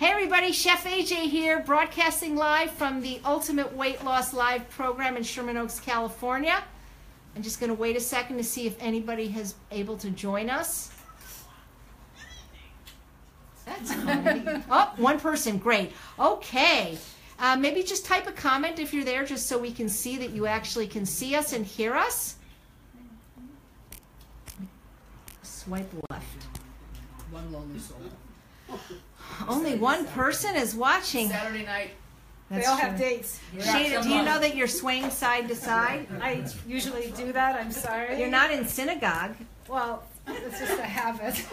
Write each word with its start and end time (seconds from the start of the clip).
Hey 0.00 0.12
everybody, 0.12 0.50
Chef 0.52 0.84
AJ 0.84 1.28
here, 1.28 1.60
broadcasting 1.60 2.34
live 2.34 2.70
from 2.70 3.02
the 3.02 3.20
Ultimate 3.22 3.76
Weight 3.76 4.02
Loss 4.02 4.32
Live 4.32 4.66
program 4.70 5.14
in 5.18 5.22
Sherman 5.22 5.58
Oaks, 5.58 5.78
California. 5.78 6.64
I'm 7.36 7.42
just 7.42 7.60
going 7.60 7.68
to 7.68 7.74
wait 7.74 7.96
a 7.96 8.00
second 8.00 8.38
to 8.38 8.42
see 8.42 8.66
if 8.66 8.78
anybody 8.80 9.28
has 9.28 9.56
able 9.70 9.98
to 9.98 10.08
join 10.08 10.48
us. 10.48 10.90
That's 13.66 13.92
funny. 13.92 14.62
oh, 14.70 14.90
one 14.96 15.20
person, 15.20 15.58
great. 15.58 15.92
Okay. 16.18 16.96
Uh, 17.38 17.56
maybe 17.56 17.82
just 17.82 18.06
type 18.06 18.26
a 18.26 18.32
comment 18.32 18.78
if 18.78 18.94
you're 18.94 19.04
there 19.04 19.26
just 19.26 19.48
so 19.48 19.58
we 19.58 19.70
can 19.70 19.90
see 19.90 20.16
that 20.16 20.30
you 20.30 20.46
actually 20.46 20.86
can 20.86 21.04
see 21.04 21.36
us 21.36 21.52
and 21.52 21.66
hear 21.66 21.94
us. 21.94 22.36
Swipe 25.42 25.92
left. 26.08 26.44
One 27.30 27.52
lonely 27.52 27.78
soul. 27.78 27.98
Only 29.48 29.76
one 29.76 30.06
person 30.06 30.56
is 30.56 30.74
watching. 30.74 31.28
Saturday 31.28 31.64
night. 31.64 31.90
That's 32.50 32.64
they 32.64 32.70
all 32.70 32.78
true. 32.78 32.88
have 32.88 32.98
dates. 32.98 33.40
Shayda, 33.56 34.02
do 34.02 34.08
you 34.08 34.22
know 34.22 34.40
that 34.40 34.56
you're 34.56 34.66
swaying 34.66 35.10
side 35.10 35.46
to 35.48 35.54
side? 35.54 36.08
I 36.20 36.44
usually 36.66 37.12
do 37.16 37.32
that. 37.32 37.54
I'm 37.54 37.70
sorry. 37.70 38.18
You're 38.18 38.28
not 38.28 38.50
in 38.50 38.66
synagogue. 38.66 39.36
Well, 39.68 40.02
it's 40.26 40.58
just 40.58 40.78
a 40.78 40.82
habit. 40.82 41.44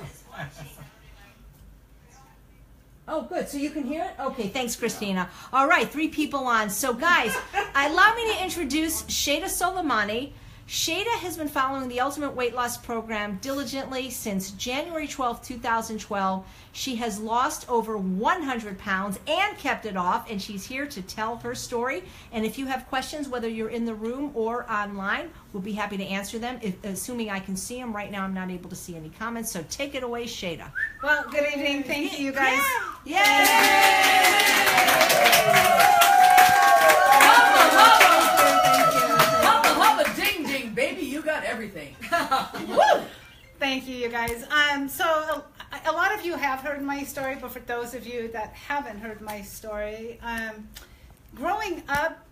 Oh, 3.07 3.21
good. 3.21 3.47
So 3.47 3.57
you 3.57 3.69
can 3.69 3.83
hear 3.83 4.03
it? 4.03 4.19
Okay, 4.19 4.49
thanks, 4.49 4.75
Christina. 4.75 5.29
All 5.53 5.67
right, 5.67 5.87
three 5.87 6.09
people 6.09 6.41
on. 6.41 6.69
So, 6.69 6.93
guys, 6.93 7.33
allow 7.73 8.13
me 8.15 8.33
to 8.33 8.43
introduce 8.43 9.03
Shayda 9.03 9.45
Soleimani. 9.45 10.31
Shayda 10.67 11.15
has 11.19 11.37
been 11.37 11.47
following 11.47 11.87
the 11.87 12.01
Ultimate 12.01 12.35
Weight 12.35 12.53
Loss 12.53 12.79
Program 12.79 13.39
diligently 13.41 14.09
since 14.09 14.51
January 14.51 15.07
12, 15.07 15.41
2012. 15.41 16.45
She 16.73 16.95
has 16.97 17.21
lost 17.21 17.69
over 17.69 17.97
100 17.97 18.77
pounds 18.77 19.17
and 19.27 19.57
kept 19.57 19.85
it 19.85 19.95
off, 19.95 20.29
and 20.29 20.41
she's 20.41 20.65
here 20.65 20.85
to 20.85 21.01
tell 21.01 21.37
her 21.37 21.55
story. 21.55 22.03
And 22.33 22.45
if 22.45 22.57
you 22.57 22.65
have 22.65 22.85
questions, 22.89 23.29
whether 23.29 23.47
you're 23.47 23.69
in 23.69 23.85
the 23.85 23.95
room 23.95 24.31
or 24.33 24.69
online, 24.69 25.29
we'll 25.53 25.63
be 25.63 25.71
happy 25.71 25.95
to 25.95 26.03
answer 26.03 26.37
them, 26.37 26.59
if, 26.61 26.83
assuming 26.83 27.29
I 27.29 27.39
can 27.39 27.55
see 27.55 27.79
them. 27.79 27.95
Right 27.95 28.11
now, 28.11 28.25
I'm 28.25 28.33
not 28.33 28.51
able 28.51 28.69
to 28.69 28.75
see 28.75 28.97
any 28.97 29.09
comments, 29.09 29.49
so 29.49 29.63
take 29.69 29.95
it 29.95 30.03
away, 30.03 30.25
Shayda. 30.25 30.69
Well, 31.01 31.23
good 31.31 31.47
evening. 31.49 31.83
Thank 31.83 32.19
you, 32.19 32.25
you 32.25 32.31
guys. 32.33 32.61
Hubba 35.79 36.16
You, 43.87 43.95
you 43.95 44.09
guys. 44.09 44.45
Um, 44.51 44.89
so 44.89 45.05
a, 45.05 45.89
a 45.89 45.93
lot 45.93 46.13
of 46.13 46.25
you 46.25 46.35
have 46.35 46.59
heard 46.59 46.81
my 46.81 47.03
story, 47.03 47.37
but 47.39 47.51
for 47.51 47.59
those 47.61 47.93
of 47.93 48.05
you 48.05 48.27
that 48.29 48.53
haven't 48.53 48.99
heard 48.99 49.21
my 49.21 49.41
story, 49.41 50.19
um, 50.21 50.67
growing 51.33 51.83
up, 51.87 52.25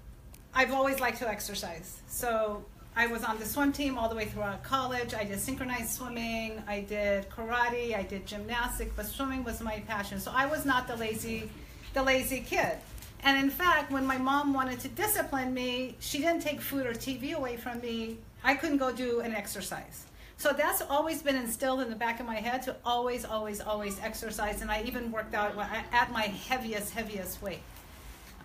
I've 0.53 0.73
always 0.73 0.99
liked 0.99 1.19
to 1.19 1.29
exercise. 1.29 2.01
So 2.07 2.65
I 2.95 3.07
was 3.07 3.23
on 3.23 3.39
the 3.39 3.45
swim 3.45 3.71
team 3.71 3.97
all 3.97 4.09
the 4.09 4.15
way 4.15 4.25
throughout 4.25 4.63
college. 4.63 5.13
I 5.13 5.23
did 5.23 5.39
synchronized 5.39 5.91
swimming. 5.91 6.61
I 6.67 6.81
did 6.81 7.29
karate. 7.29 7.95
I 7.95 8.03
did 8.03 8.25
gymnastics, 8.25 8.91
but 8.95 9.05
swimming 9.05 9.45
was 9.45 9.61
my 9.61 9.79
passion. 9.87 10.19
So 10.19 10.31
I 10.35 10.45
was 10.45 10.65
not 10.65 10.87
the 10.87 10.97
lazy, 10.97 11.49
the 11.93 12.03
lazy 12.03 12.41
kid. 12.41 12.77
And 13.23 13.37
in 13.37 13.49
fact, 13.49 13.91
when 13.91 14.05
my 14.05 14.17
mom 14.17 14.53
wanted 14.53 14.81
to 14.81 14.89
discipline 14.89 15.53
me, 15.53 15.95
she 15.99 16.17
didn't 16.17 16.41
take 16.41 16.59
food 16.59 16.85
or 16.85 16.93
TV 16.93 17.33
away 17.33 17.55
from 17.55 17.79
me. 17.79 18.17
I 18.43 18.55
couldn't 18.55 18.77
go 18.77 18.91
do 18.91 19.21
an 19.21 19.33
exercise. 19.33 20.05
So 20.37 20.51
that's 20.51 20.81
always 20.81 21.21
been 21.21 21.35
instilled 21.35 21.81
in 21.81 21.89
the 21.89 21.95
back 21.95 22.19
of 22.19 22.25
my 22.25 22.35
head 22.35 22.61
to 22.63 22.75
always, 22.85 23.23
always, 23.23 23.61
always 23.61 23.99
exercise. 24.01 24.61
And 24.61 24.69
I 24.69 24.83
even 24.83 25.11
worked 25.11 25.33
out 25.33 25.57
at 25.91 26.11
my 26.11 26.23
heaviest, 26.23 26.93
heaviest 26.93 27.41
weight. 27.41 27.61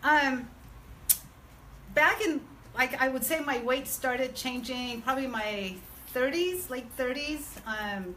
Um, 0.04 0.48
back 1.94 2.20
in, 2.22 2.40
like, 2.74 3.00
I 3.00 3.08
would 3.08 3.24
say 3.24 3.40
my 3.40 3.58
weight 3.62 3.88
started 3.88 4.34
changing 4.34 5.02
probably 5.02 5.26
my 5.26 5.74
30s, 6.14 6.70
late 6.70 6.86
30s. 6.96 7.44
Um, 7.66 8.14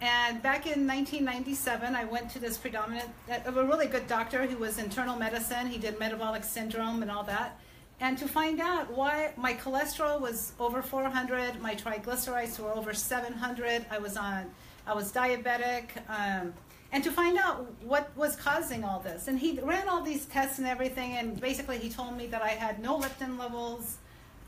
and 0.00 0.42
back 0.42 0.66
in 0.66 0.86
1997, 0.86 1.96
I 1.96 2.04
went 2.04 2.30
to 2.32 2.38
this 2.38 2.58
predominant, 2.58 3.08
a 3.46 3.50
really 3.50 3.86
good 3.86 4.06
doctor 4.06 4.46
who 4.46 4.58
was 4.58 4.78
internal 4.78 5.16
medicine. 5.16 5.68
He 5.68 5.78
did 5.78 5.98
metabolic 5.98 6.44
syndrome 6.44 7.00
and 7.00 7.10
all 7.10 7.24
that. 7.24 7.58
And 7.98 8.18
to 8.18 8.28
find 8.28 8.60
out 8.60 8.92
why 8.92 9.32
my 9.36 9.54
cholesterol 9.54 10.20
was 10.20 10.52
over 10.60 10.82
400, 10.82 11.60
my 11.62 11.74
triglycerides 11.74 12.58
were 12.58 12.72
over 12.74 12.92
700, 12.92 13.86
I 13.90 13.98
was 13.98 14.16
on, 14.18 14.50
I 14.86 14.94
was 14.94 15.12
diabetic, 15.12 15.88
um, 16.08 16.52
and 16.92 17.02
to 17.04 17.10
find 17.10 17.38
out 17.38 17.66
what 17.82 18.14
was 18.14 18.36
causing 18.36 18.84
all 18.84 19.00
this. 19.00 19.28
And 19.28 19.38
he 19.38 19.58
ran 19.60 19.88
all 19.88 20.02
these 20.02 20.26
tests 20.26 20.58
and 20.58 20.66
everything, 20.66 21.12
and 21.12 21.40
basically 21.40 21.78
he 21.78 21.88
told 21.88 22.16
me 22.16 22.26
that 22.26 22.42
I 22.42 22.50
had 22.50 22.82
no 22.82 22.98
leptin 22.98 23.38
levels, 23.38 23.96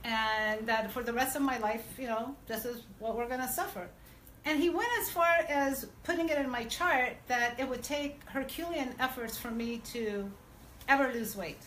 and 0.05 0.67
that 0.67 0.93
for 0.93 1.03
the 1.03 1.13
rest 1.13 1.35
of 1.35 1.43
my 1.43 1.59
life, 1.59 1.85
you 1.99 2.07
know, 2.07 2.37
this 2.47 2.67
is 2.67 2.83
what 2.99 3.17
we're 3.17 3.29
going 3.29 3.41
to 3.41 3.49
suffer. 3.49 3.89
And 4.45 4.61
he 4.61 4.71
went 4.71 4.89
as 5.01 5.11
far 5.11 5.45
as 5.49 5.87
putting 6.05 6.29
it 6.29 6.39
in 6.39 6.49
my 6.49 6.65
chart 6.65 7.17
that 7.27 7.59
it 7.59 7.69
would 7.69 7.83
take 7.83 8.21
Herculean 8.27 8.95
efforts 8.99 9.37
for 9.37 9.51
me 9.51 9.79
to 9.93 10.31
ever 10.89 11.13
lose 11.13 11.37
weight. 11.37 11.59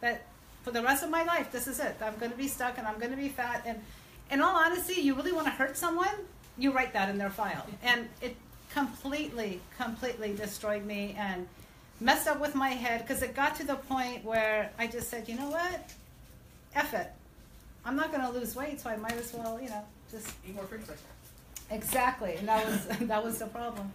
That 0.00 0.26
for 0.66 0.72
the 0.72 0.82
rest 0.82 1.04
of 1.04 1.10
my 1.10 1.22
life, 1.22 1.52
this 1.52 1.68
is 1.68 1.78
it. 1.78 1.94
I'm 2.02 2.16
going 2.16 2.32
to 2.32 2.36
be 2.36 2.48
stuck 2.48 2.76
and 2.76 2.88
I'm 2.88 2.98
going 2.98 3.12
to 3.12 3.16
be 3.16 3.28
fat. 3.28 3.62
And 3.64 3.78
in 4.32 4.40
all 4.40 4.56
honesty, 4.56 5.00
you 5.00 5.14
really 5.14 5.30
want 5.30 5.46
to 5.46 5.52
hurt 5.52 5.76
someone, 5.76 6.16
you 6.58 6.72
write 6.72 6.92
that 6.94 7.08
in 7.08 7.18
their 7.18 7.30
file. 7.30 7.64
And 7.84 8.08
it 8.20 8.34
completely, 8.72 9.60
completely 9.78 10.34
destroyed 10.34 10.84
me 10.84 11.14
and 11.16 11.46
messed 12.00 12.26
up 12.26 12.40
with 12.40 12.56
my 12.56 12.70
head 12.70 13.02
because 13.02 13.22
it 13.22 13.32
got 13.32 13.54
to 13.58 13.64
the 13.64 13.76
point 13.76 14.24
where 14.24 14.72
I 14.76 14.88
just 14.88 15.08
said, 15.08 15.28
you 15.28 15.36
know 15.36 15.50
what? 15.50 15.92
F 16.74 16.94
it. 16.94 17.12
I'm 17.84 17.94
not 17.94 18.10
going 18.10 18.24
to 18.24 18.36
lose 18.36 18.56
weight, 18.56 18.80
so 18.80 18.90
I 18.90 18.96
might 18.96 19.16
as 19.16 19.32
well, 19.32 19.60
you 19.62 19.68
know, 19.68 19.84
just 20.10 20.34
Eat 20.48 20.56
more 20.56 20.64
fruit 20.64 20.82
flies. 20.82 20.98
Exactly, 21.70 22.34
and 22.34 22.48
that 22.48 22.66
was 22.66 22.86
that 23.02 23.24
was 23.24 23.38
the 23.38 23.46
problem. 23.46 23.92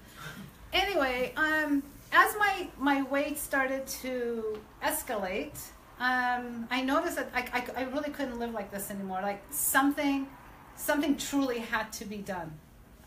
Anyway, 0.72 1.34
um, 1.36 1.84
as 2.14 2.34
my 2.40 2.68
my 2.78 3.02
weight 3.04 3.38
started 3.38 3.86
to 3.88 4.58
escalate, 4.82 5.58
um, 6.02 6.68
I 6.72 6.82
noticed 6.82 7.16
that 7.18 7.30
I, 7.34 7.42
I, 7.54 7.82
I 7.82 7.84
really 7.84 8.10
couldn't 8.10 8.40
live 8.40 8.54
like 8.54 8.72
this 8.72 8.90
anymore. 8.90 9.20
Like 9.22 9.44
something 9.52 10.28
something 10.76 11.16
truly 11.16 11.60
had 11.60 11.94
to 11.94 12.06
be 12.06 12.18
done. 12.18 12.52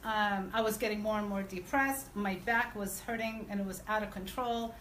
Um, 0.04 0.50
I 0.52 0.60
was 0.60 0.76
getting 0.76 1.00
more 1.00 1.18
and 1.18 1.28
more 1.28 1.42
depressed. 1.42 2.14
My 2.14 2.36
back 2.46 2.76
was 2.76 3.00
hurting 3.00 3.46
and 3.50 3.58
it 3.58 3.66
was 3.66 3.82
out 3.88 4.04
of 4.04 4.12
control. 4.12 4.76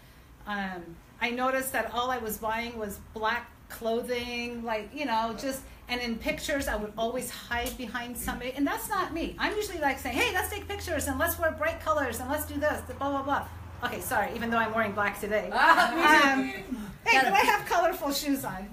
Um, 0.46 0.82
I 1.20 1.30
noticed 1.30 1.72
that 1.72 1.92
all 1.92 2.10
I 2.10 2.18
was 2.18 2.38
buying 2.38 2.78
was 2.78 3.00
black 3.14 3.50
clothing, 3.68 4.62
like 4.62 4.90
you 4.94 5.06
know, 5.06 5.34
just 5.36 5.62
and 5.88 6.00
in 6.00 6.16
pictures 6.16 6.68
I 6.68 6.76
would 6.76 6.92
always 6.96 7.30
hide 7.30 7.76
behind 7.76 8.16
somebody, 8.16 8.52
and 8.52 8.64
that's 8.64 8.88
not 8.88 9.12
me. 9.12 9.34
I'm 9.40 9.56
usually 9.56 9.80
like 9.80 9.98
saying, 9.98 10.16
"Hey, 10.16 10.32
let's 10.32 10.50
take 10.50 10.68
pictures 10.68 11.08
and 11.08 11.18
let's 11.18 11.36
wear 11.36 11.50
bright 11.50 11.80
colors 11.80 12.20
and 12.20 12.30
let's 12.30 12.46
do 12.46 12.60
this." 12.60 12.80
Blah 12.96 13.10
blah 13.10 13.22
blah. 13.22 13.48
Okay, 13.82 14.00
sorry, 14.00 14.30
even 14.36 14.50
though 14.50 14.58
I'm 14.58 14.72
wearing 14.72 14.92
black 14.92 15.18
today. 15.20 15.50
Um, 15.50 16.93
hey, 17.06 17.20
but 17.22 17.32
I 17.32 17.40
have 17.40 17.66
colorful 17.66 18.12
shoes 18.12 18.44
on. 18.44 18.68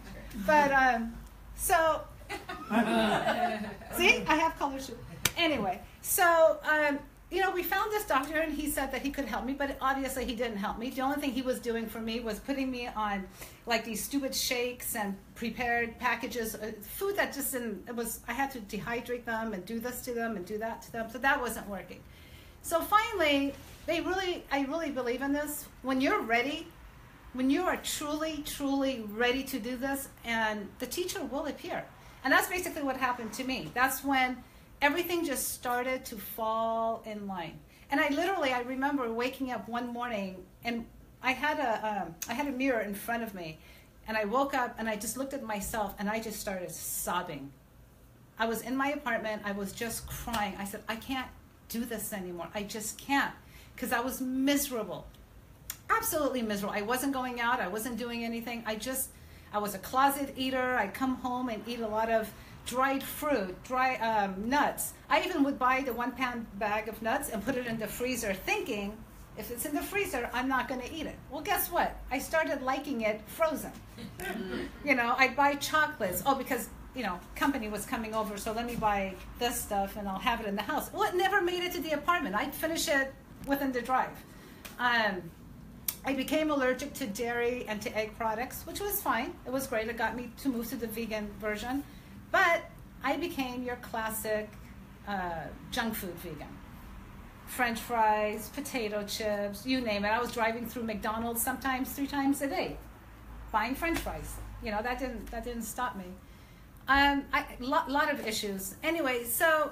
But 0.45 0.71
um, 0.71 1.13
so 1.55 2.01
see, 3.97 4.23
I 4.27 4.35
have 4.35 4.57
color 4.57 4.79
shoes. 4.79 4.97
Anyway, 5.37 5.81
so 6.01 6.57
um, 6.63 6.99
you 7.31 7.39
know, 7.39 7.49
we 7.51 7.63
found 7.63 7.91
this 7.91 8.05
doctor 8.05 8.39
and 8.39 8.53
he 8.53 8.69
said 8.69 8.91
that 8.91 9.01
he 9.01 9.09
could 9.09 9.23
help 9.23 9.45
me, 9.45 9.53
but 9.53 9.77
obviously 9.79 10.25
he 10.25 10.35
didn't 10.35 10.57
help 10.57 10.77
me. 10.77 10.89
The 10.89 11.01
only 11.01 11.15
thing 11.21 11.31
he 11.31 11.41
was 11.41 11.61
doing 11.61 11.87
for 11.87 12.01
me 12.01 12.19
was 12.19 12.39
putting 12.39 12.69
me 12.69 12.87
on 12.87 13.25
like 13.65 13.85
these 13.85 14.03
stupid 14.03 14.35
shakes 14.35 14.95
and 14.97 15.15
prepared 15.35 15.97
packages, 15.97 16.55
uh, 16.55 16.73
food 16.81 17.15
that 17.15 17.33
just 17.33 17.53
didn't, 17.53 17.87
it 17.87 17.95
was, 17.95 18.19
I 18.27 18.33
had 18.33 18.51
to 18.51 18.59
dehydrate 18.59 19.23
them 19.23 19.53
and 19.53 19.65
do 19.65 19.79
this 19.79 20.01
to 20.01 20.13
them 20.13 20.35
and 20.35 20.45
do 20.45 20.57
that 20.57 20.81
to 20.83 20.91
them. 20.91 21.09
So 21.09 21.19
that 21.19 21.39
wasn't 21.39 21.69
working. 21.69 22.01
So 22.63 22.81
finally, 22.81 23.53
they 23.85 24.01
really, 24.01 24.43
I 24.51 24.63
really 24.63 24.91
believe 24.91 25.21
in 25.21 25.31
this. 25.31 25.67
When 25.83 26.01
you're 26.01 26.21
ready, 26.21 26.67
when 27.33 27.49
you 27.49 27.63
are 27.63 27.77
truly, 27.77 28.43
truly 28.45 29.05
ready 29.09 29.43
to 29.43 29.59
do 29.59 29.77
this, 29.77 30.09
and 30.25 30.67
the 30.79 30.85
teacher 30.85 31.23
will 31.23 31.45
appear. 31.45 31.85
And 32.23 32.31
that's 32.31 32.47
basically 32.47 32.83
what 32.83 32.97
happened 32.97 33.33
to 33.33 33.43
me. 33.43 33.71
That's 33.73 34.03
when 34.03 34.43
everything 34.81 35.25
just 35.25 35.53
started 35.53 36.05
to 36.05 36.17
fall 36.17 37.01
in 37.05 37.27
line. 37.27 37.59
And 37.89 37.99
I 37.99 38.09
literally, 38.09 38.53
I 38.53 38.61
remember 38.61 39.11
waking 39.11 39.51
up 39.51 39.67
one 39.67 39.87
morning 39.87 40.43
and 40.63 40.85
I 41.23 41.33
had 41.33 41.59
a, 41.59 42.03
um, 42.03 42.15
I 42.29 42.33
had 42.33 42.47
a 42.47 42.51
mirror 42.51 42.81
in 42.81 42.95
front 42.95 43.23
of 43.23 43.33
me, 43.33 43.59
and 44.07 44.17
I 44.17 44.25
woke 44.25 44.53
up 44.53 44.75
and 44.77 44.89
I 44.89 44.95
just 44.95 45.17
looked 45.17 45.33
at 45.33 45.43
myself 45.43 45.95
and 45.99 46.09
I 46.09 46.19
just 46.19 46.39
started 46.39 46.71
sobbing. 46.71 47.51
I 48.39 48.45
was 48.45 48.61
in 48.61 48.75
my 48.75 48.89
apartment. 48.91 49.43
I 49.45 49.51
was 49.51 49.71
just 49.71 50.07
crying. 50.07 50.55
I 50.57 50.65
said, 50.65 50.81
I 50.89 50.95
can't 50.95 51.27
do 51.69 51.85
this 51.85 52.11
anymore. 52.11 52.47
I 52.55 52.63
just 52.63 52.97
can't 52.97 53.33
because 53.75 53.93
I 53.93 53.99
was 53.99 54.19
miserable, 54.19 55.05
absolutely 55.97 56.41
miserable. 56.41 56.73
I 56.75 56.81
wasn't 56.81 57.13
going 57.13 57.39
out. 57.39 57.59
I 57.59 57.67
wasn't 57.67 57.97
doing 57.97 58.23
anything. 58.23 58.63
I 58.65 58.75
just, 58.75 59.09
I 59.53 59.59
was 59.59 59.75
a 59.75 59.79
closet 59.79 60.33
eater. 60.37 60.75
I'd 60.75 60.93
come 60.93 61.15
home 61.15 61.49
and 61.49 61.63
eat 61.67 61.79
a 61.79 61.87
lot 61.87 62.09
of 62.09 62.31
dried 62.65 63.03
fruit, 63.03 63.61
dry 63.63 63.95
um, 63.95 64.49
nuts. 64.49 64.93
I 65.09 65.23
even 65.23 65.43
would 65.43 65.57
buy 65.57 65.81
the 65.81 65.93
one 65.93 66.11
pound 66.11 66.47
bag 66.59 66.87
of 66.87 67.01
nuts 67.01 67.29
and 67.29 67.43
put 67.43 67.55
it 67.55 67.65
in 67.65 67.79
the 67.79 67.87
freezer 67.87 68.33
thinking 68.33 68.97
if 69.37 69.49
it's 69.49 69.65
in 69.65 69.73
the 69.73 69.81
freezer, 69.81 70.29
I'm 70.33 70.47
not 70.47 70.67
going 70.67 70.81
to 70.81 70.93
eat 70.93 71.05
it. 71.05 71.15
Well, 71.31 71.41
guess 71.41 71.71
what? 71.71 71.95
I 72.11 72.19
started 72.19 72.61
liking 72.61 73.01
it 73.01 73.21
frozen. 73.27 73.71
you 74.85 74.93
know, 74.95 75.15
I'd 75.17 75.35
buy 75.35 75.55
chocolates. 75.55 76.21
Oh, 76.25 76.35
because 76.35 76.69
you 76.93 77.03
know, 77.03 77.19
company 77.35 77.69
was 77.69 77.85
coming 77.85 78.13
over, 78.13 78.37
so 78.37 78.51
let 78.51 78.65
me 78.65 78.75
buy 78.75 79.13
this 79.39 79.59
stuff 79.59 79.95
and 79.95 80.07
I'll 80.07 80.19
have 80.19 80.41
it 80.41 80.47
in 80.47 80.55
the 80.55 80.61
house. 80.61 80.91
Well, 80.91 81.03
it 81.03 81.15
never 81.15 81.41
made 81.41 81.63
it 81.63 81.71
to 81.73 81.81
the 81.81 81.91
apartment. 81.91 82.35
I'd 82.35 82.53
finish 82.53 82.89
it 82.89 83.13
within 83.47 83.71
the 83.71 83.81
drive. 83.81 84.09
Um, 84.77 85.21
I 86.03 86.13
became 86.13 86.49
allergic 86.49 86.93
to 86.95 87.07
dairy 87.07 87.65
and 87.67 87.81
to 87.83 87.95
egg 87.95 88.17
products, 88.17 88.63
which 88.65 88.79
was 88.79 89.01
fine. 89.01 89.33
It 89.45 89.51
was 89.51 89.67
great. 89.67 89.87
It 89.87 89.97
got 89.97 90.15
me 90.15 90.31
to 90.41 90.49
move 90.49 90.67
to 90.69 90.75
the 90.75 90.87
vegan 90.87 91.29
version. 91.39 91.83
But 92.31 92.63
I 93.03 93.17
became 93.17 93.63
your 93.63 93.75
classic 93.77 94.49
uh, 95.07 95.45
junk 95.71 95.93
food 95.93 96.15
vegan. 96.15 96.47
French 97.45 97.79
fries, 97.79 98.49
potato 98.49 99.03
chips, 99.03 99.65
you 99.65 99.81
name 99.81 100.05
it. 100.05 100.07
I 100.07 100.19
was 100.19 100.31
driving 100.31 100.65
through 100.65 100.83
McDonald's 100.83 101.41
sometimes 101.41 101.91
three 101.91 102.07
times 102.07 102.41
a 102.41 102.47
day, 102.47 102.77
buying 103.51 103.75
French 103.75 103.99
fries. 103.99 104.35
You 104.63 104.71
know 104.71 104.81
that 104.81 104.99
didn't 104.99 105.29
that 105.31 105.43
didn't 105.43 105.63
stop 105.63 105.97
me. 105.97 106.05
Um, 106.87 107.25
lot, 107.59 107.91
lot 107.91 108.11
of 108.11 108.25
issues. 108.25 108.75
Anyway, 108.83 109.25
so 109.25 109.71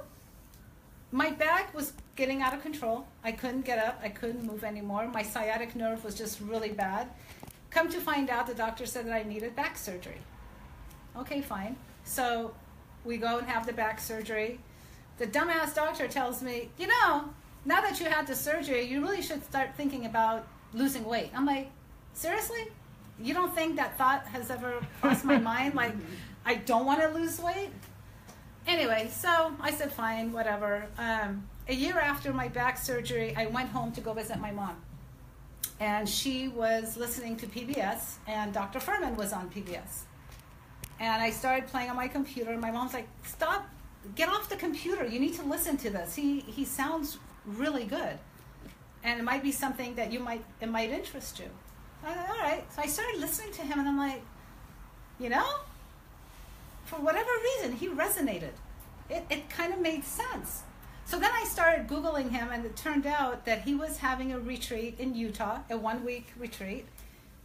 my 1.12 1.31
back 1.31 1.74
was 1.74 1.94
getting 2.19 2.42
out 2.42 2.54
of 2.54 2.62
control. 2.62 3.07
I 3.24 3.31
couldn't 3.31 3.62
get 3.62 3.80
up. 3.80 3.98
I 4.04 4.10
couldn't 4.10 4.44
move 4.45 4.66
anymore. 4.66 5.07
My 5.07 5.24
sciatic 5.24 5.74
nerve 5.74 6.04
was 6.04 6.16
just 6.16 6.42
really 6.42 6.69
bad. 6.69 7.07
Come 7.69 7.89
to 7.89 8.01
find 8.01 8.30
out, 8.30 8.45
the 8.45 8.54
doctor 8.54 8.86
said 8.86 9.07
that 9.07 9.13
I 9.13 9.24
needed 9.24 9.56
back 9.56 9.77
surgery. 9.77 10.18
Okay, 11.16 11.42
fine. 11.42 11.77
So 12.04 12.54
we 13.06 13.16
go 13.16 13.38
and 13.38 13.48
have 13.48 13.66
the 13.66 13.71
back 13.71 14.01
surgery. 14.01 14.60
The 15.18 15.27
dumbass 15.27 15.74
doctor 15.74 16.10
tells 16.10 16.44
me, 16.44 16.69
you 16.77 16.88
know, 16.88 17.30
now 17.63 17.80
that 17.80 18.01
you 18.01 18.07
had 18.07 18.27
the 18.27 18.36
surgery, 18.36 18.83
you 18.83 19.01
really 19.01 19.21
should 19.21 19.44
start 19.45 19.75
thinking 19.77 20.06
about 20.06 20.45
losing 20.74 21.06
weight. 21.06 21.31
I'm 21.33 21.45
like, 21.45 21.71
seriously? 22.13 22.68
You 23.21 23.33
don't 23.33 23.56
think 23.56 23.77
that 23.77 23.98
thought 23.98 24.27
has 24.27 24.51
ever 24.51 24.86
crossed 25.00 25.24
my 25.24 25.38
mind? 25.54 25.74
Like, 25.74 25.94
I 26.45 26.56
don't 26.56 26.86
want 26.86 27.00
to 27.00 27.07
lose 27.07 27.39
weight? 27.39 27.69
Anyway, 28.68 29.10
so 29.10 29.54
I 29.62 29.71
said, 29.71 29.94
fine, 29.94 30.33
whatever. 30.33 30.86
Um, 30.98 31.48
a 31.69 31.74
year 31.74 32.00
after 32.00 32.33
my 32.33 32.48
back 32.48 32.77
surgery, 32.77 33.33
I 33.38 33.45
went 33.45 33.69
home 33.69 33.92
to 33.92 34.01
go 34.01 34.13
visit 34.13 34.39
my 34.39 34.51
mom. 34.51 34.75
And 35.80 36.10
she 36.10 36.48
was 36.48 36.98
listening 36.98 37.38
to 37.38 37.45
PBS, 37.45 38.16
and 38.27 38.51
Dr. 38.51 38.80
Fuhrman 38.80 39.16
was 39.16 39.31
on 39.31 39.50
PBS. 39.50 40.01
And 41.00 41.21
I 41.21 41.30
started 41.30 41.68
playing 41.68 41.92
on 41.92 41.95
my 41.95 42.07
computer, 42.07 42.51
and 42.51 42.60
my 42.60 42.71
mom's 42.71 42.94
like, 42.94 43.07
stop, 43.24 43.69
get 44.16 44.30
off 44.30 44.50
the 44.50 44.56
computer. 44.56 45.06
You 45.06 45.19
need 45.19 45.36
to 45.36 45.44
listen 45.44 45.77
to 45.77 45.92
this. 45.92 46.16
He, 46.16 46.39
he 46.39 46.66
sounds 46.66 47.19
really 47.45 47.86
good. 47.86 48.18
And 49.04 49.19
it 49.19 49.24
might 49.24 49.44
be 49.44 49.51
something 49.51 49.94
that 49.95 50.12
you 50.12 50.19
might, 50.19 50.44
it 50.60 50.69
might 50.69 50.89
interest 50.89 51.39
you. 51.39 51.50
I, 52.04 52.10
all 52.10 52.39
right. 52.39 52.63
So 52.74 52.81
I 52.81 52.88
started 52.88 53.21
listening 53.21 53.54
to 53.54 53.62
him, 53.62 53.80
and 53.80 53.88
I'm 53.88 53.98
like, 53.98 54.24
you 55.19 55.30
know, 55.30 55.48
for 56.86 56.95
whatever 56.95 57.30
reason, 57.44 57.75
he 57.75 57.88
resonated. 57.89 58.54
It, 59.07 59.24
it 59.30 59.50
kind 59.51 59.71
of 59.71 59.80
made 59.80 60.04
sense. 60.04 60.63
So 61.10 61.18
then 61.18 61.32
I 61.34 61.44
started 61.46 61.88
Googling 61.88 62.30
him, 62.30 62.50
and 62.52 62.64
it 62.64 62.76
turned 62.76 63.08
out 63.08 63.44
that 63.46 63.64
he 63.64 63.74
was 63.74 63.98
having 63.98 64.32
a 64.32 64.40
retreat 64.40 65.00
in 65.00 65.16
Utah, 65.16 65.58
a 65.72 65.76
one 65.76 66.06
week 66.06 66.28
retreat 66.38 66.86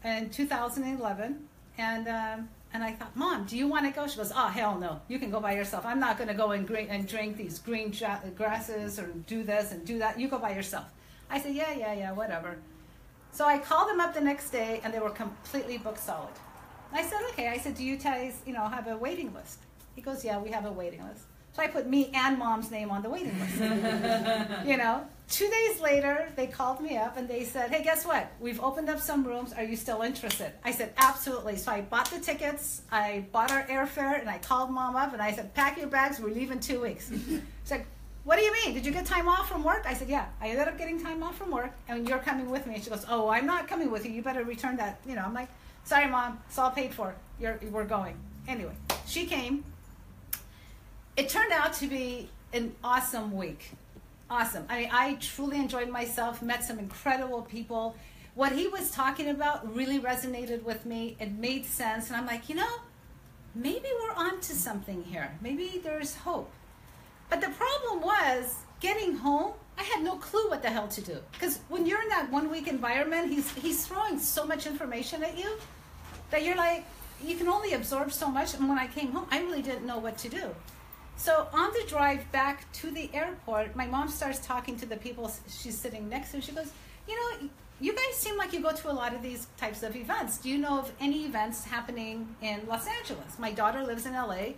in 0.04 0.28
2011. 0.28 1.48
And, 1.78 2.06
um, 2.06 2.50
and 2.74 2.84
I 2.84 2.92
thought, 2.92 3.16
Mom, 3.16 3.46
do 3.46 3.56
you 3.56 3.66
want 3.66 3.86
to 3.86 3.90
go? 3.90 4.06
She 4.06 4.18
goes, 4.18 4.32
Oh, 4.36 4.48
hell 4.48 4.78
no. 4.78 5.00
You 5.08 5.18
can 5.18 5.30
go 5.30 5.40
by 5.40 5.54
yourself. 5.54 5.86
I'm 5.86 5.98
not 5.98 6.18
going 6.18 6.28
to 6.28 6.34
go 6.34 6.50
and, 6.50 6.68
green, 6.68 6.88
and 6.90 7.08
drink 7.08 7.38
these 7.38 7.58
green 7.58 7.90
grasses 8.36 8.98
or 8.98 9.06
do 9.26 9.42
this 9.42 9.72
and 9.72 9.82
do 9.86 9.98
that. 9.98 10.20
You 10.20 10.28
go 10.28 10.38
by 10.38 10.54
yourself. 10.54 10.84
I 11.30 11.40
said, 11.40 11.54
Yeah, 11.54 11.72
yeah, 11.72 11.94
yeah, 11.94 12.12
whatever. 12.12 12.58
So 13.32 13.46
I 13.46 13.56
called 13.56 13.88
them 13.88 13.98
up 13.98 14.12
the 14.12 14.20
next 14.20 14.50
day, 14.50 14.82
and 14.84 14.92
they 14.92 14.98
were 14.98 15.08
completely 15.08 15.78
booked 15.78 16.00
solid. 16.00 16.34
I 16.92 17.02
said, 17.02 17.22
Okay. 17.30 17.48
I 17.48 17.56
said, 17.56 17.76
Do 17.76 17.82
you 17.82 17.96
guys, 17.96 18.42
you 18.44 18.52
know, 18.52 18.68
have 18.68 18.88
a 18.88 18.98
waiting 18.98 19.32
list? 19.32 19.60
He 19.94 20.02
goes, 20.02 20.22
Yeah, 20.22 20.38
we 20.38 20.50
have 20.50 20.66
a 20.66 20.72
waiting 20.72 21.02
list. 21.02 21.24
So 21.54 21.62
I 21.62 21.68
put 21.68 21.86
me 21.86 22.10
and 22.12 22.36
mom's 22.36 22.72
name 22.72 22.90
on 22.90 23.02
the 23.02 23.08
waiting 23.08 23.38
list. 23.38 23.58
you 24.66 24.76
know, 24.76 25.06
two 25.30 25.48
days 25.48 25.80
later, 25.80 26.28
they 26.34 26.48
called 26.48 26.80
me 26.80 26.96
up 26.96 27.16
and 27.16 27.28
they 27.28 27.44
said, 27.44 27.70
Hey, 27.70 27.84
guess 27.84 28.04
what? 28.04 28.32
We've 28.40 28.60
opened 28.60 28.90
up 28.90 28.98
some 28.98 29.24
rooms. 29.24 29.52
Are 29.52 29.62
you 29.62 29.76
still 29.76 30.02
interested? 30.02 30.50
I 30.64 30.72
said, 30.72 30.92
Absolutely. 30.96 31.56
So 31.56 31.70
I 31.70 31.82
bought 31.82 32.10
the 32.10 32.18
tickets, 32.18 32.82
I 32.90 33.26
bought 33.30 33.52
our 33.52 33.62
airfare, 33.66 34.18
and 34.18 34.28
I 34.28 34.38
called 34.38 34.72
mom 34.72 34.96
up 34.96 35.12
and 35.12 35.22
I 35.22 35.30
said, 35.30 35.54
Pack 35.54 35.78
your 35.78 35.86
bags, 35.86 36.18
we're 36.18 36.34
leaving 36.34 36.58
two 36.58 36.80
weeks. 36.80 37.08
She's 37.28 37.70
like, 37.70 37.86
What 38.24 38.36
do 38.36 38.42
you 38.42 38.52
mean? 38.52 38.74
Did 38.74 38.84
you 38.84 38.90
get 38.90 39.06
time 39.06 39.28
off 39.28 39.48
from 39.48 39.62
work? 39.62 39.84
I 39.86 39.94
said, 39.94 40.08
Yeah. 40.08 40.26
I 40.40 40.48
ended 40.48 40.66
up 40.66 40.76
getting 40.76 41.00
time 41.00 41.22
off 41.22 41.38
from 41.38 41.52
work 41.52 41.70
and 41.86 42.08
you're 42.08 42.18
coming 42.18 42.50
with 42.50 42.66
me. 42.66 42.74
And 42.74 42.82
she 42.82 42.90
goes, 42.90 43.06
Oh, 43.08 43.28
I'm 43.28 43.46
not 43.46 43.68
coming 43.68 43.92
with 43.92 44.04
you. 44.04 44.10
You 44.10 44.22
better 44.22 44.42
return 44.42 44.76
that. 44.78 44.98
You 45.06 45.14
know, 45.14 45.22
I'm 45.24 45.34
like, 45.34 45.50
Sorry, 45.84 46.08
mom, 46.08 46.40
it's 46.48 46.58
all 46.58 46.70
paid 46.70 46.92
for. 46.92 47.14
You're, 47.38 47.60
we're 47.70 47.84
going. 47.84 48.16
Anyway, 48.48 48.72
she 49.06 49.26
came 49.26 49.64
it 51.16 51.28
turned 51.28 51.52
out 51.52 51.72
to 51.74 51.86
be 51.86 52.28
an 52.52 52.74
awesome 52.82 53.32
week. 53.32 53.70
Awesome. 54.30 54.66
I 54.68 54.80
mean, 54.80 54.90
I 54.92 55.14
truly 55.14 55.58
enjoyed 55.58 55.88
myself, 55.88 56.42
met 56.42 56.64
some 56.64 56.78
incredible 56.78 57.42
people. 57.42 57.94
What 58.34 58.52
he 58.52 58.66
was 58.66 58.90
talking 58.90 59.28
about 59.28 59.74
really 59.74 60.00
resonated 60.00 60.62
with 60.64 60.86
me. 60.86 61.16
It 61.20 61.32
made 61.32 61.66
sense. 61.66 62.08
And 62.08 62.16
I'm 62.16 62.26
like, 62.26 62.48
you 62.48 62.56
know, 62.56 62.80
maybe 63.54 63.88
we're 64.00 64.14
onto 64.14 64.54
something 64.54 65.04
here. 65.04 65.30
Maybe 65.40 65.80
there's 65.82 66.16
hope. 66.16 66.50
But 67.30 67.40
the 67.40 67.50
problem 67.50 68.02
was 68.02 68.56
getting 68.80 69.16
home, 69.16 69.52
I 69.78 69.82
had 69.82 70.02
no 70.02 70.16
clue 70.16 70.48
what 70.48 70.62
the 70.62 70.70
hell 70.70 70.88
to 70.88 71.00
do. 71.00 71.18
Because 71.32 71.60
when 71.68 71.86
you're 71.86 72.02
in 72.02 72.08
that 72.08 72.30
one 72.30 72.50
week 72.50 72.66
environment, 72.66 73.30
he's, 73.30 73.50
he's 73.52 73.86
throwing 73.86 74.18
so 74.18 74.46
much 74.46 74.66
information 74.66 75.22
at 75.22 75.38
you 75.38 75.56
that 76.30 76.44
you're 76.44 76.56
like, 76.56 76.84
you 77.22 77.36
can 77.36 77.48
only 77.48 77.74
absorb 77.74 78.12
so 78.12 78.28
much. 78.28 78.54
And 78.54 78.68
when 78.68 78.78
I 78.78 78.86
came 78.86 79.12
home, 79.12 79.26
I 79.30 79.40
really 79.40 79.62
didn't 79.62 79.86
know 79.86 79.98
what 79.98 80.18
to 80.18 80.28
do. 80.28 80.50
So 81.16 81.48
on 81.52 81.70
the 81.72 81.84
drive 81.88 82.30
back 82.32 82.70
to 82.74 82.90
the 82.90 83.08
airport, 83.14 83.76
my 83.76 83.86
mom 83.86 84.08
starts 84.08 84.44
talking 84.44 84.76
to 84.78 84.86
the 84.86 84.96
people 84.96 85.30
she's 85.48 85.78
sitting 85.78 86.08
next 86.08 86.32
to. 86.32 86.40
She 86.40 86.52
goes, 86.52 86.72
You 87.08 87.14
know, 87.14 87.48
you 87.80 87.94
guys 87.94 88.14
seem 88.14 88.36
like 88.36 88.52
you 88.52 88.60
go 88.60 88.72
to 88.72 88.90
a 88.90 88.92
lot 88.92 89.14
of 89.14 89.22
these 89.22 89.46
types 89.56 89.82
of 89.82 89.96
events. 89.96 90.38
Do 90.38 90.48
you 90.48 90.58
know 90.58 90.78
of 90.78 90.92
any 91.00 91.24
events 91.24 91.64
happening 91.64 92.34
in 92.42 92.66
Los 92.66 92.86
Angeles? 92.86 93.38
My 93.38 93.52
daughter 93.52 93.82
lives 93.82 94.06
in 94.06 94.12
LA, 94.12 94.54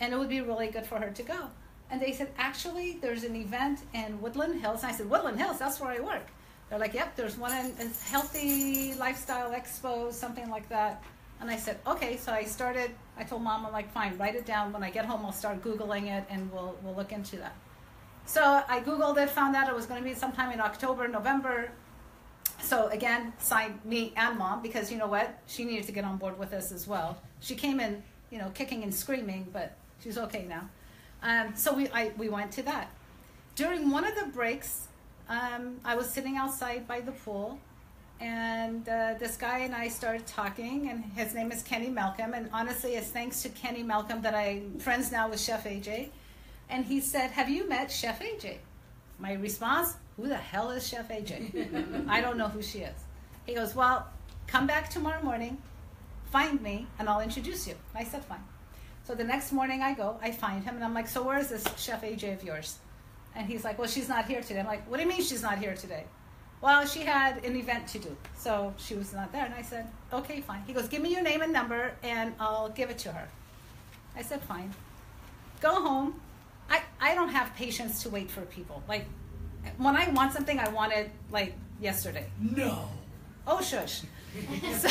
and 0.00 0.12
it 0.12 0.18
would 0.18 0.28
be 0.28 0.40
really 0.40 0.68
good 0.68 0.86
for 0.86 0.98
her 0.98 1.10
to 1.10 1.22
go. 1.22 1.48
And 1.90 2.00
they 2.00 2.12
said, 2.12 2.28
Actually, 2.38 2.98
there's 3.00 3.24
an 3.24 3.36
event 3.36 3.80
in 3.94 4.20
Woodland 4.20 4.60
Hills. 4.60 4.82
And 4.82 4.92
I 4.92 4.94
said, 4.94 5.10
Woodland 5.10 5.38
Hills, 5.38 5.58
that's 5.58 5.80
where 5.80 5.90
I 5.90 6.00
work. 6.00 6.26
They're 6.70 6.78
like, 6.78 6.94
Yep, 6.94 7.16
there's 7.16 7.36
one 7.36 7.52
in, 7.52 7.72
in 7.80 7.90
Healthy 8.04 8.94
Lifestyle 8.94 9.50
Expo, 9.50 10.12
something 10.12 10.48
like 10.50 10.68
that. 10.68 11.02
And 11.40 11.50
I 11.50 11.56
said, 11.56 11.78
okay. 11.86 12.16
So 12.16 12.32
I 12.32 12.44
started. 12.44 12.90
I 13.18 13.24
told 13.24 13.42
mom, 13.42 13.64
I'm 13.66 13.72
like, 13.72 13.90
fine, 13.92 14.16
write 14.18 14.34
it 14.34 14.46
down. 14.46 14.72
When 14.72 14.82
I 14.82 14.90
get 14.90 15.04
home, 15.06 15.24
I'll 15.24 15.32
start 15.32 15.62
googling 15.62 16.06
it, 16.06 16.24
and 16.28 16.52
we'll 16.52 16.76
we'll 16.82 16.94
look 16.94 17.12
into 17.12 17.36
that. 17.36 17.54
So 18.26 18.62
I 18.68 18.80
googled 18.80 19.16
it, 19.18 19.30
found 19.30 19.54
out 19.54 19.68
it 19.68 19.74
was 19.74 19.86
going 19.86 20.02
to 20.02 20.08
be 20.08 20.14
sometime 20.14 20.52
in 20.52 20.60
October, 20.60 21.06
November. 21.08 21.70
So 22.60 22.88
again, 22.88 23.32
signed 23.38 23.84
me 23.84 24.12
and 24.16 24.36
mom 24.38 24.62
because 24.62 24.90
you 24.90 24.98
know 24.98 25.06
what, 25.06 25.38
she 25.46 25.64
needed 25.64 25.86
to 25.86 25.92
get 25.92 26.04
on 26.04 26.16
board 26.16 26.38
with 26.38 26.50
this 26.50 26.72
as 26.72 26.86
well. 26.88 27.18
She 27.40 27.54
came 27.54 27.78
in, 27.80 28.02
you 28.30 28.38
know, 28.38 28.50
kicking 28.54 28.82
and 28.82 28.92
screaming, 28.92 29.46
but 29.52 29.76
she's 30.02 30.18
okay 30.18 30.44
now. 30.48 30.68
Um, 31.22 31.54
so 31.54 31.74
we 31.74 31.88
I, 31.90 32.12
we 32.18 32.28
went 32.28 32.52
to 32.52 32.62
that. 32.64 32.90
During 33.54 33.90
one 33.90 34.04
of 34.04 34.14
the 34.16 34.26
breaks, 34.26 34.88
um, 35.28 35.80
I 35.84 35.94
was 35.94 36.08
sitting 36.10 36.36
outside 36.36 36.86
by 36.86 37.00
the 37.00 37.12
pool, 37.12 37.58
and 38.20 38.88
uh, 38.88 39.14
this 39.18 39.36
guy 39.36 39.58
and 39.58 39.74
I 39.74 39.88
started 39.88 40.26
talking, 40.26 40.88
and 40.88 41.04
his 41.16 41.34
name 41.34 41.52
is 41.52 41.62
Kenny 41.62 41.90
Malcolm. 41.90 42.32
And 42.32 42.48
honestly, 42.52 42.94
it's 42.94 43.08
thanks 43.08 43.42
to 43.42 43.50
Kenny 43.50 43.82
Malcolm 43.82 44.22
that 44.22 44.34
I'm 44.34 44.78
friends 44.78 45.12
now 45.12 45.28
with 45.28 45.40
Chef 45.40 45.64
AJ. 45.64 46.08
And 46.70 46.84
he 46.84 47.00
said, 47.00 47.30
Have 47.32 47.50
you 47.50 47.68
met 47.68 47.90
Chef 47.90 48.20
AJ? 48.20 48.56
My 49.18 49.34
response, 49.34 49.94
Who 50.16 50.28
the 50.28 50.36
hell 50.36 50.70
is 50.70 50.86
Chef 50.86 51.08
AJ? 51.08 52.08
I 52.08 52.20
don't 52.20 52.38
know 52.38 52.48
who 52.48 52.62
she 52.62 52.78
is. 52.78 52.96
He 53.44 53.54
goes, 53.54 53.74
Well, 53.74 54.08
come 54.46 54.66
back 54.66 54.88
tomorrow 54.88 55.22
morning, 55.22 55.58
find 56.30 56.60
me, 56.62 56.86
and 56.98 57.08
I'll 57.08 57.20
introduce 57.20 57.68
you. 57.68 57.74
I 57.94 58.04
said, 58.04 58.24
Fine. 58.24 58.44
So 59.04 59.14
the 59.14 59.24
next 59.24 59.52
morning 59.52 59.82
I 59.82 59.94
go, 59.94 60.18
I 60.22 60.32
find 60.32 60.64
him, 60.64 60.76
and 60.76 60.84
I'm 60.84 60.94
like, 60.94 61.06
So 61.06 61.22
where 61.22 61.38
is 61.38 61.50
this 61.50 61.64
Chef 61.76 62.02
AJ 62.02 62.34
of 62.34 62.42
yours? 62.42 62.78
And 63.34 63.46
he's 63.46 63.62
like, 63.62 63.78
Well, 63.78 63.88
she's 63.88 64.08
not 64.08 64.24
here 64.24 64.40
today. 64.40 64.60
I'm 64.60 64.66
like, 64.66 64.88
What 64.90 64.96
do 64.96 65.02
you 65.02 65.08
mean 65.08 65.22
she's 65.22 65.42
not 65.42 65.58
here 65.58 65.74
today? 65.74 66.04
Well, 66.66 66.84
she 66.84 67.02
had 67.02 67.44
an 67.44 67.54
event 67.54 67.86
to 67.90 68.00
do, 68.00 68.16
so 68.36 68.74
she 68.76 68.96
was 68.96 69.12
not 69.12 69.30
there. 69.30 69.44
And 69.44 69.54
I 69.54 69.62
said, 69.62 69.86
okay, 70.12 70.40
fine. 70.40 70.64
He 70.66 70.72
goes, 70.72 70.88
give 70.88 71.00
me 71.00 71.12
your 71.12 71.22
name 71.22 71.40
and 71.40 71.52
number, 71.52 71.92
and 72.02 72.34
I'll 72.40 72.70
give 72.70 72.90
it 72.90 72.98
to 73.06 73.12
her. 73.12 73.28
I 74.16 74.22
said, 74.22 74.42
fine. 74.42 74.74
Go 75.60 75.80
home. 75.80 76.20
I, 76.68 76.82
I 77.00 77.14
don't 77.14 77.28
have 77.28 77.54
patience 77.54 78.02
to 78.02 78.08
wait 78.10 78.32
for 78.32 78.40
people. 78.40 78.82
Like, 78.88 79.04
when 79.78 79.94
I 79.94 80.10
want 80.10 80.32
something, 80.32 80.58
I 80.58 80.68
want 80.70 80.92
it, 80.92 81.08
like, 81.30 81.54
yesterday. 81.80 82.26
No. 82.40 82.88
Oh, 83.46 83.62
shush. 83.62 84.02
so, 84.76 84.88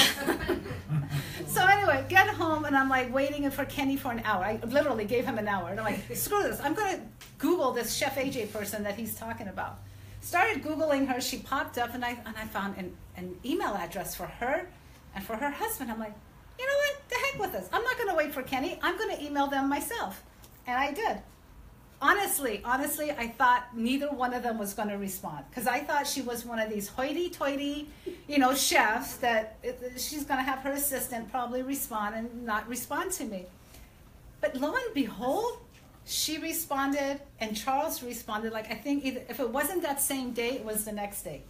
so, 1.45 1.65
anyway, 1.65 2.05
get 2.07 2.29
home, 2.29 2.63
and 2.63 2.77
I'm 2.77 2.87
like 2.87 3.13
waiting 3.13 3.51
for 3.51 3.65
Kenny 3.65 3.97
for 3.97 4.13
an 4.13 4.21
hour. 4.23 4.45
I 4.45 4.61
literally 4.65 5.03
gave 5.03 5.25
him 5.25 5.37
an 5.37 5.49
hour. 5.49 5.71
And 5.71 5.79
I'm 5.81 5.85
like, 5.85 6.15
screw 6.15 6.41
this. 6.41 6.61
I'm 6.61 6.73
going 6.73 6.95
to 6.95 7.01
Google 7.37 7.73
this 7.73 7.93
Chef 7.93 8.15
AJ 8.15 8.53
person 8.53 8.83
that 8.83 8.95
he's 8.95 9.13
talking 9.15 9.49
about. 9.49 9.79
Started 10.25 10.63
Googling 10.63 11.07
her. 11.07 11.21
She 11.21 11.37
popped 11.37 11.77
up, 11.77 11.93
and 11.93 12.03
I, 12.03 12.17
and 12.25 12.35
I 12.35 12.45
found 12.45 12.77
an, 12.77 12.95
an 13.15 13.37
email 13.45 13.75
address 13.75 14.15
for 14.15 14.25
her 14.25 14.67
and 15.13 15.23
for 15.23 15.35
her 15.35 15.51
husband. 15.51 15.91
I'm 15.91 15.99
like, 15.99 16.15
you 16.57 16.65
know 16.65 16.73
what? 16.73 17.09
The 17.09 17.15
heck 17.15 17.39
with 17.39 17.51
this. 17.51 17.69
I'm 17.71 17.83
not 17.83 17.97
going 17.97 18.09
to 18.09 18.15
wait 18.15 18.33
for 18.33 18.41
Kenny. 18.41 18.79
I'm 18.81 18.97
going 18.97 19.15
to 19.15 19.23
email 19.23 19.47
them 19.47 19.69
myself. 19.69 20.23
And 20.65 20.77
I 20.77 20.91
did. 20.91 21.19
Honestly, 22.01 22.61
honestly, 22.65 23.11
I 23.11 23.27
thought 23.27 23.67
neither 23.75 24.07
one 24.07 24.33
of 24.33 24.43
them 24.43 24.57
was 24.57 24.73
going 24.73 24.89
to 24.89 24.97
respond 24.97 25.45
because 25.49 25.67
I 25.67 25.79
thought 25.79 26.05
she 26.05 26.21
was 26.21 26.45
one 26.45 26.59
of 26.59 26.69
these 26.69 26.87
hoity-toity, 26.89 27.87
you 28.27 28.37
know, 28.37 28.53
chefs 28.53 29.15
that 29.17 29.57
she's 29.95 30.25
going 30.25 30.39
to 30.39 30.43
have 30.43 30.59
her 30.59 30.71
assistant 30.71 31.31
probably 31.31 31.61
respond 31.61 32.15
and 32.15 32.45
not 32.45 32.67
respond 32.67 33.11
to 33.13 33.25
me. 33.25 33.45
But 34.41 34.55
lo 34.57 34.75
and 34.75 34.93
behold, 34.93 35.59
she 36.05 36.37
responded 36.37 37.19
and 37.39 37.57
Charles 37.57 38.03
responded. 38.03 38.53
Like 38.53 38.71
I 38.71 38.75
think 38.75 39.03
either, 39.03 39.21
if 39.27 39.39
it 39.39 39.49
wasn't 39.49 39.81
that 39.81 40.01
same 40.01 40.31
day, 40.31 40.51
it 40.51 40.63
was 40.63 40.85
the 40.85 40.91
next 40.91 41.23
day. 41.23 41.41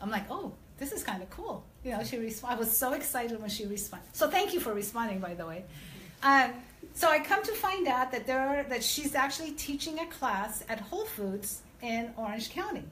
I'm 0.00 0.10
like, 0.10 0.30
oh, 0.30 0.52
this 0.78 0.92
is 0.92 1.02
kind 1.02 1.22
of 1.22 1.30
cool. 1.30 1.64
You 1.84 1.92
know, 1.92 2.04
she 2.04 2.16
resp- 2.16 2.44
I 2.44 2.54
was 2.54 2.74
so 2.74 2.92
excited 2.92 3.40
when 3.40 3.50
she 3.50 3.66
responded. 3.66 4.08
So 4.12 4.30
thank 4.30 4.54
you 4.54 4.60
for 4.60 4.72
responding, 4.72 5.18
by 5.18 5.34
the 5.34 5.46
way. 5.46 5.64
Um, 6.22 6.52
so 6.94 7.08
I 7.08 7.18
come 7.18 7.42
to 7.42 7.52
find 7.52 7.88
out 7.88 8.12
that 8.12 8.26
there 8.26 8.40
are, 8.40 8.62
that 8.64 8.82
she's 8.82 9.14
actually 9.14 9.52
teaching 9.52 9.98
a 9.98 10.06
class 10.06 10.64
at 10.68 10.80
Whole 10.80 11.04
Foods 11.04 11.62
in 11.82 12.12
Orange 12.16 12.50
County. 12.50 12.84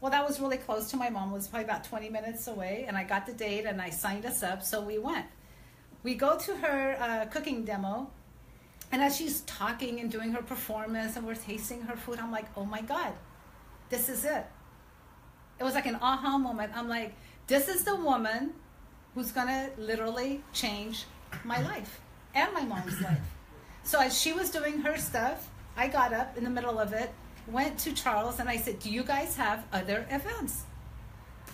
Well, 0.00 0.10
that 0.12 0.26
was 0.26 0.38
really 0.40 0.58
close 0.58 0.90
to 0.90 0.96
my 0.96 1.10
mom. 1.10 1.30
It 1.30 1.34
was 1.34 1.48
probably 1.48 1.64
about 1.64 1.84
20 1.84 2.08
minutes 2.08 2.46
away, 2.46 2.84
and 2.86 2.96
I 2.96 3.04
got 3.04 3.26
the 3.26 3.32
date 3.32 3.66
and 3.66 3.82
I 3.82 3.90
signed 3.90 4.26
us 4.26 4.42
up, 4.42 4.62
so 4.62 4.80
we 4.80 4.98
went. 4.98 5.26
We 6.04 6.14
go 6.14 6.36
to 6.38 6.56
her 6.56 6.96
uh, 7.00 7.26
cooking 7.26 7.64
demo, 7.64 8.10
and 8.90 9.02
as 9.02 9.16
she's 9.16 9.42
talking 9.42 10.00
and 10.00 10.10
doing 10.10 10.32
her 10.32 10.42
performance 10.42 11.16
and 11.16 11.26
we're 11.26 11.34
tasting 11.34 11.82
her 11.82 11.96
food, 11.96 12.18
I'm 12.18 12.32
like, 12.32 12.46
oh 12.56 12.64
my 12.64 12.80
God, 12.80 13.12
this 13.90 14.08
is 14.08 14.24
it. 14.24 14.46
It 15.58 15.64
was 15.64 15.74
like 15.74 15.86
an 15.86 15.98
aha 16.00 16.38
moment. 16.38 16.72
I'm 16.74 16.88
like, 16.88 17.14
this 17.46 17.68
is 17.68 17.84
the 17.84 17.96
woman 17.96 18.52
who's 19.14 19.32
to 19.32 19.70
literally 19.76 20.42
change 20.52 21.04
my 21.44 21.60
life 21.62 22.00
and 22.34 22.52
my 22.52 22.62
mom's 22.62 23.00
life. 23.00 23.18
So 23.82 24.00
as 24.00 24.18
she 24.18 24.32
was 24.32 24.50
doing 24.50 24.80
her 24.80 24.96
stuff, 24.96 25.48
I 25.76 25.88
got 25.88 26.12
up 26.12 26.36
in 26.36 26.44
the 26.44 26.50
middle 26.50 26.78
of 26.78 26.92
it, 26.92 27.10
went 27.46 27.78
to 27.80 27.92
Charles, 27.92 28.38
and 28.38 28.48
I 28.48 28.56
said, 28.56 28.78
Do 28.78 28.90
you 28.90 29.02
guys 29.02 29.36
have 29.36 29.64
other 29.72 30.06
events? 30.10 30.64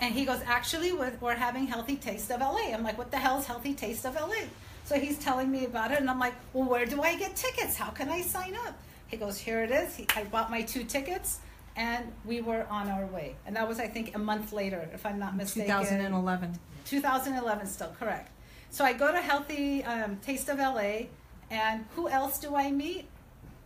And 0.01 0.15
he 0.15 0.25
goes, 0.25 0.41
Actually, 0.45 0.93
we're 0.93 1.35
having 1.35 1.67
Healthy 1.67 1.97
Taste 1.97 2.31
of 2.31 2.41
LA. 2.41 2.73
I'm 2.73 2.83
like, 2.83 2.99
What 2.99 3.11
the 3.11 3.19
hell 3.19 3.39
is 3.39 3.47
Healthy 3.47 3.75
Taste 3.75 4.05
of 4.05 4.15
LA? 4.15 4.47
So 4.85 4.99
he's 4.99 5.19
telling 5.19 5.51
me 5.51 5.65
about 5.65 5.93
it, 5.93 6.01
and 6.01 6.11
I'm 6.11 6.19
like, 6.19 6.35
Well, 6.53 6.69
where 6.69 6.87
do 6.87 7.03
I 7.03 7.17
get 7.17 7.37
tickets? 7.37 7.77
How 7.77 7.91
can 7.91 8.09
I 8.09 8.21
sign 8.21 8.55
up? 8.67 8.79
He 9.07 9.17
goes, 9.17 9.39
Here 9.39 9.63
it 9.63 9.71
is. 9.71 9.97
He, 9.97 10.07
I 10.15 10.25
bought 10.25 10.51
my 10.51 10.63
two 10.63 10.85
tickets, 10.85 11.41
and 11.77 12.13
we 12.25 12.41
were 12.41 12.67
on 12.71 12.89
our 12.89 13.07
way. 13.07 13.37
And 13.47 13.57
that 13.57 13.67
was, 13.67 13.81
I 13.81 13.89
think, 13.89 14.15
a 14.15 14.19
month 14.19 14.53
later, 14.53 14.89
if 14.93 15.07
I'm 15.07 15.19
not 15.19 15.37
mistaken. 15.37 15.69
2011. 15.71 16.59
2011, 16.85 17.67
still 17.67 17.95
correct. 17.99 18.31
So 18.71 18.85
I 18.85 18.93
go 18.93 19.11
to 19.11 19.19
Healthy 19.19 19.85
um, 19.85 20.19
Taste 20.19 20.49
of 20.49 20.59
LA. 20.59 21.07
And 21.51 21.85
who 21.95 22.09
else 22.09 22.39
do 22.39 22.55
I 22.57 22.71
meet 22.71 23.07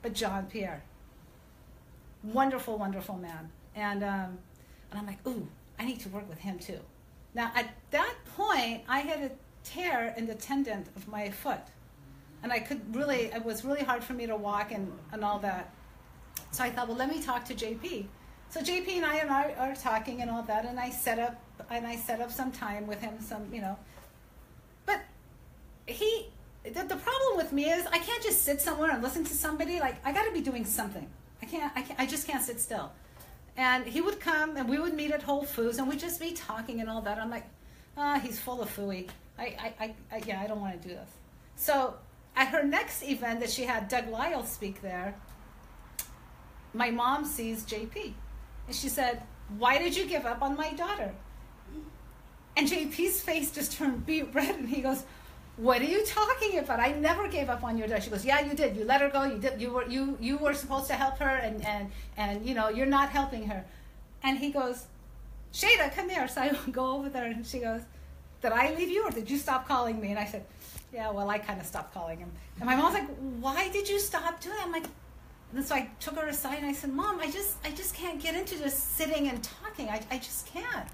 but 0.03 0.13
John 0.13 0.47
Pierre? 0.47 0.83
Wonderful, 2.23 2.77
wonderful 2.77 3.17
man. 3.17 3.51
And, 3.75 4.03
um, 4.03 4.39
and 4.91 5.01
I'm 5.01 5.07
like, 5.07 5.27
ooh, 5.27 5.47
I 5.79 5.85
need 5.85 6.01
to 6.01 6.09
work 6.09 6.29
with 6.29 6.39
him 6.39 6.59
too. 6.59 6.81
Now, 7.35 7.53
at 7.55 7.71
that 7.93 8.15
point, 8.37 8.83
I 8.89 9.01
had 9.01 9.23
a 9.23 9.31
tear 9.65 10.15
in 10.17 10.27
the 10.27 10.35
tendon 10.35 10.85
of 10.97 11.09
my 11.09 11.31
foot. 11.31 11.61
And 12.43 12.53
I 12.53 12.61
could 12.61 12.95
really, 12.95 13.27
it 13.27 13.45
was 13.45 13.65
really 13.65 13.83
hard 13.83 14.05
for 14.05 14.13
me 14.13 14.27
to 14.27 14.37
walk 14.37 14.73
and, 14.73 14.93
and 15.13 15.25
all 15.25 15.39
that. 15.41 15.75
So 16.51 16.65
I 16.65 16.71
thought, 16.71 16.89
well, 16.89 16.97
let 16.97 17.09
me 17.09 17.23
talk 17.23 17.45
to 17.47 17.55
JP. 17.55 18.07
So 18.51 18.61
JP 18.61 18.89
and 18.89 19.05
I 19.05 19.17
and 19.17 19.31
are 19.31 19.75
talking 19.75 20.23
and 20.23 20.31
all 20.31 20.43
that, 20.43 20.65
and 20.65 20.81
I 20.81 20.91
set 20.91 21.19
up 21.19 21.43
and 21.71 21.87
I 21.87 21.97
set 21.97 22.21
up 22.21 22.31
some 22.31 22.51
time 22.51 22.87
with 22.87 23.01
him, 23.01 23.21
some 23.21 23.53
you 23.53 23.61
know. 23.61 23.77
But 24.87 25.01
he 25.87 26.29
the, 26.65 26.71
the 26.71 26.97
problem 26.97 27.37
with 27.37 27.53
me 27.53 27.71
is 27.71 27.87
I 27.87 27.99
can't 27.99 28.23
just 28.23 28.43
sit 28.43 28.61
somewhere 28.61 28.91
and 28.91 29.03
listen 29.03 29.25
to 29.25 29.35
somebody. 29.35 29.81
Like 29.81 29.97
I 30.05 30.13
got 30.13 30.25
to 30.25 30.33
be 30.33 30.41
doing 30.41 30.65
something. 30.65 31.09
I 31.43 31.47
can't, 31.47 31.73
I 31.77 31.83
can't. 31.83 32.01
I 32.01 32.07
just 32.07 32.27
can't 32.27 32.43
sit 32.43 32.61
still. 32.61 32.91
And 33.57 33.85
he 33.85 34.01
would 34.01 34.21
come 34.21 34.57
and 34.57 34.69
we 34.69 34.79
would 34.79 34.95
meet 34.95 35.11
at 35.11 35.23
Whole 35.23 35.45
Foods 35.45 35.79
and 35.79 35.89
we'd 35.89 35.99
just 35.99 36.21
be 36.21 36.33
talking 36.33 36.81
and 36.81 36.89
all 36.89 37.01
that. 37.03 37.19
I'm 37.19 37.31
like, 37.31 37.47
ah, 37.97 38.15
oh, 38.17 38.21
he's 38.21 38.39
full 38.39 38.63
of 38.63 38.75
fooey. 38.75 39.09
I, 39.39 39.73
I, 39.79 39.95
I, 40.11 40.23
yeah, 40.27 40.41
I 40.41 40.47
don't 40.47 40.61
want 40.61 40.81
to 40.81 40.89
do 40.89 40.95
this. 40.95 41.11
So 41.57 41.95
at 42.37 42.49
her 42.49 42.63
next 42.63 43.03
event 43.03 43.41
that 43.41 43.51
she 43.51 43.65
had 43.65 43.89
Doug 43.89 44.09
Lisle 44.09 44.45
speak 44.45 44.83
there, 44.83 45.15
my 46.75 46.91
mom 46.91 47.25
sees 47.25 47.65
JP. 47.65 48.13
And 48.67 48.77
she 48.77 48.89
said, 48.89 49.23
Why 49.57 49.79
did 49.79 49.97
you 49.97 50.07
give 50.07 50.27
up 50.27 50.43
on 50.43 50.57
my 50.57 50.73
daughter? 50.73 51.15
And 52.57 52.69
JP's 52.69 53.21
face 53.21 53.53
just 53.53 53.73
turned 53.73 54.05
beet 54.05 54.35
red 54.35 54.57
and 54.57 54.69
he 54.69 54.81
goes, 54.81 55.05
what 55.59 55.81
are 55.83 55.87
you 55.87 56.05
talking 56.07 56.59
about? 56.59 56.79
I 56.79 56.93
never 56.93 57.27
gave 57.27 57.51
up 57.51 57.65
on 57.65 57.77
your 57.77 57.89
daughter. 57.89 58.01
She 58.01 58.11
goes, 58.11 58.25
yeah, 58.25 58.41
you 58.45 58.55
did. 58.55 58.77
You 58.77 58.85
let 58.85 59.01
her 59.01 59.09
go. 59.09 59.25
You 59.25 59.39
did. 59.39 59.61
You 59.61 59.73
were 59.73 59.87
you 59.89 60.17
you 60.21 60.39
were 60.39 60.55
supposed 60.55 60.87
to 60.87 60.95
help 60.95 61.19
her, 61.19 61.29
and 61.29 61.65
and 61.67 61.91
and 62.17 62.47
you 62.47 62.55
know 62.55 62.69
you're 62.69 62.87
not 62.87 63.11
helping 63.11 63.49
her. 63.49 63.65
And 64.23 64.39
he 64.39 64.51
goes, 64.51 64.87
Shayda, 65.53 65.93
come 65.95 66.09
here. 66.09 66.29
So 66.29 66.43
I 66.43 66.57
go 66.71 66.93
over 66.93 67.09
there, 67.09 67.25
and 67.25 67.45
she 67.45 67.59
goes, 67.59 67.83
did 68.43 68.53
I 68.53 68.75
leave 68.75 68.89
you, 68.89 69.05
or 69.05 69.11
did 69.11 69.29
you 69.31 69.39
stop 69.39 69.67
calling 69.67 70.01
me? 70.01 70.11
And 70.11 70.19
I 70.19 70.25
said, 70.25 70.45
yeah, 70.93 71.11
well, 71.11 71.29
I 71.29 71.39
kind 71.39 71.61
of 71.61 71.67
stopped 71.67 71.93
calling 71.93 72.19
him. 72.19 72.31
And 72.57 72.67
my 72.67 72.77
mom's 72.77 72.95
like, 72.95 73.09
why 73.41 73.69
did 73.69 73.89
you 73.89 73.99
stop 73.99 74.41
doing? 74.41 74.57
That? 74.57 74.67
I'm 74.67 74.73
like, 74.73 74.87
and 75.55 75.65
so 75.65 75.75
I 75.75 75.91
took 76.01 76.17
her 76.17 76.27
aside 76.27 76.59
and 76.59 76.67
I 76.67 76.73
said, 76.73 76.93
Mom, 76.93 77.21
I 77.21 77.31
just 77.31 77.57
I 77.65 77.71
just 77.71 77.95
can't 77.95 78.21
get 78.21 78.35
into 78.35 78.59
just 78.59 78.97
sitting 78.99 79.29
and 79.29 79.43
talking. 79.43 79.89
I 79.89 80.03
I 80.11 80.19
just 80.19 80.47
can't. 80.47 80.87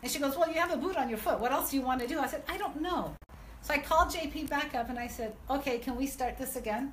And 0.00 0.10
she 0.10 0.20
goes, 0.20 0.36
Well, 0.36 0.48
you 0.48 0.60
have 0.60 0.70
a 0.70 0.76
boot 0.76 0.96
on 0.96 1.08
your 1.08 1.18
foot. 1.18 1.40
What 1.40 1.50
else 1.50 1.72
do 1.72 1.76
you 1.76 1.82
want 1.82 2.00
to 2.00 2.06
do? 2.06 2.20
I 2.20 2.28
said, 2.28 2.44
I 2.48 2.56
don't 2.56 2.80
know. 2.80 3.16
So 3.62 3.74
I 3.74 3.78
called 3.78 4.08
JP 4.08 4.48
back 4.48 4.74
up 4.74 4.88
and 4.88 4.98
I 4.98 5.06
said, 5.06 5.34
okay, 5.48 5.78
can 5.78 5.96
we 5.96 6.06
start 6.06 6.38
this 6.38 6.56
again? 6.56 6.92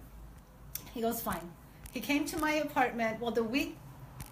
He 0.93 1.01
goes, 1.01 1.21
fine. 1.21 1.51
He 1.91 1.99
came 1.99 2.25
to 2.25 2.37
my 2.37 2.53
apartment. 2.53 3.21
Well, 3.21 3.31
the 3.31 3.43
week, 3.43 3.77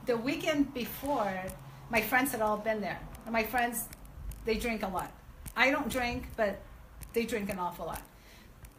the 0.05 0.17
weekend 0.17 0.73
before, 0.73 1.43
my 1.89 2.01
friends 2.01 2.31
had 2.31 2.41
all 2.41 2.57
been 2.57 2.81
there. 2.81 2.99
And 3.25 3.33
my 3.33 3.43
friends, 3.43 3.87
they 4.43 4.55
drink 4.57 4.83
a 4.83 4.87
lot. 4.87 5.11
I 5.55 5.71
don't 5.71 5.89
drink, 5.89 6.27
but 6.35 6.59
they 7.13 7.25
drink 7.25 7.49
an 7.49 7.59
awful 7.59 7.85
lot. 7.85 8.01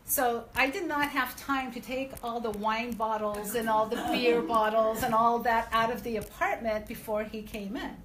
So 0.05 0.45
I 0.55 0.71
did 0.71 0.87
not 0.87 1.09
have 1.11 1.35
time 1.37 1.73
to 1.73 1.81
take 1.81 2.13
all 2.23 2.39
the 2.39 2.53
wine 2.53 2.93
bottles 2.93 3.57
and 3.57 3.69
all 3.69 3.87
the 3.87 3.97
beer 4.13 4.41
bottles 4.55 5.03
and 5.03 5.13
all 5.13 5.41
that 5.41 5.69
out 5.73 5.91
of 5.93 6.05
the 6.05 6.19
apartment 6.19 6.87
before 6.87 7.25
he 7.25 7.43
came 7.43 7.77
in. 7.77 7.97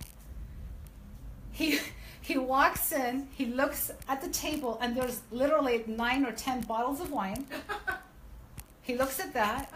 He 1.51 1.79
he 2.21 2.37
walks 2.37 2.91
in, 2.91 3.27
he 3.33 3.45
looks 3.45 3.91
at 4.07 4.21
the 4.21 4.29
table, 4.29 4.77
and 4.81 4.95
there's 4.95 5.21
literally 5.31 5.83
nine 5.85 6.25
or 6.25 6.31
ten 6.31 6.61
bottles 6.61 7.01
of 7.01 7.11
wine. 7.11 7.45
he 8.81 8.95
looks 8.95 9.19
at 9.19 9.33
that. 9.33 9.71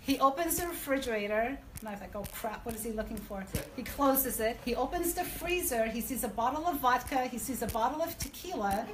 He 0.00 0.18
opens 0.20 0.58
the 0.58 0.68
refrigerator, 0.68 1.58
and 1.80 1.88
I 1.88 1.92
was 1.92 2.00
like, 2.00 2.14
oh 2.14 2.24
crap, 2.32 2.64
what 2.64 2.74
is 2.74 2.82
he 2.82 2.92
looking 2.92 3.16
for? 3.16 3.44
He 3.76 3.82
closes 3.82 4.40
it. 4.40 4.58
He 4.64 4.74
opens 4.74 5.14
the 5.14 5.24
freezer. 5.24 5.86
He 5.86 6.00
sees 6.00 6.24
a 6.24 6.28
bottle 6.28 6.66
of 6.66 6.80
vodka. 6.80 7.26
He 7.26 7.38
sees 7.38 7.62
a 7.62 7.66
bottle 7.66 8.02
of 8.02 8.16
tequila. 8.18 8.86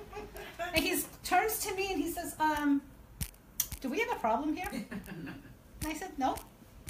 And 0.75 0.85
he 0.85 1.01
turns 1.25 1.59
to 1.61 1.75
me 1.75 1.93
and 1.93 2.03
he 2.03 2.11
says, 2.11 2.35
um, 2.41 2.83
do 3.81 3.89
we 3.89 4.01
have 4.01 4.11
a 4.12 4.21
problem 4.21 4.55
here? 4.57 4.69
And 4.73 5.35
I 5.85 5.95
said, 5.95 6.11
no. 6.19 6.37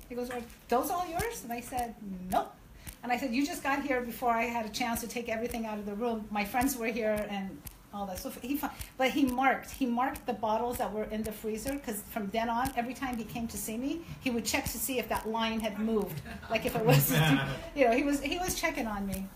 He 0.09 0.15
goes, 0.15 0.31
are 0.31 0.43
those 0.69 0.91
all 0.91 1.07
yours? 1.09 1.43
And 1.43 1.53
I 1.53 1.61
said, 1.61 1.95
nope. 2.31 2.55
And 3.03 3.11
I 3.11 3.17
said, 3.17 3.35
you 3.35 3.45
just 3.45 3.63
got 3.63 3.83
here 3.83 4.01
before 4.01 4.31
I 4.31 4.45
had 4.45 4.67
a 4.67 4.69
chance 4.69 5.01
to 5.01 5.09
take 5.09 5.29
everything 5.29 5.67
out 5.67 5.79
of 5.79 5.87
the 5.87 5.95
room. 5.95 6.27
My 6.31 6.45
friends 6.45 6.77
were 6.77 6.87
here 6.87 7.27
and 7.31 7.61
all 7.95 8.07
that. 8.07 8.19
So 8.19 8.31
he, 8.31 8.61
but 8.97 9.11
he 9.11 9.25
marked, 9.27 9.71
he 9.71 9.87
marked 9.87 10.27
the 10.27 10.33
bottles 10.33 10.79
that 10.79 10.93
were 10.93 11.05
in 11.05 11.23
the 11.23 11.33
freezer 11.33 11.73
because 11.73 12.03
from 12.11 12.29
then 12.31 12.49
on, 12.49 12.73
every 12.77 12.95
time 12.95 13.17
he 13.17 13.25
came 13.25 13.47
to 13.49 13.57
see 13.57 13.77
me, 13.77 14.01
he 14.21 14.31
would 14.31 14.45
check 14.45 14.65
to 14.65 14.79
see 14.79 14.99
if 14.99 15.09
that 15.09 15.29
line 15.29 15.61
had 15.61 15.79
moved, 15.79 16.21
like 16.51 16.67
if 16.67 16.77
it 16.77 16.85
was, 16.85 17.13
you 17.75 17.85
know, 17.87 17.93
he 17.93 18.03
was 18.03 18.21
he 18.21 18.39
was 18.39 18.55
checking 18.55 18.87
on 18.87 19.07
me. 19.07 19.27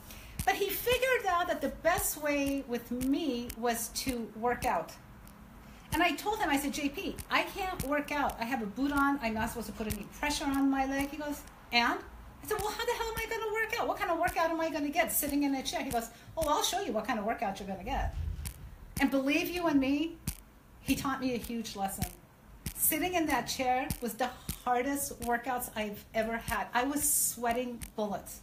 But 0.44 0.54
he 0.54 0.70
figured 0.70 1.26
out 1.28 1.48
that 1.48 1.60
the 1.60 1.70
best 1.82 2.22
way 2.22 2.64
with 2.68 2.90
me 2.90 3.48
was 3.58 3.88
to 3.88 4.30
work 4.36 4.64
out. 4.64 4.92
And 5.92 6.02
I 6.02 6.12
told 6.12 6.38
him, 6.38 6.50
I 6.50 6.56
said, 6.56 6.72
JP, 6.72 7.16
I 7.30 7.42
can't 7.42 7.82
work 7.84 8.12
out. 8.12 8.36
I 8.40 8.44
have 8.44 8.62
a 8.62 8.66
boot 8.66 8.92
on. 8.92 9.18
I'm 9.22 9.34
not 9.34 9.48
supposed 9.48 9.66
to 9.68 9.72
put 9.72 9.92
any 9.92 10.04
pressure 10.18 10.44
on 10.44 10.70
my 10.70 10.86
leg. 10.86 11.10
He 11.10 11.16
goes, 11.16 11.40
and? 11.72 11.98
I 11.98 12.46
said, 12.46 12.58
well, 12.60 12.70
how 12.70 12.84
the 12.84 12.92
hell 12.92 13.08
am 13.08 13.14
I 13.16 13.26
going 13.28 13.40
to 13.40 13.52
work 13.54 13.80
out? 13.80 13.88
What 13.88 13.98
kind 13.98 14.10
of 14.10 14.18
workout 14.18 14.50
am 14.50 14.60
I 14.60 14.70
going 14.70 14.84
to 14.84 14.90
get 14.90 15.10
sitting 15.10 15.42
in 15.42 15.54
a 15.54 15.62
chair? 15.62 15.82
He 15.82 15.90
goes, 15.90 16.10
oh, 16.36 16.44
I'll 16.48 16.62
show 16.62 16.80
you 16.80 16.92
what 16.92 17.06
kind 17.06 17.18
of 17.18 17.24
workout 17.24 17.58
you're 17.58 17.66
going 17.66 17.80
to 17.80 17.84
get. 17.84 18.14
And 19.00 19.10
believe 19.10 19.48
you 19.48 19.66
and 19.66 19.78
me, 19.78 20.16
he 20.80 20.94
taught 20.94 21.20
me 21.20 21.34
a 21.34 21.38
huge 21.38 21.76
lesson. 21.76 22.06
Sitting 22.74 23.14
in 23.14 23.26
that 23.26 23.42
chair 23.42 23.88
was 24.00 24.14
the 24.14 24.30
hardest 24.64 25.20
workouts 25.22 25.70
I've 25.76 26.04
ever 26.14 26.36
had. 26.36 26.68
I 26.72 26.84
was 26.84 27.02
sweating 27.02 27.80
bullets. 27.94 28.40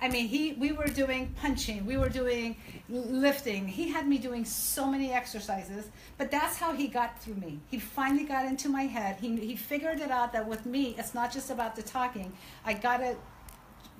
I 0.00 0.08
mean, 0.08 0.26
he 0.28 0.52
we 0.54 0.72
were 0.72 0.88
doing 0.88 1.34
punching, 1.40 1.86
we 1.86 1.96
were 1.96 2.08
doing 2.08 2.56
lifting. 2.88 3.66
He 3.66 3.88
had 3.88 4.06
me 4.06 4.18
doing 4.18 4.44
so 4.44 4.86
many 4.86 5.12
exercises, 5.12 5.88
but 6.18 6.30
that's 6.30 6.58
how 6.58 6.74
he 6.74 6.88
got 6.88 7.22
through 7.22 7.36
me. 7.36 7.60
He 7.70 7.78
finally 7.78 8.24
got 8.24 8.44
into 8.44 8.68
my 8.68 8.82
head. 8.82 9.16
He 9.20 9.36
he 9.36 9.56
figured 9.56 10.00
it 10.00 10.10
out 10.10 10.32
that 10.32 10.46
with 10.46 10.66
me, 10.66 10.94
it's 10.98 11.14
not 11.14 11.32
just 11.32 11.50
about 11.50 11.76
the 11.76 11.82
talking. 11.82 12.32
I 12.64 12.74
got 12.74 12.98
to 12.98 13.16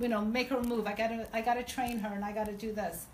you 0.01 0.09
know, 0.09 0.21
make 0.21 0.49
her 0.49 0.61
move. 0.63 0.87
I 0.87 0.95
gotta, 0.95 1.27
I 1.33 1.41
gotta 1.41 1.63
train 1.63 1.99
her, 2.01 2.15
and 2.15 2.25
I 2.25 2.33
gotta 2.33 2.53
do 2.53 2.73
this. 2.73 3.07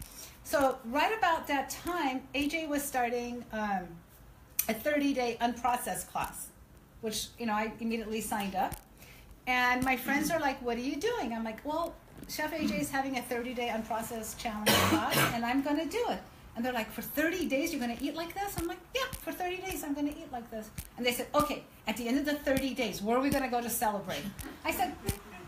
So 0.44 0.78
right 0.86 1.16
about 1.16 1.46
that 1.46 1.70
time, 1.70 2.22
AJ 2.34 2.68
was 2.68 2.82
starting 2.82 3.44
um, 3.52 3.86
a 4.68 4.74
30-day 4.74 5.38
unprocessed 5.40 6.10
class, 6.10 6.48
which 7.02 7.28
you 7.38 7.46
know 7.46 7.52
I 7.52 7.72
immediately 7.80 8.20
signed 8.20 8.54
up. 8.54 8.74
And 9.46 9.84
my 9.84 9.96
friends 9.96 10.30
are 10.30 10.40
like, 10.40 10.60
"What 10.62 10.76
are 10.76 10.80
you 10.80 10.96
doing?" 10.96 11.32
I'm 11.32 11.44
like, 11.44 11.64
"Well, 11.64 11.94
Chef 12.28 12.52
AJ 12.52 12.80
is 12.80 12.90
having 12.90 13.16
a 13.18 13.22
30-day 13.22 13.68
unprocessed 13.68 14.38
challenge 14.38 14.70
class, 14.90 15.16
and 15.34 15.44
I'm 15.44 15.62
gonna 15.62 15.86
do 15.86 16.04
it." 16.08 16.20
And 16.56 16.64
they're 16.64 16.72
like, 16.72 16.90
"For 16.90 17.02
30 17.02 17.46
days, 17.46 17.72
you're 17.72 17.80
gonna 17.80 17.96
eat 18.00 18.14
like 18.14 18.34
this?" 18.34 18.56
I'm 18.58 18.66
like, 18.66 18.80
"Yeah, 18.94 19.06
for 19.22 19.32
30 19.32 19.58
days, 19.58 19.82
I'm 19.84 19.94
gonna 19.94 20.10
eat 20.10 20.30
like 20.32 20.50
this." 20.50 20.68
And 20.96 21.06
they 21.06 21.12
said, 21.12 21.28
"Okay, 21.34 21.64
at 21.86 21.96
the 21.96 22.06
end 22.06 22.18
of 22.18 22.24
the 22.24 22.34
30 22.34 22.74
days, 22.74 23.00
where 23.02 23.16
are 23.16 23.20
we 23.20 23.30
gonna 23.30 23.48
go 23.48 23.60
to 23.60 23.70
celebrate?" 23.70 24.24
I 24.64 24.72
said, 24.72 24.94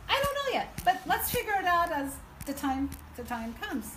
"I 0.09 0.23
don't 0.23 0.35
know 0.41 0.53
yet, 0.59 0.69
but 0.85 1.01
let's 1.07 1.31
figure 1.31 1.55
it 1.59 1.67
out 1.67 1.93
as 1.93 2.17
the 2.47 2.55
time 2.55 2.89
the 3.17 3.25
time 3.25 3.55
comes." 3.55 3.97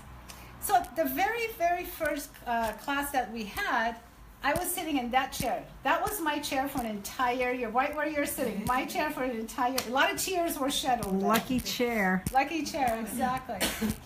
So 0.65 0.81
the 0.95 1.05
very, 1.05 1.47
very 1.59 1.83
first 1.85 2.29
uh, 2.47 2.71
class 2.83 3.11
that 3.11 3.31
we 3.31 3.43
had, 3.43 3.97
I 4.43 4.53
was 4.55 4.67
sitting 4.67 4.97
in 4.97 5.11
that 5.11 5.31
chair. 5.31 5.63
That 5.83 6.01
was 6.01 6.19
my 6.21 6.39
chair 6.39 6.67
for 6.67 6.79
an 6.79 6.87
entire 6.87 7.51
year, 7.51 7.69
right 7.69 7.95
where 7.95 8.07
you're 8.07 8.25
sitting. 8.25 8.63
My 8.67 8.85
chair 8.85 9.11
for 9.11 9.23
an 9.23 9.31
entire. 9.37 9.75
A 9.87 9.91
lot 9.91 10.11
of 10.11 10.17
tears 10.19 10.57
were 10.57 10.71
shed 10.71 11.05
over 11.05 11.17
that. 11.19 11.25
Lucky 11.25 11.59
chair. 11.59 12.23
Lucky 12.33 12.63
chair, 12.63 12.97
exactly. 12.99 13.59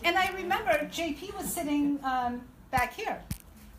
and 0.04 0.18
I 0.18 0.32
remember 0.34 0.72
JP 0.92 1.38
was 1.38 1.46
sitting 1.52 1.98
um, 2.04 2.42
back 2.72 2.94
here. 2.94 3.18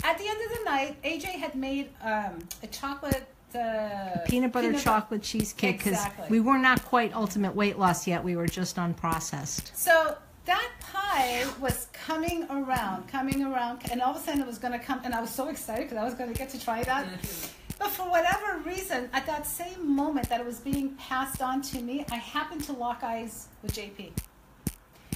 At 0.03 0.17
the 0.17 0.27
end 0.27 0.39
of 0.51 0.59
the 0.59 0.65
night, 0.65 1.03
AJ 1.03 1.25
had 1.39 1.55
made 1.55 1.91
um, 2.03 2.39
a 2.63 2.67
chocolate. 2.67 3.27
Uh, 3.55 4.19
Peanut 4.27 4.53
butter 4.53 4.69
peanut 4.69 4.79
bu- 4.79 4.85
chocolate 4.85 5.23
cheesecake 5.23 5.79
because 5.79 5.95
Exactly. 5.99 6.27
we 6.31 6.41
were 6.41 6.57
not 6.57 6.83
quite 6.85 7.13
ultimate 7.15 7.55
weight 7.55 7.79
loss 7.79 8.07
yet. 8.07 8.23
We 8.23 8.37
were 8.37 8.47
just 8.47 8.77
unprocessed. 8.77 9.75
So 9.75 10.17
that 10.51 10.71
pie 10.81 11.47
was 11.61 11.87
coming 11.93 12.45
around, 12.51 13.07
coming 13.09 13.45
around, 13.45 13.83
and 13.91 14.03
all 14.03 14.11
of 14.11 14.17
a 14.17 14.21
sudden 14.21 14.41
it 14.41 14.47
was 14.47 14.59
going 14.59 14.73
to 14.73 14.85
come, 14.85 15.01
and 15.05 15.15
I 15.15 15.21
was 15.21 15.31
so 15.31 15.49
excited 15.49 15.85
because 15.89 15.99
I 15.99 16.05
was 16.05 16.15
going 16.15 16.33
to 16.33 16.37
get 16.37 16.51
to 16.51 16.61
try 16.61 16.83
that. 16.83 17.07
Mm-hmm. 17.07 17.53
But 17.79 17.91
for 17.91 18.03
whatever 18.11 18.59
reason, 18.59 19.09
at 19.13 19.27
that 19.27 19.47
same 19.47 19.95
moment 19.95 20.29
that 20.29 20.41
it 20.41 20.47
was 20.47 20.59
being 20.59 20.91
passed 20.97 21.41
on 21.41 21.63
to 21.63 21.81
me, 21.81 22.05
I 22.11 22.17
happened 22.17 22.65
to 22.65 22.73
lock 22.73 23.03
eyes 23.03 23.49
with 23.63 23.73
JP. 23.73 24.11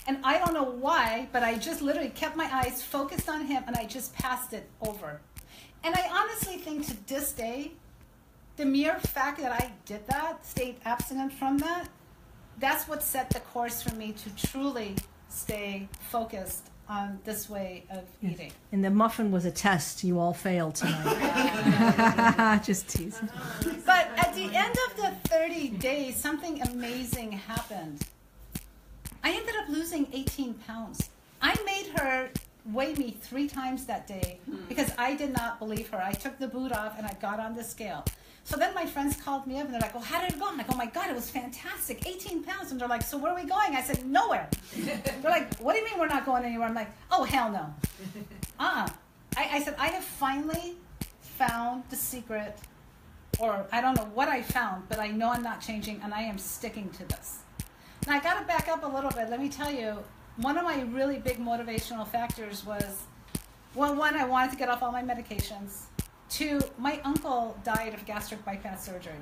And 0.07 0.19
I 0.23 0.39
don't 0.39 0.55
know 0.55 0.71
why, 0.71 1.29
but 1.33 1.43
I 1.43 1.57
just 1.59 1.83
literally 1.83 2.11
kept 2.11 2.37
my 2.37 2.49
eyes 2.53 2.83
focused 2.83 3.29
on 3.29 3.45
him 3.45 3.65
and 3.67 3.77
I 3.77 3.85
just 3.85 4.15
passed 4.15 4.53
it 4.53 4.69
over. 4.81 5.21
And 5.83 5.95
I 5.95 6.09
honestly 6.11 6.57
think 6.57 6.87
to 6.87 7.07
this 7.07 7.33
day, 7.33 7.73
the 8.57 8.65
mere 8.65 8.99
fact 9.01 9.41
that 9.41 9.53
I 9.53 9.73
did 9.85 10.07
that, 10.07 10.47
stayed 10.47 10.77
abstinent 10.85 11.33
from 11.33 11.59
that, 11.59 11.89
that's 12.59 12.87
what 12.89 13.03
set 13.03 13.31
the 13.31 13.41
course 13.41 13.83
for 13.83 13.95
me 13.95 14.13
to 14.13 14.49
truly 14.49 14.95
stay 15.35 15.89
focused 16.11 16.71
on 16.89 17.19
this 17.25 17.49
way 17.49 17.85
of 17.91 18.05
eating. 18.23 18.53
And 18.73 18.85
the 18.85 18.91
muffin 18.91 19.31
was 19.31 19.45
a 19.45 19.51
test. 19.51 20.05
You 20.05 20.19
all 20.19 20.35
failed 20.35 20.75
tonight. 20.75 22.61
just 22.65 22.89
teasing. 22.89 23.29
But 23.87 24.09
at 24.17 24.35
the 24.35 24.45
end 24.55 24.77
of 24.91 24.97
the 24.97 25.29
30 25.29 25.69
days, 25.71 26.17
something 26.17 26.61
amazing 26.63 27.33
happened. 27.33 28.07
I 29.23 29.33
ended 29.33 29.55
up 29.57 29.69
losing 29.69 30.07
18 30.13 30.55
pounds. 30.55 31.09
I 31.41 31.57
made 31.65 31.99
her 31.99 32.29
weigh 32.73 32.95
me 32.95 33.17
three 33.21 33.49
times 33.49 33.87
that 33.87 34.07
day 34.07 34.39
hmm. 34.45 34.57
because 34.69 34.91
I 34.99 35.15
did 35.15 35.33
not 35.33 35.59
believe 35.59 35.89
her. 35.91 36.03
I 36.03 36.13
took 36.13 36.39
the 36.39 36.49
boot 36.49 36.73
off 36.73 36.95
and 36.99 37.07
I 37.07 37.15
got 37.21 37.41
on 37.41 37.55
the 37.55 37.65
scale. 37.65 38.05
So 38.45 38.59
then 38.59 38.75
my 38.75 38.85
friends 38.85 39.17
called 39.17 39.47
me 39.47 39.59
up 39.59 39.65
and 39.65 39.75
they're 39.75 39.81
like, 39.81 39.95
Well, 39.95 40.03
how 40.03 40.21
did 40.21 40.35
it 40.35 40.39
go? 40.39 40.49
I'm 40.49 40.59
like, 40.59 40.71
Oh 40.71 40.77
my 40.77 40.87
God, 40.87 41.09
it 41.09 41.15
was 41.15 41.31
fantastic. 41.31 42.07
18 42.07 42.45
pounds. 42.45 42.71
And 42.71 42.81
they're 42.81 42.89
like, 42.89 43.03
So 43.03 43.17
where 43.17 43.33
are 43.33 43.35
we 43.35 43.49
going? 43.49 43.75
I 43.75 43.83
said, 43.83 44.05
Nowhere. 44.05 44.49
they're 44.77 45.31
like, 45.31 45.59
What 45.59 45.73
do 45.73 45.81
you 45.81 45.87
mean 45.87 45.99
we're 45.99 46.09
not 46.09 46.27
going 46.27 46.45
anywhere? 46.45 46.69
I'm 46.69 46.75
like, 46.75 46.91
Oh, 47.11 47.25
hell 47.25 47.51
no. 47.51 47.75
Uh 48.61 48.87
uh 48.87 48.89
I, 49.37 49.57
I 49.57 49.63
said, 49.65 49.75
I 49.81 49.89
have 49.89 50.05
finally 50.05 50.77
found 51.21 51.83
the 51.91 51.97
secret 51.97 52.57
or 53.41 53.67
I 53.73 53.81
don't 53.81 53.97
know 53.97 54.09
what 54.15 54.29
I 54.29 54.43
found, 54.43 54.89
but 54.89 55.01
I 55.01 55.09
know 55.09 55.31
I'm 55.31 55.43
not 55.43 55.61
changing 55.61 56.01
and 56.05 56.15
I 56.15 56.23
am 56.23 56.39
sticking 56.39 56.89
to 56.91 57.05
this. 57.07 57.39
Now 58.07 58.15
I 58.15 58.21
got 58.21 58.39
to 58.39 58.45
back 58.47 58.69
up 58.69 58.85
a 58.85 58.87
little 58.87 59.11
bit. 59.11 59.29
Let 59.31 59.41
me 59.41 59.49
tell 59.49 59.73
you, 59.73 59.99
one 60.37 60.57
of 60.57 60.63
my 60.63 60.83
really 60.83 61.19
big 61.19 61.39
motivational 61.39 62.07
factors 62.07 62.65
was 62.65 63.03
well, 63.75 63.97
one, 63.97 64.15
I 64.15 64.25
wanted 64.25 64.53
to 64.53 64.57
get 64.57 64.69
off 64.69 64.85
all 64.85 64.93
my 64.93 65.03
medications. 65.03 65.87
Two, 66.35 66.61
my 66.79 67.01
uncle 67.05 67.57
died 67.63 67.95
of 67.95 68.05
gastric 68.07 68.45
bypass 68.45 68.85
surgery. 68.85 69.15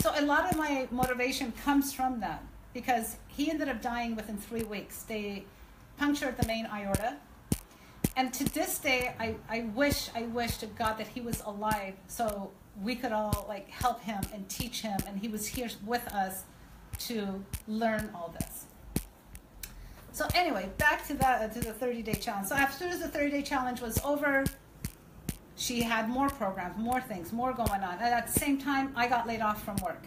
So 0.00 0.10
a 0.16 0.24
lot 0.24 0.50
of 0.50 0.56
my 0.56 0.88
motivation 0.90 1.52
comes 1.52 1.92
from 1.92 2.18
that 2.20 2.42
because 2.72 3.18
he 3.28 3.50
ended 3.50 3.68
up 3.68 3.82
dying 3.82 4.16
within 4.16 4.38
three 4.38 4.62
weeks. 4.62 5.02
They 5.02 5.44
punctured 5.98 6.38
the 6.38 6.46
main 6.46 6.64
aorta. 6.64 7.16
And 8.16 8.32
to 8.32 8.44
this 8.54 8.78
day, 8.78 9.14
I, 9.20 9.34
I 9.50 9.66
wish, 9.74 10.08
I 10.14 10.22
wish 10.22 10.56
to 10.58 10.66
God 10.66 10.96
that 10.96 11.08
he 11.08 11.20
was 11.20 11.42
alive 11.42 11.92
so 12.06 12.52
we 12.82 12.96
could 12.96 13.12
all 13.12 13.44
like 13.46 13.68
help 13.68 14.00
him 14.00 14.22
and 14.32 14.48
teach 14.48 14.80
him 14.80 14.98
and 15.06 15.18
he 15.18 15.28
was 15.28 15.46
here 15.46 15.68
with 15.84 16.08
us 16.08 16.44
to 17.00 17.44
learn 17.68 18.08
all 18.14 18.34
this. 18.40 18.64
So 20.12 20.26
anyway, 20.34 20.70
back 20.78 21.06
to 21.08 21.14
that 21.16 21.52
to 21.52 21.60
the 21.60 21.74
30 21.74 22.00
day 22.00 22.14
challenge. 22.14 22.48
So 22.48 22.54
after 22.54 22.96
the 22.96 23.08
30 23.08 23.30
day 23.30 23.42
challenge 23.42 23.82
was 23.82 23.98
over, 24.02 24.46
she 25.56 25.82
had 25.82 26.08
more 26.08 26.28
programs, 26.28 26.76
more 26.78 27.00
things, 27.00 27.32
more 27.32 27.52
going 27.52 27.82
on. 27.82 27.94
And 27.94 28.14
at 28.14 28.26
the 28.26 28.38
same 28.38 28.58
time, 28.58 28.92
I 28.94 29.08
got 29.08 29.26
laid 29.26 29.40
off 29.40 29.64
from 29.64 29.76
work. 29.76 30.04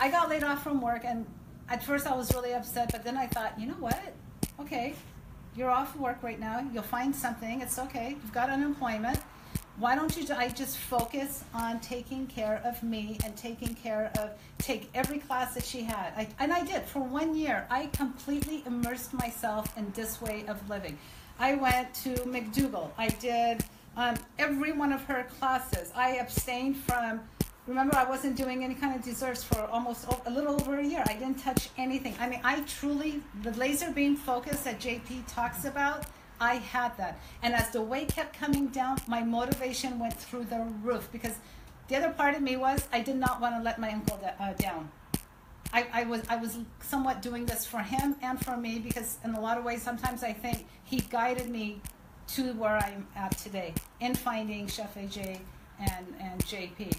I 0.00 0.10
got 0.10 0.28
laid 0.28 0.42
off 0.42 0.62
from 0.62 0.80
work, 0.80 1.04
and 1.04 1.24
at 1.68 1.82
first 1.82 2.06
I 2.06 2.14
was 2.14 2.34
really 2.34 2.52
upset, 2.52 2.90
but 2.90 3.04
then 3.04 3.16
I 3.16 3.26
thought, 3.26 3.58
you 3.58 3.66
know 3.66 3.74
what? 3.74 4.14
Okay, 4.60 4.94
you're 5.56 5.70
off 5.70 5.96
work 5.96 6.22
right 6.22 6.38
now. 6.38 6.66
You'll 6.72 6.82
find 6.82 7.14
something. 7.14 7.60
It's 7.60 7.78
okay. 7.78 8.10
You've 8.10 8.34
got 8.34 8.50
unemployment. 8.50 9.20
Why 9.76 9.96
don't 9.96 10.16
you? 10.16 10.24
I 10.34 10.48
just 10.48 10.78
focus 10.78 11.42
on 11.52 11.80
taking 11.80 12.26
care 12.26 12.60
of 12.64 12.80
me 12.82 13.18
and 13.24 13.36
taking 13.36 13.74
care 13.74 14.10
of 14.18 14.30
take 14.58 14.88
every 14.94 15.18
class 15.18 15.54
that 15.54 15.64
she 15.64 15.82
had. 15.82 16.12
I, 16.16 16.28
and 16.38 16.52
I 16.52 16.64
did 16.64 16.82
for 16.82 17.00
one 17.00 17.34
year. 17.34 17.66
I 17.70 17.86
completely 17.86 18.62
immersed 18.66 19.14
myself 19.14 19.76
in 19.76 19.90
this 19.92 20.20
way 20.20 20.44
of 20.46 20.68
living. 20.68 20.96
I 21.40 21.54
went 21.54 21.92
to 22.04 22.10
McDougall. 22.24 22.90
I 22.96 23.08
did 23.08 23.64
um, 23.96 24.16
every 24.38 24.72
one 24.72 24.92
of 24.92 25.04
her 25.04 25.24
classes. 25.38 25.92
I 25.94 26.16
abstained 26.16 26.76
from. 26.76 27.20
Remember, 27.66 27.96
I 27.96 28.04
wasn't 28.04 28.36
doing 28.36 28.62
any 28.62 28.74
kind 28.74 28.94
of 28.94 29.02
desserts 29.02 29.42
for 29.42 29.62
almost 29.62 30.06
a 30.26 30.30
little 30.30 30.54
over 30.54 30.78
a 30.78 30.84
year. 30.84 31.02
I 31.06 31.14
didn't 31.14 31.38
touch 31.38 31.70
anything. 31.78 32.14
I 32.20 32.28
mean, 32.28 32.40
I 32.44 32.60
truly 32.62 33.22
the 33.42 33.52
laser 33.52 33.90
beam 33.90 34.16
focus 34.16 34.60
that 34.60 34.80
JP 34.80 35.22
talks 35.26 35.64
about. 35.64 36.04
I 36.40 36.56
had 36.56 36.94
that. 36.98 37.18
And 37.42 37.54
as 37.54 37.70
the 37.70 37.80
weight 37.80 38.08
kept 38.08 38.38
coming 38.38 38.66
down, 38.66 38.98
my 39.06 39.22
motivation 39.22 39.98
went 39.98 40.14
through 40.14 40.44
the 40.44 40.66
roof 40.82 41.08
because 41.10 41.36
the 41.88 41.96
other 41.96 42.10
part 42.10 42.34
of 42.34 42.42
me 42.42 42.56
was 42.56 42.86
I 42.92 43.00
did 43.00 43.16
not 43.16 43.40
want 43.40 43.56
to 43.56 43.62
let 43.62 43.78
my 43.78 43.92
uncle 43.92 44.20
uh, 44.38 44.52
down. 44.54 44.90
I, 45.72 45.86
I 45.92 46.04
was 46.04 46.22
I 46.28 46.36
was 46.36 46.58
somewhat 46.80 47.20
doing 47.22 47.46
this 47.46 47.66
for 47.66 47.78
him 47.78 48.16
and 48.22 48.42
for 48.42 48.56
me 48.56 48.78
because 48.78 49.18
in 49.24 49.34
a 49.34 49.40
lot 49.40 49.58
of 49.58 49.64
ways 49.64 49.82
sometimes 49.82 50.22
I 50.22 50.32
think 50.32 50.66
he 50.84 51.00
guided 51.00 51.48
me 51.48 51.80
to 52.28 52.52
where 52.54 52.76
I'm 52.76 53.06
at 53.16 53.36
today 53.38 53.74
in 54.00 54.14
finding 54.14 54.66
Chef 54.66 54.94
AJ 54.94 55.40
and, 55.78 56.06
and 56.20 56.40
JP. 56.44 56.96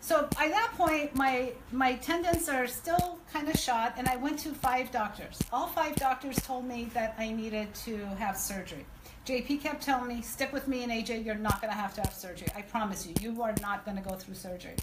So 0.00 0.28
at 0.40 0.50
that 0.50 0.72
point, 0.76 1.16
my 1.16 1.52
my 1.72 1.94
tendons 1.94 2.48
are 2.48 2.68
still 2.68 3.18
kind 3.32 3.48
of 3.48 3.58
shot, 3.58 3.94
and 3.96 4.06
I 4.06 4.14
went 4.14 4.38
to 4.40 4.50
five 4.50 4.92
doctors. 4.92 5.40
All 5.52 5.66
five 5.66 5.96
doctors 5.96 6.36
told 6.36 6.64
me 6.64 6.88
that 6.94 7.16
I 7.18 7.32
needed 7.32 7.74
to 7.86 7.96
have 8.16 8.36
surgery. 8.36 8.86
JP 9.26 9.62
kept 9.62 9.82
telling 9.82 10.06
me, 10.06 10.22
"Stick 10.22 10.52
with 10.52 10.68
me 10.68 10.84
and 10.84 10.92
AJ. 10.92 11.24
You're 11.24 11.34
not 11.34 11.60
going 11.60 11.72
to 11.72 11.76
have 11.76 11.92
to 11.94 12.02
have 12.02 12.14
surgery. 12.14 12.46
I 12.54 12.62
promise 12.62 13.04
you. 13.04 13.14
You 13.20 13.42
are 13.42 13.54
not 13.60 13.84
going 13.84 13.96
to 13.96 14.02
go 14.08 14.14
through 14.14 14.36
surgery." 14.36 14.76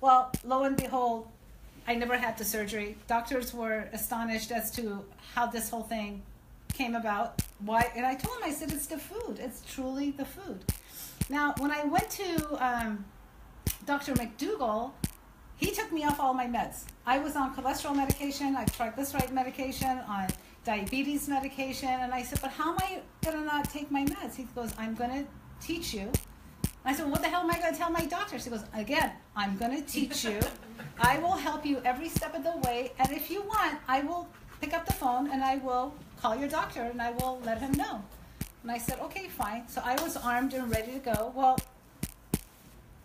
Well, 0.00 0.32
lo 0.42 0.64
and 0.64 0.76
behold, 0.76 1.28
I 1.86 1.94
never 1.94 2.18
had 2.18 2.36
the 2.36 2.44
surgery. 2.44 2.96
Doctors 3.06 3.54
were 3.54 3.88
astonished 3.92 4.50
as 4.50 4.72
to 4.72 5.04
how 5.34 5.46
this 5.46 5.70
whole 5.70 5.84
thing 5.84 6.22
came 6.72 6.96
about. 6.96 7.42
Why? 7.60 7.90
And 7.96 8.04
I 8.04 8.14
told 8.14 8.38
him 8.38 8.44
I 8.44 8.50
said, 8.50 8.72
"It's 8.72 8.86
the 8.86 8.98
food. 8.98 9.38
It's 9.38 9.62
truly 9.62 10.10
the 10.10 10.24
food." 10.24 10.64
Now, 11.30 11.54
when 11.58 11.70
I 11.70 11.84
went 11.84 12.10
to 12.10 12.64
um, 12.64 13.04
Dr. 13.86 14.12
McDougall, 14.14 14.92
he 15.56 15.70
took 15.70 15.90
me 15.92 16.04
off 16.04 16.20
all 16.20 16.34
my 16.34 16.46
meds. 16.46 16.84
I 17.06 17.18
was 17.18 17.36
on 17.36 17.54
cholesterol 17.54 17.96
medication, 17.96 18.56
I 18.56 18.64
triglyceride 18.66 19.32
medication, 19.32 19.98
on 20.08 20.28
diabetes 20.64 21.28
medication, 21.28 21.88
and 21.88 22.12
I 22.12 22.22
said, 22.22 22.40
but 22.40 22.50
how 22.50 22.72
am 22.72 22.78
I 22.80 23.00
going 23.22 23.38
to 23.38 23.44
not 23.44 23.70
take 23.70 23.90
my 23.90 24.04
meds? 24.04 24.34
He 24.34 24.44
goes, 24.54 24.74
I'm 24.76 24.94
going 24.94 25.24
to 25.24 25.30
teach 25.66 25.94
you. 25.94 26.10
I 26.84 26.92
said, 26.92 27.10
what 27.10 27.22
the 27.22 27.28
hell 27.28 27.40
am 27.42 27.50
I 27.50 27.58
going 27.58 27.72
to 27.72 27.78
tell 27.78 27.90
my 27.90 28.04
doctors? 28.04 28.44
He 28.44 28.50
goes, 28.50 28.64
again, 28.74 29.12
I'm 29.36 29.56
going 29.56 29.74
to 29.76 29.82
teach 29.82 30.24
you. 30.24 30.40
I 31.00 31.18
will 31.18 31.32
help 31.32 31.64
you 31.64 31.80
every 31.84 32.08
step 32.08 32.34
of 32.34 32.44
the 32.44 32.56
way, 32.68 32.92
and 32.98 33.10
if 33.12 33.30
you 33.30 33.42
want, 33.42 33.78
I 33.88 34.02
will 34.02 34.28
pick 34.60 34.74
up 34.74 34.86
the 34.86 34.92
phone 34.92 35.30
and 35.30 35.42
I 35.42 35.56
will 35.56 35.94
call 36.20 36.36
your 36.36 36.48
doctor 36.48 36.82
and 36.82 37.00
I 37.00 37.10
will 37.12 37.40
let 37.44 37.60
him 37.60 37.72
know. 37.72 38.02
And 38.62 38.70
I 38.70 38.78
said, 38.78 38.98
okay, 39.00 39.28
fine. 39.28 39.68
So 39.68 39.82
I 39.84 40.00
was 40.02 40.16
armed 40.16 40.54
and 40.54 40.70
ready 40.70 40.92
to 40.92 40.98
go. 40.98 41.32
Well, 41.34 41.58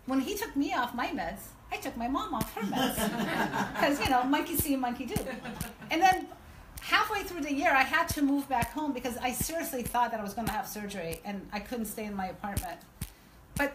when 0.06 0.20
he 0.20 0.34
took 0.34 0.56
me 0.56 0.72
off 0.74 0.94
my 0.94 1.08
meds, 1.08 1.40
I 1.70 1.76
took 1.76 1.96
my 1.96 2.08
mom 2.08 2.34
off 2.34 2.52
her 2.54 2.62
meds. 2.62 3.74
Because, 3.74 4.00
you 4.00 4.08
know, 4.08 4.24
monkey 4.24 4.56
see, 4.56 4.76
monkey 4.76 5.06
do. 5.06 5.16
And 5.90 6.00
then 6.00 6.26
halfway 6.80 7.22
through 7.22 7.42
the 7.42 7.52
year, 7.52 7.70
I 7.70 7.82
had 7.82 8.08
to 8.10 8.22
move 8.22 8.48
back 8.48 8.72
home 8.72 8.92
because 8.92 9.16
I 9.18 9.32
seriously 9.32 9.82
thought 9.82 10.10
that 10.10 10.20
I 10.20 10.22
was 10.22 10.34
going 10.34 10.46
to 10.46 10.52
have 10.52 10.66
surgery 10.66 11.20
and 11.24 11.46
I 11.52 11.60
couldn't 11.60 11.86
stay 11.86 12.04
in 12.04 12.14
my 12.14 12.26
apartment. 12.28 12.80
But 13.56 13.74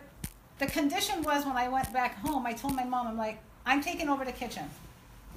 the 0.59 0.67
condition 0.67 1.21
was 1.23 1.45
when 1.45 1.55
I 1.55 1.67
went 1.67 1.91
back 1.93 2.17
home, 2.17 2.45
I 2.45 2.53
told 2.53 2.75
my 2.75 2.83
mom, 2.83 3.07
I'm 3.07 3.17
like, 3.17 3.39
I'm 3.65 3.81
taking 3.81 4.09
over 4.09 4.25
the 4.25 4.31
kitchen. 4.31 4.63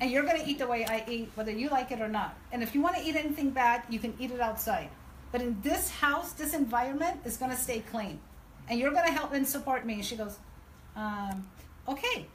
And 0.01 0.11
you're 0.11 0.23
going 0.23 0.41
to 0.41 0.49
eat 0.49 0.59
the 0.59 0.67
way 0.67 0.85
I 0.87 1.05
eat, 1.09 1.31
whether 1.35 1.51
you 1.51 1.69
like 1.69 1.91
it 1.91 2.01
or 2.01 2.09
not. 2.09 2.37
And 2.53 2.63
if 2.63 2.75
you 2.75 2.81
want 2.81 2.97
to 2.97 3.03
eat 3.03 3.17
anything 3.17 3.51
bad, 3.51 3.83
you 3.89 3.99
can 3.99 4.15
eat 4.19 4.31
it 4.31 4.41
outside. 4.41 4.89
But 5.33 5.43
in 5.43 5.61
this 5.61 5.91
house, 5.91 6.33
this 6.33 6.55
environment 6.55 7.21
is 7.25 7.37
going 7.37 7.51
to 7.51 7.57
stay 7.57 7.81
clean. 7.81 8.21
And 8.69 8.79
you're 8.79 8.93
going 8.93 9.07
to 9.07 9.13
help 9.13 9.33
and 9.33 9.47
support 9.47 9.85
me. 9.85 9.95
And 9.95 10.05
she 10.05 10.17
goes, 10.17 10.39
um, 10.95 11.49
okay, 11.89 12.27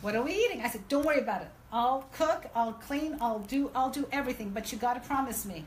what 0.00 0.16
are 0.16 0.22
we 0.22 0.32
eating? 0.32 0.62
I 0.62 0.68
said, 0.68 0.86
don't 0.88 1.04
worry 1.04 1.20
about 1.20 1.42
it. 1.42 1.48
I'll 1.72 2.06
cook, 2.12 2.46
I'll 2.54 2.72
clean, 2.72 3.16
I'll 3.20 3.38
do, 3.40 3.70
I'll 3.74 3.90
do 3.90 4.06
everything. 4.10 4.50
But 4.50 4.72
you 4.72 4.78
got 4.78 4.94
to 4.94 5.00
promise 5.00 5.46
me, 5.46 5.64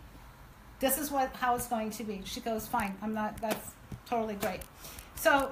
this 0.79 0.97
is 0.97 1.09
what 1.09 1.33
how 1.35 1.55
it's 1.55 1.67
going 1.67 1.89
to 1.91 2.03
be. 2.03 2.21
She 2.25 2.41
goes, 2.41 2.67
fine. 2.67 2.95
I'm 3.01 3.13
not. 3.13 3.39
That's 3.39 3.71
totally 4.05 4.35
great. 4.35 4.59
So 5.15 5.51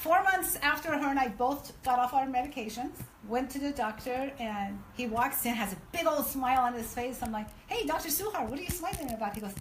four 0.00 0.22
months 0.22 0.56
after 0.62 0.90
her 0.96 1.08
and 1.10 1.18
I 1.18 1.28
both 1.28 1.62
got 1.82 1.98
off 1.98 2.14
our 2.14 2.26
medications, 2.26 2.94
went 3.28 3.50
to 3.50 3.58
the 3.58 3.70
doctor, 3.70 4.32
and 4.38 4.78
he 4.96 5.06
walks 5.06 5.44
in, 5.44 5.52
has 5.52 5.74
a 5.74 5.76
big 5.92 6.06
old 6.06 6.26
smile 6.26 6.60
on 6.60 6.72
his 6.72 6.92
face. 6.92 7.18
I'm 7.22 7.32
like, 7.32 7.48
hey, 7.66 7.86
Dr. 7.86 8.08
Suhar, 8.08 8.48
what 8.48 8.58
are 8.58 8.62
you 8.62 8.70
smiling 8.70 9.12
about? 9.12 9.34
He 9.34 9.42
goes, 9.42 9.52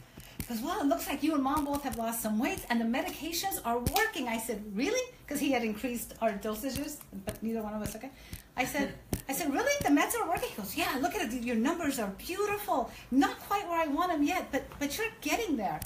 well, 0.64 0.80
it 0.80 0.88
looks 0.88 1.08
like 1.08 1.22
you 1.22 1.36
and 1.36 1.44
mom 1.44 1.66
both 1.66 1.84
have 1.84 1.98
lost 1.98 2.22
some 2.22 2.40
weight, 2.40 2.66
and 2.70 2.80
the 2.80 2.86
medications 2.86 3.60
are 3.66 3.80
working. 3.80 4.30
I 4.30 4.38
said, 4.38 4.64
really? 4.74 5.06
Because 5.22 5.42
he 5.42 5.52
had 5.52 5.64
increased 5.64 6.14
our 6.22 6.32
dosages, 6.32 6.98
but 7.26 7.44
neither 7.44 7.62
one 7.62 7.74
of 7.74 7.82
us 7.82 7.96
okay. 7.98 8.10
I 8.56 8.64
said, 8.64 8.94
I 9.28 9.34
said, 9.34 9.54
really? 9.54 9.76
The 9.82 9.90
meds 9.90 10.16
are 10.16 10.28
working? 10.28 10.50
He 10.50 10.56
goes, 10.56 10.76
yeah. 10.76 10.98
Look 11.02 11.16
at 11.16 11.34
it. 11.34 11.44
Your 11.44 11.58
numbers 11.58 12.00
are 12.00 12.12
beautiful. 12.18 12.90
Not 13.12 13.40
quite 13.40 13.68
where 13.68 13.80
I 13.80 13.88
want 13.88 14.12
them 14.12 14.24
yet, 14.24 14.52
but 14.52 14.64
but 14.80 14.98
you're 14.98 15.14
getting 15.22 15.56
there. 15.56 15.80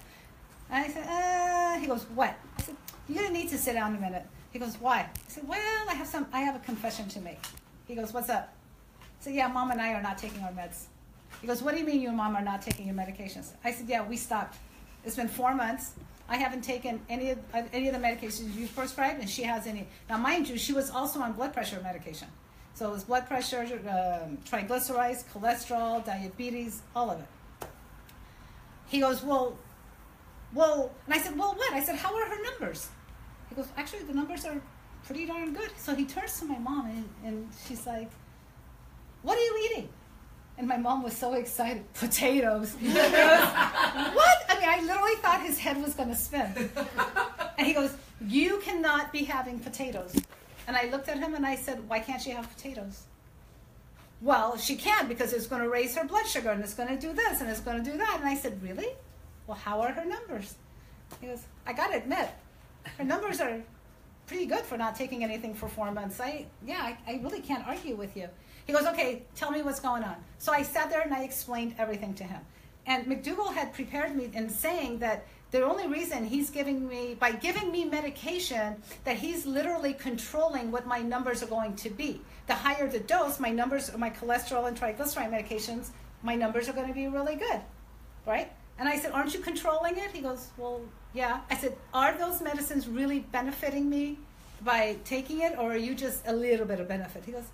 And 0.69 0.85
I 0.85 0.87
said, 0.93 1.05
uh. 1.07 1.79
He 1.81 1.87
goes, 1.87 2.03
what? 2.15 2.33
I 2.57 2.61
said, 2.61 2.75
you're 3.09 3.23
gonna 3.23 3.33
need 3.33 3.49
to 3.49 3.57
sit 3.57 3.73
down 3.73 3.95
a 3.95 3.99
minute. 3.99 4.25
He 4.53 4.59
goes, 4.59 4.77
why? 4.79 4.99
I 4.99 5.09
said, 5.27 5.47
well, 5.47 5.85
I 5.89 5.95
have 5.95 6.07
some. 6.07 6.27
I 6.31 6.41
have 6.41 6.55
a 6.55 6.59
confession 6.59 7.09
to 7.09 7.19
make. 7.19 7.43
He 7.87 7.95
goes, 7.95 8.13
what's 8.13 8.29
up? 8.29 8.53
I 9.01 9.05
said, 9.19 9.33
yeah, 9.33 9.47
mom 9.47 9.71
and 9.71 9.81
I 9.81 9.93
are 9.93 10.01
not 10.01 10.19
taking 10.19 10.43
our 10.43 10.51
meds. 10.51 10.85
He 11.41 11.47
goes, 11.47 11.63
what 11.63 11.73
do 11.73 11.79
you 11.79 11.85
mean 11.85 11.99
you 11.99 12.09
and 12.09 12.17
mom 12.17 12.35
are 12.35 12.43
not 12.43 12.61
taking 12.61 12.85
your 12.85 12.95
medications? 12.95 13.53
I 13.63 13.71
said, 13.71 13.89
yeah, 13.89 14.07
we 14.07 14.15
stopped. 14.15 14.57
It's 15.03 15.15
been 15.15 15.27
four 15.27 15.55
months. 15.55 15.93
I 16.29 16.37
haven't 16.37 16.61
taken 16.61 17.01
any 17.09 17.31
of 17.31 17.39
any 17.73 17.87
of 17.87 17.95
the 17.95 17.99
medications 17.99 18.55
you 18.55 18.67
prescribed, 18.67 19.19
and 19.19 19.29
she 19.29 19.41
has 19.41 19.65
any. 19.65 19.87
Now, 20.07 20.17
mind 20.17 20.47
you, 20.47 20.57
she 20.57 20.71
was 20.71 20.91
also 20.91 21.19
on 21.19 21.33
blood 21.33 21.51
pressure 21.51 21.79
medication. 21.83 22.27
So 22.75 22.89
it 22.89 22.93
was 22.93 23.03
blood 23.03 23.27
pressure, 23.27 23.61
um, 23.61 24.37
triglycerides, 24.49 25.25
cholesterol, 25.33 26.05
diabetes, 26.05 26.83
all 26.95 27.09
of 27.09 27.19
it. 27.19 27.67
He 28.87 28.99
goes, 28.99 29.23
well, 29.23 29.57
well, 30.53 30.91
and 31.05 31.15
I 31.15 31.17
said, 31.17 31.37
well, 31.37 31.55
what? 31.55 31.73
I 31.73 31.83
said, 31.83 31.95
how 31.95 32.15
are 32.15 32.25
her 32.25 32.43
numbers? 32.43 32.89
He 33.53 33.61
goes, 33.61 33.69
actually, 33.77 34.03
the 34.03 34.13
numbers 34.13 34.45
are 34.45 34.59
pretty 35.05 35.27
darn 35.27 35.53
good. 35.53 35.69
So 35.77 35.93
he 35.93 36.05
turns 36.05 36.39
to 36.39 36.45
my 36.45 36.57
mom, 36.57 36.87
and, 36.87 37.09
and 37.23 37.49
she's 37.67 37.85
like, 37.85 38.09
what 39.21 39.37
are 39.37 39.41
you 39.41 39.69
eating? 39.69 39.89
And 40.57 40.67
my 40.67 40.77
mom 40.77 41.03
was 41.03 41.15
so 41.15 41.33
excited. 41.33 41.83
Potatoes. 41.93 42.71
Goes, 42.71 42.93
what? 42.93 44.37
I 44.49 44.57
mean, 44.59 44.69
I 44.69 44.81
literally 44.81 45.15
thought 45.17 45.43
his 45.43 45.59
head 45.59 45.79
was 45.81 45.93
going 45.93 46.09
to 46.09 46.15
spin. 46.15 46.69
And 47.57 47.67
he 47.67 47.73
goes, 47.73 47.95
You 48.27 48.59
cannot 48.59 49.11
be 49.11 49.23
having 49.23 49.59
potatoes. 49.59 50.15
And 50.67 50.75
I 50.75 50.89
looked 50.89 51.09
at 51.09 51.17
him 51.17 51.35
and 51.35 51.45
I 51.45 51.55
said, 51.55 51.87
Why 51.87 51.99
can't 51.99 52.21
she 52.21 52.31
have 52.31 52.49
potatoes? 52.55 53.03
Well, 54.21 54.57
she 54.57 54.75
can 54.75 55.07
because 55.07 55.33
it's 55.33 55.47
going 55.47 55.61
to 55.61 55.69
raise 55.69 55.95
her 55.95 56.05
blood 56.05 56.25
sugar 56.25 56.49
and 56.49 56.63
it's 56.63 56.73
going 56.73 56.89
to 56.89 56.99
do 56.99 57.13
this 57.13 57.41
and 57.41 57.49
it's 57.49 57.59
going 57.59 57.83
to 57.83 57.91
do 57.91 57.97
that. 57.97 58.17
And 58.19 58.27
I 58.27 58.35
said, 58.35 58.61
Really? 58.61 58.89
Well, 59.47 59.57
how 59.57 59.81
are 59.81 59.91
her 59.91 60.05
numbers? 60.05 60.55
He 61.21 61.27
goes, 61.27 61.43
I 61.65 61.73
got 61.73 61.91
to 61.91 61.97
admit, 61.97 62.29
her 62.97 63.03
numbers 63.03 63.39
are 63.41 63.61
pretty 64.27 64.45
good 64.45 64.61
for 64.61 64.77
not 64.77 64.95
taking 64.95 65.23
anything 65.23 65.53
for 65.53 65.67
four 65.67 65.91
months. 65.91 66.19
I, 66.19 66.45
yeah, 66.65 66.81
I, 66.81 67.11
I 67.11 67.19
really 67.23 67.41
can't 67.41 67.67
argue 67.67 67.95
with 67.95 68.15
you. 68.15 68.29
He 68.65 68.73
goes, 68.73 68.85
okay, 68.85 69.23
tell 69.35 69.51
me 69.51 69.61
what's 69.61 69.79
going 69.79 70.03
on. 70.03 70.15
So 70.37 70.53
I 70.53 70.63
sat 70.63 70.89
there 70.89 71.01
and 71.01 71.13
I 71.13 71.23
explained 71.23 71.75
everything 71.77 72.13
to 72.15 72.23
him. 72.23 72.41
And 72.85 73.05
McDougall 73.05 73.53
had 73.53 73.73
prepared 73.73 74.15
me 74.15 74.29
in 74.33 74.49
saying 74.49 74.99
that 74.99 75.25
the 75.51 75.63
only 75.63 75.87
reason 75.87 76.25
he's 76.25 76.49
giving 76.49 76.87
me, 76.87 77.15
by 77.17 77.31
giving 77.31 77.71
me 77.71 77.85
medication, 77.85 78.81
that 79.03 79.17
he's 79.17 79.45
literally 79.45 79.93
controlling 79.93 80.71
what 80.71 80.87
my 80.87 80.99
numbers 80.99 81.43
are 81.43 81.47
going 81.47 81.75
to 81.77 81.89
be. 81.89 82.21
The 82.47 82.55
higher 82.55 82.89
the 82.89 82.99
dose, 82.99 83.39
my 83.39 83.51
numbers, 83.51 83.95
my 83.97 84.09
cholesterol 84.09 84.67
and 84.67 84.77
triglyceride 84.79 85.31
medications, 85.31 85.89
my 86.23 86.35
numbers 86.35 86.67
are 86.67 86.73
going 86.73 86.87
to 86.87 86.93
be 86.93 87.07
really 87.07 87.35
good, 87.35 87.61
right? 88.25 88.51
And 88.79 88.89
I 88.89 88.97
said, 88.97 89.11
aren't 89.11 89.33
you 89.33 89.39
controlling 89.39 89.97
it? 89.97 90.11
He 90.11 90.21
goes, 90.21 90.49
well, 90.57 90.81
yeah. 91.13 91.41
I 91.49 91.57
said, 91.57 91.77
are 91.93 92.17
those 92.17 92.41
medicines 92.41 92.87
really 92.87 93.19
benefiting 93.19 93.89
me 93.89 94.17
by 94.61 94.97
taking 95.05 95.41
it, 95.41 95.57
or 95.57 95.73
are 95.73 95.77
you 95.77 95.93
just 95.93 96.23
a 96.25 96.33
little 96.33 96.65
bit 96.65 96.79
of 96.79 96.87
benefit? 96.87 97.23
He 97.25 97.31
goes, 97.31 97.45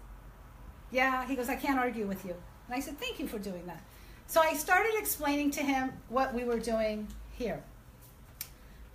yeah. 0.92 1.28
He 1.28 1.36
goes, 1.36 1.50
I 1.50 1.56
can't 1.56 1.78
argue 1.78 2.08
with 2.08 2.24
you. 2.26 2.36
And 2.68 2.76
I 2.76 2.80
said, 2.80 2.98
thank 3.00 3.20
you 3.20 3.28
for 3.28 3.40
doing 3.40 3.66
that. 3.66 3.84
So 4.28 4.42
I 4.42 4.54
started 4.54 4.94
explaining 4.98 5.52
to 5.52 5.62
him 5.62 5.92
what 6.08 6.34
we 6.34 6.44
were 6.44 6.60
doing 6.60 7.08
here. 7.32 7.64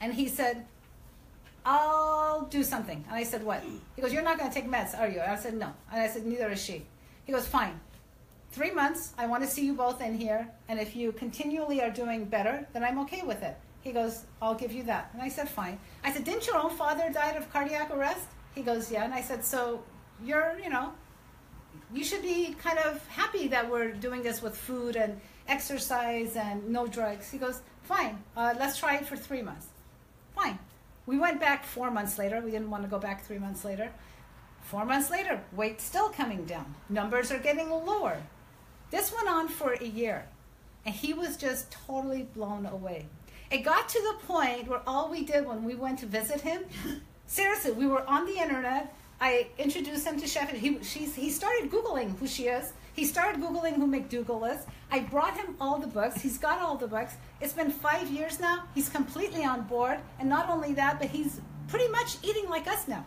And 0.01 0.15
he 0.15 0.29
said, 0.29 0.67
I'll 1.67 2.43
do 2.43 2.63
something. 2.63 3.05
And 3.09 3.17
I 3.17 3.25
said, 3.25 3.43
what? 3.43 3.63
He 3.97 4.03
goes, 4.03 4.13
you're 4.13 4.23
not 4.23 4.39
going 4.39 4.51
to 4.51 4.55
take 4.55 4.71
meds, 4.71 4.99
are 4.99 5.09
you? 5.09 5.21
And 5.21 5.33
I 5.33 5.37
said, 5.37 5.55
no. 5.55 5.73
And 5.91 6.01
I 6.01 6.09
said, 6.09 6.25
neither 6.25 6.51
is 6.51 6.63
she. 6.63 6.85
He 7.25 7.33
goes, 7.33 7.47
fine. 7.47 7.81
Three 8.55 8.71
months, 8.71 9.13
I 9.19 9.27
want 9.27 9.43
to 9.43 9.49
see 9.49 9.67
you 9.67 9.75
both 9.75 10.01
in 10.01 10.17
here. 10.17 10.49
And 10.69 10.79
if 10.79 10.95
you 10.95 11.11
continually 11.11 11.83
are 11.83 11.91
doing 11.91 12.25
better, 12.25 12.69
then 12.73 12.85
I'm 12.85 13.01
okay 13.01 13.23
with 13.23 13.43
it. 13.43 13.57
He 13.81 13.91
goes, 13.91 14.27
I'll 14.41 14.55
give 14.55 14.71
you 14.71 14.85
that. 14.85 15.11
And 15.13 15.21
I 15.21 15.29
said, 15.29 15.49
fine. 15.49 15.77
I 16.05 16.13
said, 16.13 16.23
didn't 16.23 16.47
your 16.47 16.59
own 16.59 16.71
father 16.71 17.11
die 17.13 17.33
of 17.33 17.53
cardiac 17.53 17.91
arrest? 17.91 18.29
He 18.55 18.63
goes, 18.63 18.93
yeah. 18.93 19.03
And 19.03 19.13
I 19.13 19.23
said, 19.23 19.45
so 19.45 19.83
you're, 20.25 20.57
you 20.63 20.71
know, 20.71 20.93
you 21.93 22.05
should 22.05 22.23
be 22.23 22.55
kind 22.63 22.79
of 22.79 23.05
happy 23.09 23.49
that 23.49 23.69
we're 23.69 23.91
doing 23.91 24.23
this 24.23 24.41
with 24.41 24.57
food 24.57 24.95
and 24.95 25.21
exercise 25.49 26.37
and 26.37 26.69
no 26.69 26.87
drugs. 26.87 27.33
He 27.33 27.39
goes, 27.39 27.61
fine, 27.83 28.23
uh, 28.37 28.55
let's 28.57 28.79
try 28.79 28.99
it 28.99 29.05
for 29.05 29.17
three 29.17 29.43
months. 29.43 29.67
Fine. 30.37 30.61
We 31.07 31.19
went 31.19 31.41
back 31.41 31.65
four 31.65 31.91
months 31.91 32.21
later. 32.21 32.41
We 32.41 32.53
didn't 32.53 32.71
want 32.71 32.85
to 32.85 32.89
go 32.89 33.01
back 33.01 33.27
three 33.27 33.39
months 33.39 33.65
later. 33.65 33.91
Four 34.63 34.85
months 34.85 35.11
later, 35.11 35.43
weight 35.53 35.81
still 35.81 36.09
coming 36.09 36.45
down. 36.45 36.77
Numbers 36.89 37.33
are 37.33 37.41
getting 37.41 37.69
lower. 37.69 38.23
This 38.91 39.13
went 39.13 39.29
on 39.29 39.49
for 39.49 39.73
a 39.73 39.85
year, 39.85 40.27
and 40.85 40.95
he 40.95 41.13
was 41.13 41.37
just 41.37 41.71
totally 41.71 42.23
blown 42.35 42.67
away. 42.67 43.07
It 43.51 43.59
got 43.59 43.89
to 43.89 44.01
the 44.01 44.27
point 44.27 44.69
where 44.69 44.83
all 44.87 45.11
we 45.11 45.25
did 45.25 45.47
when 45.47 45.65
we 45.65 45.75
went 45.75 45.99
to 46.01 46.07
visit 46.07 46.41
him, 46.41 46.63
seriously, 47.27 47.73
we 47.73 47.87
were 47.87 48.09
on 48.09 48.27
the 48.27 48.39
internet 48.39 48.95
I 49.21 49.47
introduced 49.59 50.07
him 50.07 50.21
to 50.21 50.27
Chef. 50.27 50.51
He, 50.51 50.83
she's, 50.83 51.15
he 51.15 51.31
started 51.31 51.71
Googling 51.71 52.19
who 52.19 52.27
she 52.27 52.49
is. 52.49 52.73
He 52.95 53.05
started 53.05 53.41
Googling 53.41 53.77
who 53.77 53.87
McDougall 53.87 54.55
is. 54.55 54.67
I 54.91 55.01
brought 55.01 55.37
him 55.37 55.57
all 55.61 55.79
the 55.79 55.87
books. 55.87 56.21
He's 56.21 56.39
got 56.39 56.61
all 56.61 56.77
the 56.77 56.87
books. 56.87 57.15
It's 57.41 57.53
been 57.53 57.71
five 57.71 58.11
years 58.11 58.39
now. 58.39 58.65
He's 58.75 58.89
completely 58.89 59.45
on 59.45 59.63
board. 59.63 59.99
And 60.19 60.29
not 60.29 60.51
only 60.51 60.75
that, 60.75 60.99
but 61.01 61.09
he's 61.09 61.41
pretty 61.69 61.89
much 61.89 62.19
eating 62.23 62.49
like 62.49 62.67
us 62.67 62.87
now. 62.87 63.05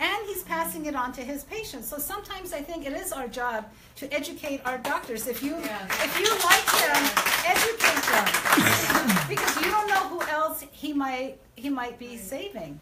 And 0.00 0.26
he's 0.26 0.42
passing 0.42 0.86
it 0.86 0.96
on 0.96 1.12
to 1.12 1.20
his 1.22 1.44
patients. 1.44 1.88
So 1.88 1.98
sometimes 1.98 2.52
I 2.52 2.60
think 2.60 2.86
it 2.86 2.92
is 2.92 3.12
our 3.12 3.28
job 3.28 3.66
to 3.96 4.12
educate 4.12 4.60
our 4.64 4.78
doctors. 4.78 5.28
If 5.28 5.42
you 5.42 5.56
yeah. 5.58 5.86
if 5.86 6.18
you 6.18 6.28
like 6.44 6.68
him, 6.80 7.02
educate 7.46 8.02
them. 8.10 9.26
because 9.28 9.56
you 9.56 9.70
don't 9.70 9.88
know 9.88 10.08
who 10.08 10.22
else 10.30 10.64
he 10.72 10.92
might 10.92 11.38
he 11.56 11.70
might 11.70 11.98
be 11.98 12.16
saving. 12.16 12.80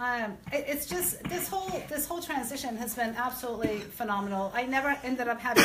Um, 0.00 0.36
it, 0.52 0.64
it's 0.66 0.86
just 0.86 1.22
this 1.24 1.48
whole 1.48 1.82
this 1.88 2.06
whole 2.06 2.20
transition 2.20 2.76
has 2.76 2.94
been 2.94 3.14
absolutely 3.16 3.78
phenomenal. 3.78 4.50
I 4.54 4.64
never 4.64 4.96
ended 5.04 5.28
up 5.28 5.40
having 5.40 5.64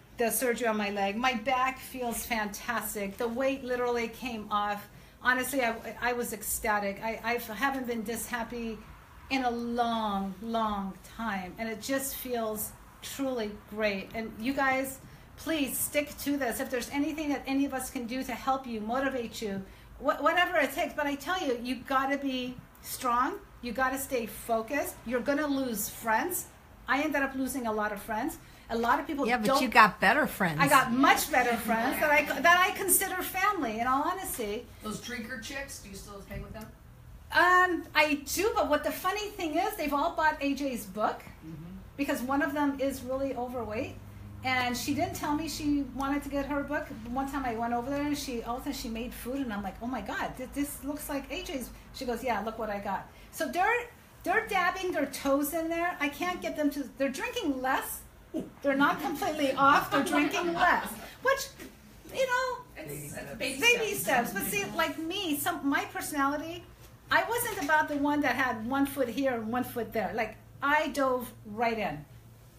the 0.18 0.30
surgery 0.30 0.66
on 0.68 0.76
my 0.76 0.90
leg. 0.90 1.16
My 1.16 1.34
back 1.34 1.78
feels 1.78 2.26
fantastic. 2.26 3.16
The 3.16 3.28
weight 3.28 3.64
literally 3.64 4.08
came 4.08 4.46
off. 4.50 4.88
Honestly, 5.22 5.62
I, 5.62 5.74
I 6.00 6.12
was 6.12 6.32
ecstatic. 6.32 7.00
I, 7.02 7.20
I 7.24 7.52
haven't 7.52 7.86
been 7.86 8.04
this 8.04 8.26
happy 8.26 8.78
in 9.30 9.44
a 9.44 9.50
long, 9.50 10.34
long 10.42 10.94
time, 11.16 11.54
and 11.58 11.68
it 11.68 11.80
just 11.80 12.16
feels 12.16 12.72
truly 13.02 13.50
great. 13.70 14.10
And 14.14 14.32
you 14.38 14.52
guys, 14.52 14.98
please 15.36 15.78
stick 15.78 16.16
to 16.18 16.36
this. 16.36 16.60
If 16.60 16.70
there's 16.70 16.90
anything 16.90 17.28
that 17.30 17.42
any 17.46 17.64
of 17.64 17.72
us 17.74 17.90
can 17.90 18.06
do 18.06 18.22
to 18.24 18.32
help 18.32 18.66
you, 18.66 18.80
motivate 18.80 19.40
you, 19.40 19.62
wh- 19.98 20.20
whatever 20.22 20.58
it 20.58 20.72
takes. 20.72 20.94
But 20.94 21.06
I 21.06 21.14
tell 21.14 21.40
you, 21.40 21.58
you 21.62 21.76
got 21.76 22.08
to 22.08 22.18
be 22.18 22.56
strong 22.82 23.38
you 23.62 23.72
got 23.72 23.90
to 23.90 23.98
stay 23.98 24.26
focused. 24.26 24.94
You're 25.06 25.20
going 25.20 25.38
to 25.38 25.46
lose 25.46 25.88
friends. 25.88 26.46
I 26.88 27.02
ended 27.02 27.22
up 27.22 27.34
losing 27.34 27.66
a 27.66 27.72
lot 27.72 27.92
of 27.92 28.00
friends. 28.00 28.38
A 28.70 28.78
lot 28.78 29.00
of 29.00 29.06
people. 29.06 29.26
Yeah, 29.26 29.38
but 29.38 29.60
you 29.60 29.68
got 29.68 30.00
better 30.00 30.26
friends. 30.28 30.58
I 30.60 30.68
got 30.68 30.92
much 30.92 31.30
better 31.30 31.56
friends 31.56 31.98
that 32.00 32.10
I 32.10 32.40
that 32.40 32.66
I 32.68 32.70
consider 32.76 33.16
family. 33.16 33.80
In 33.80 33.86
all 33.88 34.04
honesty, 34.04 34.64
those 34.84 35.00
drinker 35.00 35.40
chicks. 35.40 35.80
Do 35.80 35.90
you 35.90 35.96
still 35.96 36.22
hang 36.28 36.42
with 36.42 36.52
them? 36.52 36.66
Um, 37.32 37.84
I 37.94 38.22
do, 38.34 38.50
but 38.54 38.68
what 38.68 38.82
the 38.82 38.90
funny 38.90 39.28
thing 39.30 39.56
is, 39.56 39.76
they've 39.76 39.92
all 39.92 40.14
bought 40.16 40.40
AJ's 40.40 40.86
book 40.86 41.22
mm-hmm. 41.46 41.76
because 41.96 42.22
one 42.22 42.42
of 42.42 42.54
them 42.54 42.78
is 42.80 43.02
really 43.02 43.36
overweight, 43.36 43.94
and 44.42 44.76
she 44.76 44.94
didn't 44.94 45.14
tell 45.14 45.34
me 45.34 45.48
she 45.48 45.84
wanted 45.94 46.22
to 46.24 46.28
get 46.28 46.46
her 46.46 46.62
book. 46.62 46.88
One 47.10 47.30
time 47.30 47.44
I 47.44 47.54
went 47.54 47.72
over 47.72 47.88
there 47.90 48.02
and 48.02 48.16
she 48.16 48.42
all 48.42 48.56
of 48.56 48.62
a 48.62 48.64
sudden 48.64 48.78
she 48.78 48.88
made 48.88 49.12
food 49.12 49.36
and 49.36 49.52
I'm 49.52 49.62
like, 49.62 49.76
oh 49.82 49.86
my 49.86 50.00
god, 50.00 50.32
this, 50.38 50.48
this 50.54 50.84
looks 50.84 51.08
like 51.08 51.30
AJ's. 51.30 51.70
She 51.94 52.04
goes, 52.04 52.24
yeah, 52.24 52.40
look 52.40 52.58
what 52.58 52.70
I 52.70 52.78
got. 52.78 53.06
So 53.32 53.46
they're 53.48 53.86
they're 54.22 54.46
dabbing 54.48 54.92
their 54.92 55.06
toes 55.06 55.54
in 55.54 55.68
there. 55.68 55.96
I 56.00 56.08
can't 56.08 56.40
get 56.42 56.56
them 56.56 56.70
to. 56.70 56.88
They're 56.98 57.10
drinking 57.10 57.60
less. 57.60 58.00
They're 58.62 58.76
not 58.76 59.00
completely 59.02 59.52
off. 59.52 59.90
They're 59.90 60.04
drinking 60.04 60.54
less, 60.54 60.88
which 61.22 61.48
you 62.14 62.26
know, 62.26 62.56
It's, 62.76 63.14
it's 63.14 63.34
baby, 63.38 63.60
baby 63.60 63.94
steps. 63.94 64.32
But 64.32 64.42
see, 64.44 64.64
like 64.76 64.98
me, 64.98 65.36
some 65.36 65.68
my 65.68 65.84
personality, 65.92 66.64
I 67.10 67.24
wasn't 67.28 67.64
about 67.64 67.88
the 67.88 67.96
one 67.96 68.20
that 68.20 68.36
had 68.36 68.66
one 68.66 68.86
foot 68.86 69.08
here 69.08 69.34
and 69.34 69.50
one 69.50 69.64
foot 69.64 69.92
there. 69.92 70.12
Like 70.14 70.36
I 70.62 70.88
dove 70.88 71.32
right 71.46 71.78
in. 71.78 72.04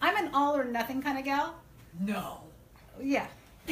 I'm 0.00 0.16
an 0.16 0.34
all 0.34 0.56
or 0.56 0.64
nothing 0.64 1.00
kind 1.00 1.18
of 1.18 1.24
gal. 1.24 1.54
No. 2.00 2.40
Yeah. 3.00 3.26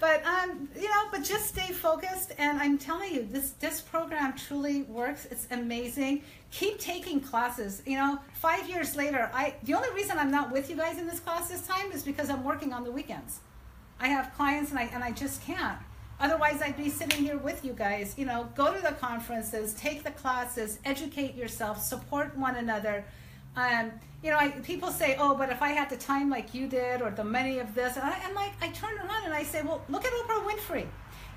but 0.00 0.24
um, 0.24 0.68
you 0.76 0.88
know, 0.88 1.02
but 1.10 1.22
just 1.22 1.48
stay 1.48 1.72
focused. 1.72 2.32
And 2.38 2.58
I'm 2.60 2.78
telling 2.78 3.12
you, 3.12 3.26
this 3.28 3.50
this 3.52 3.80
program 3.80 4.36
truly 4.36 4.82
works. 4.82 5.26
It's 5.30 5.48
amazing. 5.50 6.22
Keep 6.50 6.78
taking 6.78 7.20
classes. 7.20 7.82
You 7.86 7.96
know, 7.96 8.18
five 8.34 8.68
years 8.68 8.96
later, 8.96 9.30
I 9.34 9.54
the 9.64 9.74
only 9.74 9.90
reason 9.92 10.18
I'm 10.18 10.30
not 10.30 10.52
with 10.52 10.70
you 10.70 10.76
guys 10.76 10.98
in 10.98 11.06
this 11.06 11.20
class 11.20 11.48
this 11.48 11.66
time 11.66 11.92
is 11.92 12.02
because 12.02 12.30
I'm 12.30 12.44
working 12.44 12.72
on 12.72 12.84
the 12.84 12.92
weekends. 12.92 13.40
I 13.98 14.08
have 14.08 14.32
clients 14.34 14.70
and 14.70 14.78
I 14.78 14.84
and 14.84 15.04
I 15.04 15.10
just 15.10 15.42
can't. 15.44 15.78
Otherwise, 16.20 16.60
I'd 16.60 16.76
be 16.76 16.90
sitting 16.90 17.24
here 17.24 17.38
with 17.38 17.64
you 17.64 17.72
guys. 17.72 18.14
You 18.18 18.26
know, 18.26 18.48
go 18.54 18.74
to 18.74 18.80
the 18.80 18.92
conferences, 18.92 19.72
take 19.74 20.04
the 20.04 20.10
classes, 20.10 20.78
educate 20.84 21.34
yourself, 21.34 21.82
support 21.82 22.36
one 22.36 22.56
another. 22.56 23.04
Um, 23.56 23.90
you 24.22 24.30
know, 24.30 24.36
I, 24.36 24.50
people 24.50 24.90
say, 24.90 25.16
"Oh, 25.18 25.34
but 25.34 25.50
if 25.50 25.62
I 25.62 25.70
had 25.70 25.88
the 25.88 25.96
time 25.96 26.28
like 26.28 26.52
you 26.52 26.68
did, 26.68 27.00
or 27.00 27.10
the 27.10 27.24
money 27.24 27.58
of 27.58 27.74
this," 27.74 27.96
and 27.96 28.04
I, 28.04 28.18
am 28.18 28.34
like, 28.34 28.52
I 28.60 28.68
turn 28.68 28.96
around 28.98 29.24
and 29.24 29.34
I 29.34 29.42
say, 29.42 29.62
"Well, 29.62 29.82
look 29.88 30.04
at 30.04 30.12
Oprah 30.12 30.46
Winfrey. 30.46 30.86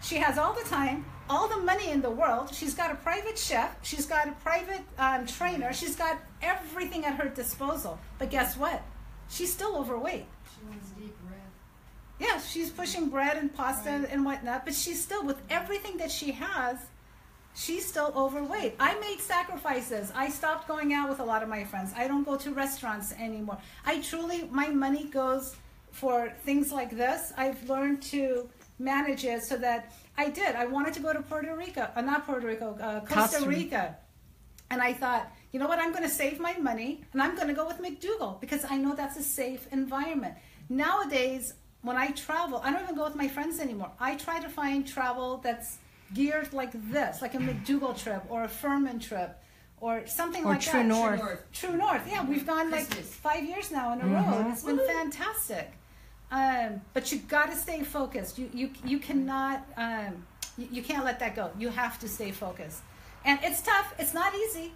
She 0.01 0.17
has 0.17 0.37
all 0.37 0.51
the 0.53 0.67
time, 0.69 1.05
all 1.29 1.47
the 1.47 1.57
money 1.57 1.89
in 1.89 2.01
the 2.01 2.11
world. 2.11 2.53
She's 2.53 2.73
got 2.73 2.91
a 2.91 2.95
private 2.95 3.37
chef. 3.37 3.77
She's 3.83 4.05
got 4.05 4.27
a 4.27 4.33
private 4.33 4.81
um, 4.97 5.25
trainer. 5.25 5.71
She's 5.71 5.95
got 5.95 6.19
everything 6.41 7.05
at 7.05 7.15
her 7.15 7.29
disposal. 7.29 7.97
But 8.19 8.29
guess 8.29 8.57
what? 8.57 8.83
She's 9.29 9.51
still 9.51 9.77
overweight. 9.77 10.25
She 10.53 10.65
wants 10.67 10.89
to 10.89 11.05
eat 11.05 11.17
bread. 11.25 11.39
Yeah, 12.19 12.39
she's 12.39 12.69
pushing 12.69 13.09
bread 13.09 13.37
and 13.37 13.53
pasta 13.53 13.89
Right. 13.89 14.09
and 14.11 14.23
whatnot, 14.25 14.65
but 14.65 14.73
she's 14.75 15.01
still 15.01 15.23
with 15.23 15.41
everything 15.49 15.97
that 15.97 16.11
she 16.11 16.31
has. 16.31 16.77
She's 17.55 17.85
still 17.85 18.11
overweight. 18.15 18.75
I 18.79 18.99
made 18.99 19.19
sacrifices. 19.19 20.11
I 20.15 20.29
stopped 20.29 20.67
going 20.67 20.93
out 20.93 21.09
with 21.09 21.19
a 21.19 21.23
lot 21.23 21.43
of 21.43 21.49
my 21.49 21.63
friends. 21.63 21.91
I 21.95 22.07
don't 22.07 22.23
go 22.23 22.35
to 22.37 22.51
restaurants 22.51 23.13
anymore. 23.13 23.57
I 23.85 23.99
truly, 24.01 24.47
my 24.51 24.69
money 24.69 25.05
goes 25.05 25.55
for 25.91 26.33
things 26.45 26.71
like 26.71 26.89
this. 26.89 27.31
I've 27.37 27.69
learned 27.69 28.01
to 28.13 28.49
manage 28.79 29.23
it 29.25 29.43
so 29.43 29.57
that 29.57 29.91
I 30.17 30.29
did. 30.29 30.55
I 30.55 30.65
wanted 30.65 30.93
to 30.95 30.99
go 30.99 31.13
to 31.13 31.21
Puerto 31.21 31.55
Rico, 31.55 31.87
uh, 31.95 32.01
not 32.01 32.25
Puerto 32.25 32.47
Rico, 32.47 32.75
uh, 32.81 33.01
Costa 33.01 33.13
Costa 33.15 33.37
Rica. 33.47 33.49
Rica. 33.49 33.97
And 34.71 34.81
I 34.81 34.93
thought, 34.93 35.31
you 35.51 35.59
know 35.59 35.67
what, 35.67 35.77
I'm 35.77 35.91
going 35.91 36.03
to 36.03 36.09
save 36.09 36.39
my 36.39 36.57
money 36.57 37.03
and 37.13 37.21
I'm 37.21 37.35
going 37.35 37.47
to 37.49 37.53
go 37.53 37.67
with 37.67 37.77
McDougall 37.79 38.41
because 38.41 38.65
I 38.67 38.77
know 38.77 38.95
that's 38.95 39.17
a 39.17 39.21
safe 39.23 39.67
environment. 39.71 40.33
Nowadays, 40.69 41.53
when 41.83 41.97
I 41.97 42.07
travel, 42.11 42.59
I 42.63 42.71
don't 42.71 42.81
even 42.83 42.95
go 42.95 43.03
with 43.03 43.15
my 43.15 43.27
friends 43.27 43.59
anymore. 43.59 43.91
I 43.99 44.15
try 44.15 44.39
to 44.39 44.49
find 44.49 44.87
travel 44.87 45.37
that's 45.43 45.77
geared 46.13 46.51
like 46.53 46.71
this, 46.91 47.21
like 47.21 47.35
a 47.35 47.37
McDougall 47.37 47.95
trip 48.01 48.23
or 48.29 48.43
a 48.43 48.47
Fuhrman 48.47 48.99
trip 49.01 49.37
or 49.81 50.07
something 50.07 50.43
Or 50.45 50.53
like 50.53 50.61
True 50.61 50.79
that. 50.79 50.85
North. 50.85 51.19
North. 51.19 51.43
True 51.51 51.75
North. 51.75 52.03
Yeah, 52.09 52.23
we've 52.25 52.47
gone 52.47 52.71
like 52.71 52.85
five 52.85 53.43
years 53.43 53.69
now 53.71 53.91
in 53.93 53.99
a 54.01 54.05
Mhm. 54.05 54.13
row. 54.43 54.49
It's 54.51 54.63
been 54.63 54.79
fantastic. 54.79 55.71
Um, 56.31 56.81
but 56.93 57.11
you 57.11 57.19
got 57.19 57.51
to 57.51 57.57
stay 57.57 57.83
focused. 57.83 58.39
You 58.39 58.49
you 58.53 58.71
you 58.91 58.97
cannot 58.99 59.59
um, 59.77 60.25
you, 60.57 60.67
you 60.71 60.81
can't 60.83 61.03
let 61.05 61.19
that 61.19 61.35
go. 61.35 61.51
You 61.59 61.69
have 61.69 61.99
to 61.99 62.07
stay 62.07 62.31
focused. 62.31 62.81
And 63.25 63.39
it's 63.43 63.61
tough. 63.61 63.93
It's 63.99 64.13
not 64.13 64.33
easy. 64.35 64.73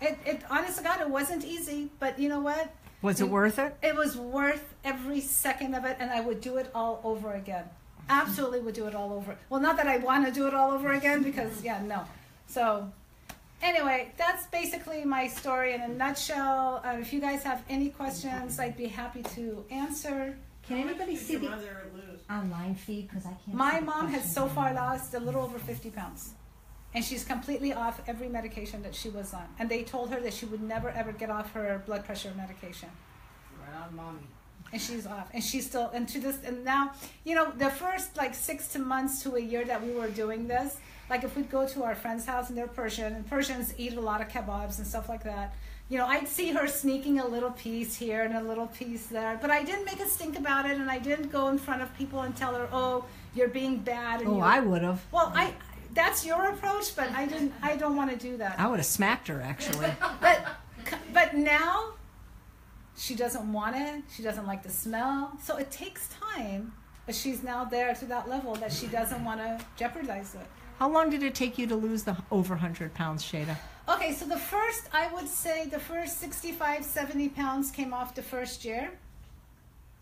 It 0.00 0.18
it 0.26 0.42
honest 0.50 0.76
to 0.78 0.84
God, 0.84 1.00
it 1.00 1.08
wasn't 1.08 1.44
easy. 1.44 1.90
But 1.98 2.18
you 2.18 2.28
know 2.28 2.40
what? 2.40 2.64
Was 3.00 3.20
it 3.20 3.28
worth 3.28 3.58
it? 3.58 3.76
It 3.82 3.94
was 3.94 4.16
worth 4.16 4.74
every 4.84 5.20
second 5.20 5.74
of 5.74 5.84
it, 5.84 5.96
and 6.00 6.10
I 6.10 6.20
would 6.20 6.40
do 6.40 6.56
it 6.56 6.70
all 6.74 7.00
over 7.04 7.34
again. 7.34 7.64
Absolutely 8.08 8.60
would 8.60 8.74
do 8.74 8.86
it 8.86 8.94
all 8.94 9.12
over. 9.12 9.36
Well, 9.50 9.60
not 9.60 9.76
that 9.76 9.86
I 9.86 9.98
want 9.98 10.26
to 10.26 10.32
do 10.32 10.46
it 10.46 10.54
all 10.54 10.72
over 10.72 10.92
again, 10.92 11.22
because 11.22 11.62
yeah, 11.62 11.80
no. 11.82 12.02
So, 12.46 12.90
anyway, 13.62 14.12
that's 14.16 14.46
basically 14.46 15.04
my 15.04 15.28
story 15.28 15.74
in 15.74 15.82
a 15.82 15.88
nutshell. 15.88 16.82
Uh, 16.84 16.96
if 17.00 17.12
you 17.12 17.20
guys 17.20 17.42
have 17.44 17.62
any 17.68 17.90
questions, 17.90 18.58
I'd 18.58 18.76
be 18.76 18.86
happy 18.86 19.22
to 19.34 19.64
answer. 19.70 20.36
Can 20.66 20.78
anybody 20.78 21.16
see 21.16 21.36
the 21.36 21.48
mother 21.48 21.86
online 22.30 22.74
feed? 22.74 23.08
Because 23.08 23.24
I 23.26 23.34
can't. 23.44 23.54
My 23.54 23.78
see 23.78 23.84
mom 23.84 24.08
has 24.08 24.34
so 24.34 24.48
far 24.48 24.74
lost 24.74 25.14
a 25.14 25.20
little 25.20 25.42
over 25.42 25.58
50 25.58 25.90
pounds. 25.90 26.32
And 26.94 27.04
she's 27.04 27.24
completely 27.24 27.72
off 27.74 28.00
every 28.06 28.28
medication 28.28 28.82
that 28.82 28.94
she 28.94 29.08
was 29.10 29.34
on. 29.34 29.46
And 29.58 29.68
they 29.68 29.82
told 29.82 30.10
her 30.10 30.20
that 30.20 30.32
she 30.32 30.46
would 30.46 30.62
never 30.62 30.88
ever 30.90 31.12
get 31.12 31.30
off 31.30 31.52
her 31.52 31.82
blood 31.86 32.04
pressure 32.04 32.32
medication. 32.36 32.88
Right 33.60 33.76
on, 33.84 33.94
mommy. 33.94 34.20
and 34.72 34.80
she's 34.80 35.06
off 35.06 35.28
and 35.34 35.42
she's 35.42 35.66
still 35.66 35.88
and 35.94 36.06
to 36.08 36.18
this 36.20 36.38
and 36.44 36.64
now 36.64 36.92
you 37.24 37.34
know 37.34 37.50
the 37.64 37.70
first 37.70 38.16
like 38.22 38.34
six 38.34 38.68
to 38.74 38.78
months 38.78 39.22
to 39.22 39.34
a 39.36 39.40
year 39.40 39.64
that 39.64 39.80
we 39.86 39.92
were 39.92 40.08
doing 40.08 40.46
this 40.46 40.76
like 41.10 41.24
if 41.24 41.34
we'd 41.36 41.50
go 41.50 41.66
to 41.66 41.78
our 41.84 41.94
friend's 41.94 42.26
house 42.26 42.48
and 42.50 42.56
they're 42.58 42.66
persian 42.82 43.14
and 43.14 43.24
persians 43.30 43.72
eat 43.78 43.94
a 43.94 44.00
lot 44.10 44.20
of 44.20 44.28
kebabs 44.28 44.76
and 44.78 44.86
stuff 44.86 45.08
like 45.08 45.24
that 45.24 45.54
you 45.88 45.96
know 45.98 46.06
i'd 46.14 46.28
see 46.28 46.48
her 46.52 46.66
sneaking 46.66 47.18
a 47.18 47.26
little 47.26 47.50
piece 47.52 47.94
here 47.96 48.22
and 48.26 48.34
a 48.36 48.42
little 48.42 48.66
piece 48.80 49.06
there 49.06 49.38
but 49.40 49.50
i 49.50 49.60
didn't 49.64 49.86
make 49.86 50.00
a 50.00 50.06
stink 50.16 50.38
about 50.38 50.64
it 50.70 50.76
and 50.82 50.90
i 50.90 50.98
didn't 50.98 51.28
go 51.38 51.48
in 51.48 51.56
front 51.56 51.80
of 51.80 51.88
people 51.96 52.20
and 52.26 52.36
tell 52.36 52.54
her 52.54 52.68
oh 52.72 53.04
you're 53.34 53.48
being 53.60 53.78
bad 53.78 54.20
and 54.20 54.28
Oh, 54.28 54.40
I 54.40 54.60
would 54.60 54.82
have. 54.82 55.00
well 55.12 55.32
i 55.34 55.46
that's 55.94 56.24
your 56.26 56.50
approach 56.50 56.94
but 56.96 57.10
i 57.12 57.26
didn't 57.26 57.52
i 57.62 57.76
don't 57.76 57.96
want 57.96 58.10
to 58.10 58.16
do 58.16 58.36
that 58.36 58.58
I 58.58 58.66
would 58.68 58.78
have 58.78 58.86
smacked 58.86 59.28
her 59.28 59.40
actually. 59.40 59.90
but 60.20 60.46
but 61.12 61.34
now 61.34 61.92
she 62.96 63.14
doesn't 63.14 63.50
want 63.52 63.76
it 63.76 64.02
she 64.14 64.22
doesn't 64.22 64.46
like 64.46 64.62
the 64.62 64.70
smell 64.70 65.32
so 65.42 65.56
it 65.56 65.70
takes 65.70 66.08
time 66.08 66.72
but 67.06 67.14
she's 67.14 67.42
now 67.42 67.64
there 67.64 67.94
to 67.94 68.04
that 68.06 68.28
level 68.28 68.54
that 68.56 68.72
she 68.72 68.86
doesn't 68.86 69.24
want 69.24 69.40
to 69.40 69.58
jeopardize 69.76 70.34
it 70.34 70.46
How 70.78 70.90
long 70.90 71.10
did 71.10 71.22
it 71.22 71.34
take 71.34 71.58
you 71.58 71.66
to 71.66 71.76
lose 71.76 72.02
the 72.04 72.16
over 72.30 72.54
100 72.54 72.92
pounds, 72.94 73.24
Shayda? 73.24 73.56
okay 73.88 74.12
so 74.12 74.26
the 74.26 74.38
first 74.38 74.88
i 74.92 75.12
would 75.14 75.28
say 75.28 75.66
the 75.66 75.78
first 75.80 76.18
65 76.20 76.84
70 76.84 77.30
pounds 77.30 77.70
came 77.70 77.94
off 77.94 78.14
the 78.14 78.22
first 78.22 78.64
year 78.64 78.90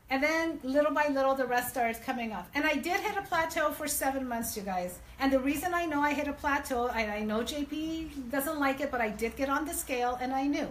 and 0.08 0.22
then 0.22 0.60
little 0.62 0.92
by 0.92 1.08
little 1.08 1.34
the 1.34 1.46
rest 1.46 1.70
starts 1.70 1.98
coming 1.98 2.32
off. 2.32 2.48
And 2.54 2.64
i 2.64 2.74
did 2.74 3.00
hit 3.00 3.16
a 3.16 3.22
plateau 3.22 3.70
for 3.70 3.88
seven 3.88 4.26
months 4.28 4.56
you 4.56 4.62
guys. 4.62 4.98
And 5.18 5.32
the 5.32 5.40
reason 5.40 5.74
i 5.74 5.84
know 5.84 6.00
i 6.00 6.12
hit 6.14 6.28
a 6.28 6.32
plateau 6.32 6.88
and 6.88 7.10
i 7.10 7.20
know 7.20 7.40
jp 7.40 8.30
doesn't 8.30 8.58
like 8.60 8.80
it 8.80 8.90
but 8.90 9.00
i 9.00 9.08
did 9.08 9.36
get 9.36 9.48
on 9.48 9.64
the 9.64 9.74
scale 9.74 10.18
and 10.20 10.32
i 10.32 10.46
knew. 10.46 10.68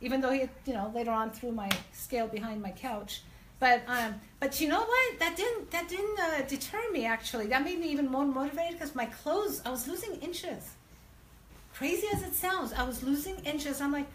Even 0.00 0.20
though 0.20 0.32
he 0.32 0.48
you 0.64 0.74
know 0.74 0.90
later 0.94 1.10
on 1.10 1.30
threw 1.30 1.52
my 1.52 1.70
scale 1.92 2.28
behind 2.28 2.62
my 2.62 2.70
couch. 2.70 3.22
But 3.58 3.82
um 3.86 4.14
but 4.40 4.60
you 4.60 4.68
know 4.68 4.80
what? 4.80 5.18
That 5.18 5.36
didn't 5.36 5.70
that 5.70 5.88
didn't 5.88 6.18
uh, 6.18 6.42
deter 6.42 6.80
me 6.92 7.04
actually. 7.06 7.46
That 7.48 7.64
made 7.64 7.78
me 7.78 7.90
even 7.90 8.10
more 8.10 8.24
motivated 8.24 8.78
because 8.78 8.94
my 8.94 9.06
clothes 9.06 9.60
i 9.66 9.70
was 9.70 9.86
losing 9.86 10.14
inches. 10.16 10.70
Crazy 11.74 12.06
as 12.14 12.22
it 12.22 12.34
sounds 12.34 12.72
i 12.72 12.82
was 12.82 13.02
losing 13.02 13.36
inches. 13.44 13.80
I'm 13.82 13.92
like 13.92 14.06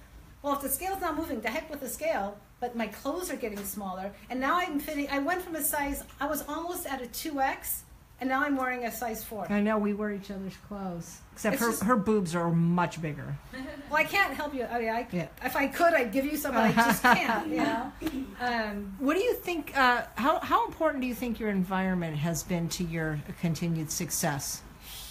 well 0.41 0.54
if 0.54 0.62
the 0.62 0.69
scale's 0.69 1.01
not 1.01 1.15
moving 1.15 1.41
the 1.41 1.49
heck 1.49 1.69
with 1.69 1.82
the 1.82 1.89
scale 1.89 2.38
but 2.62 2.76
my 2.76 2.88
clothes 2.88 3.30
are 3.30 3.36
getting 3.36 3.58
smaller 3.65 4.12
and 4.30 4.39
now 4.39 4.56
i'm 4.58 4.80
fitting 4.80 5.08
i 5.12 5.19
went 5.19 5.41
from 5.41 5.56
a 5.56 5.62
size 5.63 6.04
i 6.21 6.26
was 6.28 6.43
almost 6.47 6.86
at 6.88 7.02
a 7.02 7.06
2x 7.08 7.82
and 8.21 8.30
now 8.30 8.41
i'm 8.43 8.56
wearing 8.56 8.86
a 8.86 8.91
size 8.91 9.24
4 9.24 9.52
I 9.52 9.60
know 9.62 9.78
we 9.80 9.93
wear 9.95 10.12
each 10.12 10.30
other's 10.30 10.56
clothes, 10.67 11.17
except 11.34 11.56
It's 11.56 11.63
her 11.63 11.69
just- 11.71 11.84
her 11.84 11.95
boobs 11.95 12.36
are 12.36 12.52
much 12.52 13.02
bigger. 13.02 13.36
well 13.89 14.00
i 14.00 14.04
can't 14.04 14.34
help 14.34 14.54
you 14.54 14.63
i 14.65 14.80
mean 14.80 14.89
i 14.89 15.08
Yeah. 15.12 15.28
if 15.43 15.56
i 15.56 15.65
could 15.67 15.93
i'd 15.95 16.12
give 16.13 16.26
you 16.26 16.38
some 16.38 16.54
but 16.54 16.63
i 16.63 16.71
just 16.71 17.02
can't 17.17 17.47
you 17.50 17.58
know 17.58 17.91
um 18.39 18.95
What 19.00 19.15
do 19.17 19.21
you 19.24 19.34
think? 19.34 19.76
Uh, 19.76 20.04
how 20.15 20.39
how 20.39 20.65
important 20.67 21.02
do 21.02 21.08
you 21.08 21.15
think 21.15 21.39
your 21.39 21.50
environment 21.50 22.15
has 22.17 22.43
been 22.43 22.69
to 22.69 22.84
your 22.84 23.19
continued 23.41 23.91
success? 23.91 24.62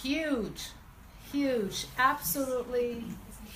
huge 0.01 0.69
huge 1.31 1.85
absolutely 1.97 3.03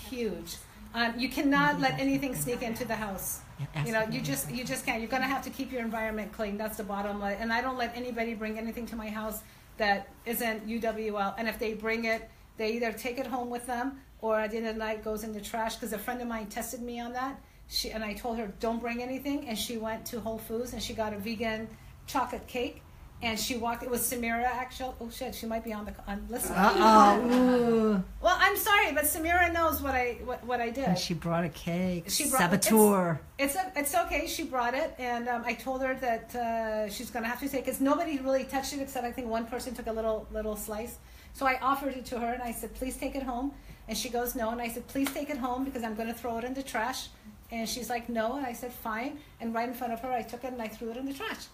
huge 0.09 0.57
um, 0.95 1.19
you 1.19 1.27
cannot 1.27 1.81
let 1.81 1.99
anything 1.99 2.33
sneak 2.33 2.61
into 2.61 2.85
the 2.85 2.95
house. 2.95 3.41
You 3.85 3.91
know 3.91 4.03
you 4.09 4.21
just 4.21 4.49
you 4.49 4.63
just 4.63 4.85
can't. 4.85 5.01
You're 5.01 5.09
going 5.09 5.21
to 5.21 5.27
have 5.27 5.43
to 5.43 5.49
keep 5.49 5.71
your 5.71 5.81
environment 5.81 6.31
clean. 6.31 6.57
That's 6.57 6.77
the 6.77 6.83
bottom 6.83 7.19
line. 7.19 7.37
And 7.39 7.51
i 7.51 7.61
don't 7.61 7.77
let 7.77 7.95
anybody 7.95 8.33
bring 8.33 8.57
anything 8.57 8.85
to 8.87 8.95
my 8.95 9.09
house 9.09 9.41
that 9.77 10.09
isn't 10.25 10.67
uwl 10.67 11.33
and 11.37 11.49
if 11.49 11.59
they 11.59 11.73
bring 11.73 12.05
it 12.05 12.29
they 12.57 12.71
either 12.71 12.93
take 12.93 13.17
it 13.17 13.27
home 13.27 13.49
with 13.49 13.65
them 13.65 13.99
or 14.21 14.39
at 14.39 14.51
the 14.51 14.57
end 14.57 14.67
of 14.67 14.75
the 14.75 14.79
night 14.79 15.03
goes 15.03 15.25
in 15.25 15.33
the 15.33 15.41
trash. 15.41 15.75
Because 15.75 15.91
a 15.91 15.97
friend 15.97 16.21
of 16.21 16.27
mine 16.27 16.47
tested 16.47 16.81
me 16.81 16.99
on 16.99 17.11
that. 17.13 17.41
She 17.67 17.91
and 17.91 18.03
i 18.03 18.13
told 18.13 18.37
her 18.37 18.47
don't 18.59 18.79
bring 18.79 19.03
anything. 19.03 19.47
And 19.49 19.57
she 19.57 19.77
went 19.77 20.05
to 20.07 20.19
whole 20.21 20.37
foods 20.37 20.73
and 20.73 20.81
she 20.81 20.93
got 20.93 21.13
a 21.13 21.17
vegan 21.17 21.67
chocolate 22.07 22.47
cake 22.47 22.81
and 23.21 23.39
she 23.39 23.55
walked 23.57 23.81
it 23.81 23.89
was 23.89 24.01
samira 24.01 24.43
actually 24.43 24.93
oh 25.01 25.09
shit 25.09 25.33
she 25.33 25.45
might 25.45 25.63
be 25.63 25.71
on 25.73 25.85
the 25.85 25.93
on 26.07 26.25
listen 26.29 26.53
Uh 26.55 26.73
oh. 26.75 28.03
well, 28.21 28.37
I'm 28.39 28.57
sorry, 28.57 28.91
but 28.93 29.05
Samira 29.05 29.51
knows 29.53 29.81
what 29.81 29.95
I 29.95 30.17
what, 30.25 30.43
what 30.45 30.59
I 30.59 30.69
did. 30.69 30.85
And 30.89 30.97
she 30.97 31.13
brought 31.13 31.45
a 31.45 31.49
cake. 31.49 32.05
She 32.09 32.29
brought- 32.29 32.39
Saboteur. 32.41 33.19
It's 33.37 33.55
a, 33.55 33.71
it's 33.75 33.93
okay. 33.95 34.27
She 34.27 34.43
brought 34.43 34.73
it, 34.73 34.93
and 34.97 35.27
um, 35.27 35.43
I 35.45 35.53
told 35.53 35.81
her 35.81 35.93
that 35.95 36.35
uh, 36.35 36.89
she's 36.89 37.09
gonna 37.09 37.27
have 37.27 37.39
to 37.41 37.49
take. 37.49 37.65
Because 37.65 37.81
nobody 37.81 38.17
really 38.19 38.43
touched 38.43 38.73
it 38.73 38.79
except 38.81 39.05
I 39.05 39.11
think 39.11 39.27
one 39.27 39.45
person 39.45 39.73
took 39.73 39.87
a 39.87 39.91
little 39.91 40.27
little 40.31 40.55
slice. 40.55 40.97
So 41.33 41.45
I 41.45 41.57
offered 41.61 41.93
it 41.99 42.05
to 42.11 42.19
her, 42.19 42.31
and 42.33 42.43
I 42.43 42.51
said, 42.51 42.73
"Please 42.75 42.95
take 42.97 43.15
it 43.15 43.23
home." 43.23 43.51
And 43.87 43.97
she 43.97 44.09
goes, 44.09 44.35
"No." 44.35 44.49
And 44.49 44.61
I 44.61 44.69
said, 44.69 44.87
"Please 44.87 45.09
take 45.13 45.29
it 45.29 45.37
home 45.37 45.63
because 45.65 45.83
I'm 45.83 45.95
gonna 45.95 46.13
throw 46.13 46.37
it 46.37 46.43
in 46.43 46.53
the 46.53 46.63
trash." 46.63 47.09
And 47.51 47.67
she's 47.67 47.89
like, 47.89 48.07
"No." 48.09 48.35
And 48.37 48.45
I 48.45 48.53
said, 48.53 48.71
"Fine." 48.73 49.19
And 49.39 49.53
right 49.53 49.67
in 49.67 49.75
front 49.75 49.93
of 49.93 49.99
her, 50.01 50.11
I 50.11 50.21
took 50.21 50.43
it 50.43 50.51
and 50.53 50.61
I 50.61 50.67
threw 50.67 50.89
it 50.91 50.97
in 50.97 51.05
the 51.05 51.13
trash. 51.13 51.45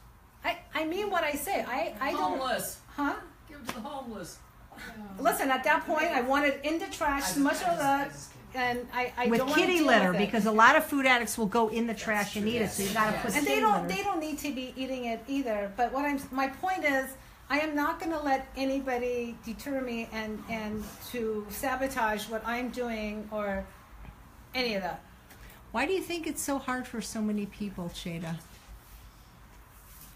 I 0.44 0.58
I 0.74 0.86
mean 0.86 1.10
what 1.10 1.24
I 1.24 1.34
say. 1.34 1.64
I 1.68 1.94
I 2.00 2.12
don't. 2.12 2.22
Homeless. 2.40 2.80
Huh? 2.96 3.14
Give 3.48 3.58
it 3.60 3.68
to 3.70 3.74
the 3.76 3.82
homeless. 3.82 4.38
Listen, 5.20 5.52
at 5.52 5.64
that 5.66 5.86
point, 5.86 6.08
I 6.08 6.22
wanted 6.22 6.60
in 6.64 6.80
the 6.80 6.88
trash 6.88 7.36
I 7.38 7.40
much 7.40 7.62
I 7.64 7.70
of 7.74 7.78
just- 7.78 8.32
I 8.54 8.58
that, 8.58 8.70
and 8.72 8.88
I 8.94 9.14
I 9.18 9.28
With 9.28 9.40
don't 9.40 9.50
wanna 9.50 9.62
kitty 9.62 9.78
deal 9.80 9.88
litter, 9.88 10.12
with 10.12 10.22
it. 10.22 10.26
because 10.26 10.46
a 10.46 10.52
lot 10.52 10.76
of 10.76 10.84
food 10.86 11.06
addicts 11.06 11.38
will 11.38 11.46
go 11.46 11.68
in 11.68 11.86
the 11.88 11.94
trash 11.94 12.36
and 12.36 12.46
true. 12.46 12.54
eat 12.54 12.62
it, 12.64 12.72
so 12.72 12.84
you 12.84 12.94
gotta 12.94 13.12
Yes. 13.12 13.22
put 13.26 13.36
and 13.36 13.46
kitty 13.46 13.56
they 13.56 13.62
don't 13.62 13.84
litter. 13.88 13.96
they 13.96 14.04
don't 14.04 14.20
need 14.20 14.38
to 14.40 14.52
be 14.54 14.74
eating 14.76 15.06
it 15.06 15.24
either 15.28 15.72
but 15.78 15.92
what 15.94 16.04
i'm 16.06 16.20
my 16.32 16.48
point 16.48 16.84
is 16.84 17.12
i 17.50 17.60
am 17.60 17.76
not 17.76 18.00
going 18.00 18.12
to 18.12 18.20
let 18.20 18.48
anybody 18.58 19.38
deter 19.46 19.80
me 19.82 20.10
and 20.12 20.42
and 20.50 20.84
to 21.12 21.46
sabotage 21.50 22.28
what 22.28 22.42
i'm 22.46 22.70
doing 22.70 23.28
or 23.32 23.64
any 24.56 24.74
of 24.76 24.82
that 24.84 25.00
Why 25.72 25.86
do 25.86 25.94
you 25.94 26.02
think 26.02 26.26
it's 26.28 26.42
so 26.42 26.58
hard 26.58 26.86
for 26.88 27.00
so 27.02 27.22
many 27.22 27.46
people, 27.46 27.90
Shayda? 27.96 28.36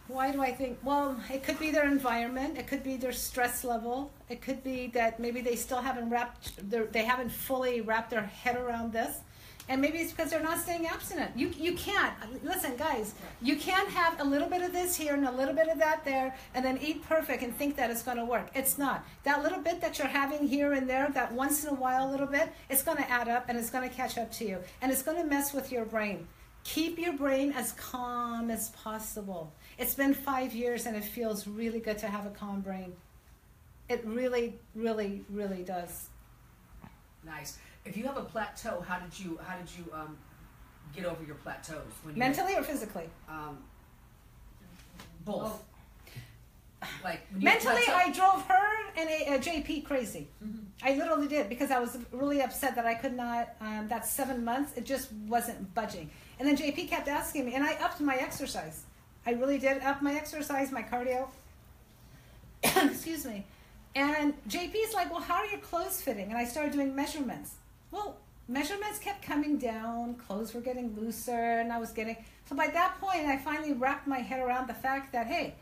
Why 0.07 0.31
do 0.31 0.41
i 0.41 0.51
think 0.51 0.77
well 0.83 1.17
it 1.31 1.43
could 1.43 1.59
be 1.59 1.71
their 1.71 1.87
environment 1.87 2.57
it 2.57 2.67
could 2.67 2.83
be 2.83 2.95
their 2.97 3.11
stress 3.11 3.63
level 3.63 4.11
it 4.29 4.41
could 4.41 4.63
be 4.63 4.87
that 4.87 5.19
maybe 5.19 5.41
they 5.41 5.55
still 5.55 5.81
haven't 5.81 6.09
wrapped 6.09 6.69
their, 6.69 6.85
they 6.85 7.03
haven't 7.03 7.31
fully 7.31 7.81
wrapped 7.81 8.11
their 8.11 8.23
head 8.23 8.55
around 8.55 8.93
this 8.93 9.19
and 9.67 9.81
maybe 9.81 9.97
it's 9.97 10.11
because 10.11 10.29
they're 10.29 10.43
not 10.43 10.59
staying 10.59 10.85
abstinent. 10.85 11.35
You 11.35 11.51
you 11.57 11.73
can't 11.73 12.13
listen, 12.43 12.75
guys. 12.77 13.15
You 13.41 13.55
can't 13.55 13.89
have 13.89 14.19
a 14.19 14.23
little 14.23 14.47
bit 14.47 14.61
of 14.61 14.71
this 14.71 14.95
here 14.95 15.15
and 15.15 15.27
a 15.27 15.31
little 15.31 15.55
bit 15.55 15.69
of 15.69 15.79
that 15.79 16.05
there, 16.05 16.35
and 16.53 16.63
then 16.63 16.77
eat 16.81 17.03
perfect 17.07 17.41
and 17.41 17.55
think 17.55 17.75
that 17.77 17.89
it's 17.89 18.03
going 18.03 18.17
to 18.17 18.25
work. 18.25 18.49
It's 18.53 18.77
not. 18.77 19.03
That 19.23 19.41
little 19.41 19.59
bit 19.59 19.81
that 19.81 19.97
you're 19.97 20.07
having 20.07 20.47
here 20.47 20.73
and 20.73 20.87
there, 20.87 21.09
that 21.13 21.31
once 21.31 21.63
in 21.63 21.71
a 21.71 21.73
while 21.73 22.09
little 22.09 22.27
bit, 22.27 22.51
it's 22.69 22.83
going 22.83 22.97
to 22.97 23.09
add 23.09 23.27
up 23.27 23.45
and 23.49 23.57
it's 23.57 23.71
going 23.71 23.87
to 23.89 23.95
catch 23.95 24.17
up 24.17 24.31
to 24.33 24.45
you, 24.45 24.59
and 24.81 24.91
it's 24.91 25.01
going 25.01 25.17
to 25.17 25.23
mess 25.23 25.53
with 25.53 25.71
your 25.71 25.85
brain. 25.85 26.27
Keep 26.63 26.97
your 26.97 27.13
brain 27.13 27.51
as 27.51 27.71
calm 27.73 28.49
as 28.49 28.69
possible. 28.69 29.53
It's 29.77 29.93
been 29.95 30.13
five 30.13 30.53
years 30.53 30.85
and 30.85 30.95
it 30.95 31.03
feels 31.03 31.47
really 31.47 31.79
good 31.79 31.97
to 31.99 32.07
have 32.07 32.25
a 32.25 32.29
calm 32.29 32.61
brain. 32.61 32.93
It 33.89 34.03
really, 34.05 34.55
really, 34.73 35.23
really 35.29 35.63
does. 35.63 36.09
Nice. 37.25 37.57
If 37.83 37.97
you 37.97 38.05
have 38.05 38.17
a 38.17 38.23
plateau, 38.23 38.81
how 38.87 38.99
did 38.99 39.17
you 39.19 39.39
how 39.43 39.57
did 39.57 39.69
you 39.77 39.85
um, 39.93 40.17
get 40.95 41.05
over 41.05 41.23
your 41.23 41.35
plateaus? 41.35 41.83
When 42.03 42.15
you 42.15 42.19
Mentally 42.19 42.55
or 42.55 42.63
physically? 42.63 43.09
um, 43.29 43.57
both. 45.23 45.63
Like 47.03 47.21
Mentally, 47.33 47.81
I 47.87 48.11
drove 48.11 48.43
her 48.47 48.67
and 48.97 49.09
a, 49.09 49.35
a 49.35 49.39
JP 49.39 49.85
crazy. 49.85 50.27
I 50.83 50.95
literally 50.95 51.27
did 51.27 51.49
because 51.49 51.71
I 51.71 51.79
was 51.79 51.97
really 52.11 52.41
upset 52.41 52.75
that 52.75 52.85
I 52.85 52.93
could 52.93 53.15
not. 53.15 53.55
Um, 53.59 53.87
that 53.87 54.05
seven 54.05 54.43
months, 54.43 54.73
it 54.77 54.85
just 54.85 55.11
wasn't 55.27 55.73
budging. 55.73 56.11
And 56.39 56.47
then 56.47 56.55
JP 56.55 56.87
kept 56.89 57.07
asking 57.07 57.45
me, 57.45 57.55
and 57.55 57.63
I 57.63 57.73
upped 57.75 58.01
my 58.01 58.15
exercise. 58.15 58.84
I 59.25 59.31
really 59.31 59.57
did 59.57 59.81
up 59.81 60.01
my 60.01 60.13
exercise, 60.13 60.71
my 60.71 60.83
cardio. 60.83 61.27
Excuse 62.63 63.25
me. 63.25 63.45
And 63.95 64.33
JP's 64.47 64.93
like, 64.93 65.11
"Well, 65.11 65.21
how 65.21 65.35
are 65.35 65.45
your 65.45 65.59
clothes 65.59 66.01
fitting?" 66.01 66.29
And 66.29 66.37
I 66.37 66.45
started 66.45 66.73
doing 66.73 66.95
measurements. 66.95 67.55
Well, 67.91 68.17
measurements 68.47 68.99
kept 68.99 69.21
coming 69.21 69.57
down. 69.57 70.15
Clothes 70.15 70.53
were 70.53 70.61
getting 70.61 70.95
looser, 70.99 71.59
and 71.59 71.71
I 71.71 71.79
was 71.79 71.91
getting. 71.91 72.17
So 72.47 72.55
by 72.55 72.67
that 72.67 72.99
point, 72.99 73.25
I 73.25 73.37
finally 73.37 73.73
wrapped 73.73 74.05
my 74.05 74.19
head 74.19 74.41
around 74.41 74.67
the 74.67 74.73
fact 74.73 75.13
that 75.13 75.27
hey, 75.27 75.55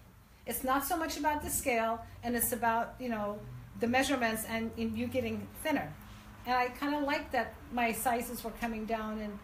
it's 0.45 0.63
not 0.63 0.83
so 0.85 0.97
much 0.97 1.17
about 1.17 1.43
the 1.43 1.49
scale, 1.49 2.03
and 2.23 2.35
it's 2.35 2.51
about 2.51 2.95
you 2.99 3.09
know 3.09 3.39
the 3.79 3.87
measurements 3.87 4.45
and, 4.49 4.71
and 4.77 4.97
you 4.97 5.07
getting 5.07 5.47
thinner. 5.61 5.91
And 6.45 6.55
I 6.55 6.67
kind 6.69 6.95
of 6.95 7.03
liked 7.03 7.31
that 7.31 7.53
my 7.71 7.91
sizes 7.91 8.43
were 8.43 8.51
coming 8.51 8.85
down, 8.85 9.19
and 9.19 9.37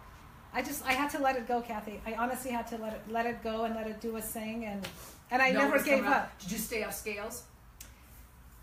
I 0.53 0.62
just 0.62 0.85
I 0.85 0.93
had 0.93 1.09
to 1.12 1.19
let 1.19 1.35
it 1.35 1.47
go, 1.47 1.62
Kathy. 1.62 2.01
I 2.05 2.13
honestly 2.13 2.51
had 2.51 2.67
to 2.67 2.77
let 2.77 2.93
it 2.93 3.01
let 3.09 3.25
it 3.25 3.43
go 3.43 3.65
and 3.65 3.75
let 3.75 3.88
it 3.88 4.01
do 4.01 4.15
its 4.17 4.27
thing, 4.27 4.65
and 4.65 4.88
and 5.31 5.41
I 5.41 5.51
No 5.51 5.59
never 5.62 5.81
gave 5.81 6.03
out. 6.05 6.13
up. 6.13 6.39
Did 6.39 6.51
you 6.51 6.57
stay 6.57 6.83
off 6.83 6.93
scales? 6.95 7.43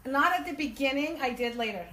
Not 0.05 0.39
at 0.39 0.47
the 0.47 0.53
beginning. 0.53 1.19
I 1.21 1.31
did 1.31 1.57
later. 1.57 1.87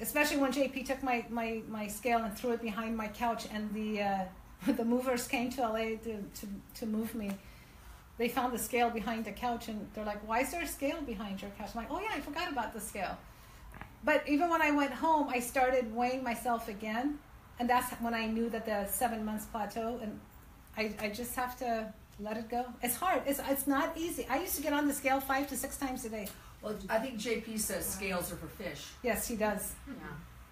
Especially 0.00 0.38
when 0.38 0.52
JP 0.52 0.86
took 0.86 1.02
my, 1.02 1.24
my, 1.30 1.62
my 1.68 1.86
scale 1.86 2.18
and 2.18 2.36
threw 2.36 2.52
it 2.52 2.62
behind 2.62 2.96
my 2.96 3.06
couch, 3.08 3.46
and 3.52 3.72
the 3.72 4.02
uh, 4.02 4.24
the 4.72 4.84
movers 4.84 5.28
came 5.28 5.50
to 5.50 5.60
LA 5.62 5.96
to, 6.06 6.24
to, 6.34 6.46
to 6.76 6.86
move 6.86 7.14
me. 7.14 7.30
They 8.18 8.28
found 8.28 8.52
the 8.52 8.58
scale 8.58 8.90
behind 8.90 9.24
the 9.24 9.32
couch, 9.32 9.68
and 9.68 9.88
they're 9.94 10.04
like, 10.04 10.26
"Why 10.26 10.40
is 10.40 10.50
there 10.50 10.62
a 10.62 10.66
scale 10.66 11.00
behind 11.02 11.40
your 11.42 11.50
couch?" 11.52 11.70
I'm 11.74 11.82
like, 11.82 11.90
"Oh 11.90 12.00
yeah, 12.00 12.10
I 12.14 12.20
forgot 12.20 12.50
about 12.50 12.72
the 12.72 12.80
scale." 12.80 13.16
But 14.04 14.28
even 14.28 14.50
when 14.50 14.60
I 14.60 14.72
went 14.72 14.92
home, 14.92 15.28
I 15.28 15.38
started 15.38 15.94
weighing 15.94 16.24
myself 16.24 16.68
again, 16.68 17.18
and 17.62 17.70
that's 17.70 17.92
when 18.00 18.12
I 18.12 18.26
knew 18.26 18.50
that 18.50 18.66
the 18.66 18.86
seven 18.88 19.24
months 19.24 19.46
plateau, 19.46 20.00
and 20.02 20.18
I, 20.76 20.92
I 20.98 21.08
just 21.10 21.36
have 21.36 21.56
to 21.60 21.94
let 22.18 22.36
it 22.36 22.48
go. 22.48 22.64
It's 22.82 22.96
hard. 22.96 23.22
It's 23.24 23.40
it's 23.48 23.68
not 23.68 23.96
easy. 23.96 24.26
I 24.28 24.40
used 24.40 24.56
to 24.56 24.62
get 24.62 24.72
on 24.72 24.88
the 24.88 24.92
scale 24.92 25.20
five 25.20 25.46
to 25.50 25.56
six 25.56 25.76
times 25.76 26.04
a 26.04 26.08
day. 26.08 26.26
Well, 26.60 26.74
I 26.90 26.98
think 26.98 27.20
JP 27.20 27.60
says 27.60 27.86
scales 27.86 28.32
are 28.32 28.36
for 28.36 28.48
fish. 28.48 28.82
Yes, 29.04 29.28
he 29.28 29.36
does. 29.36 29.74
Yeah. 29.86 29.94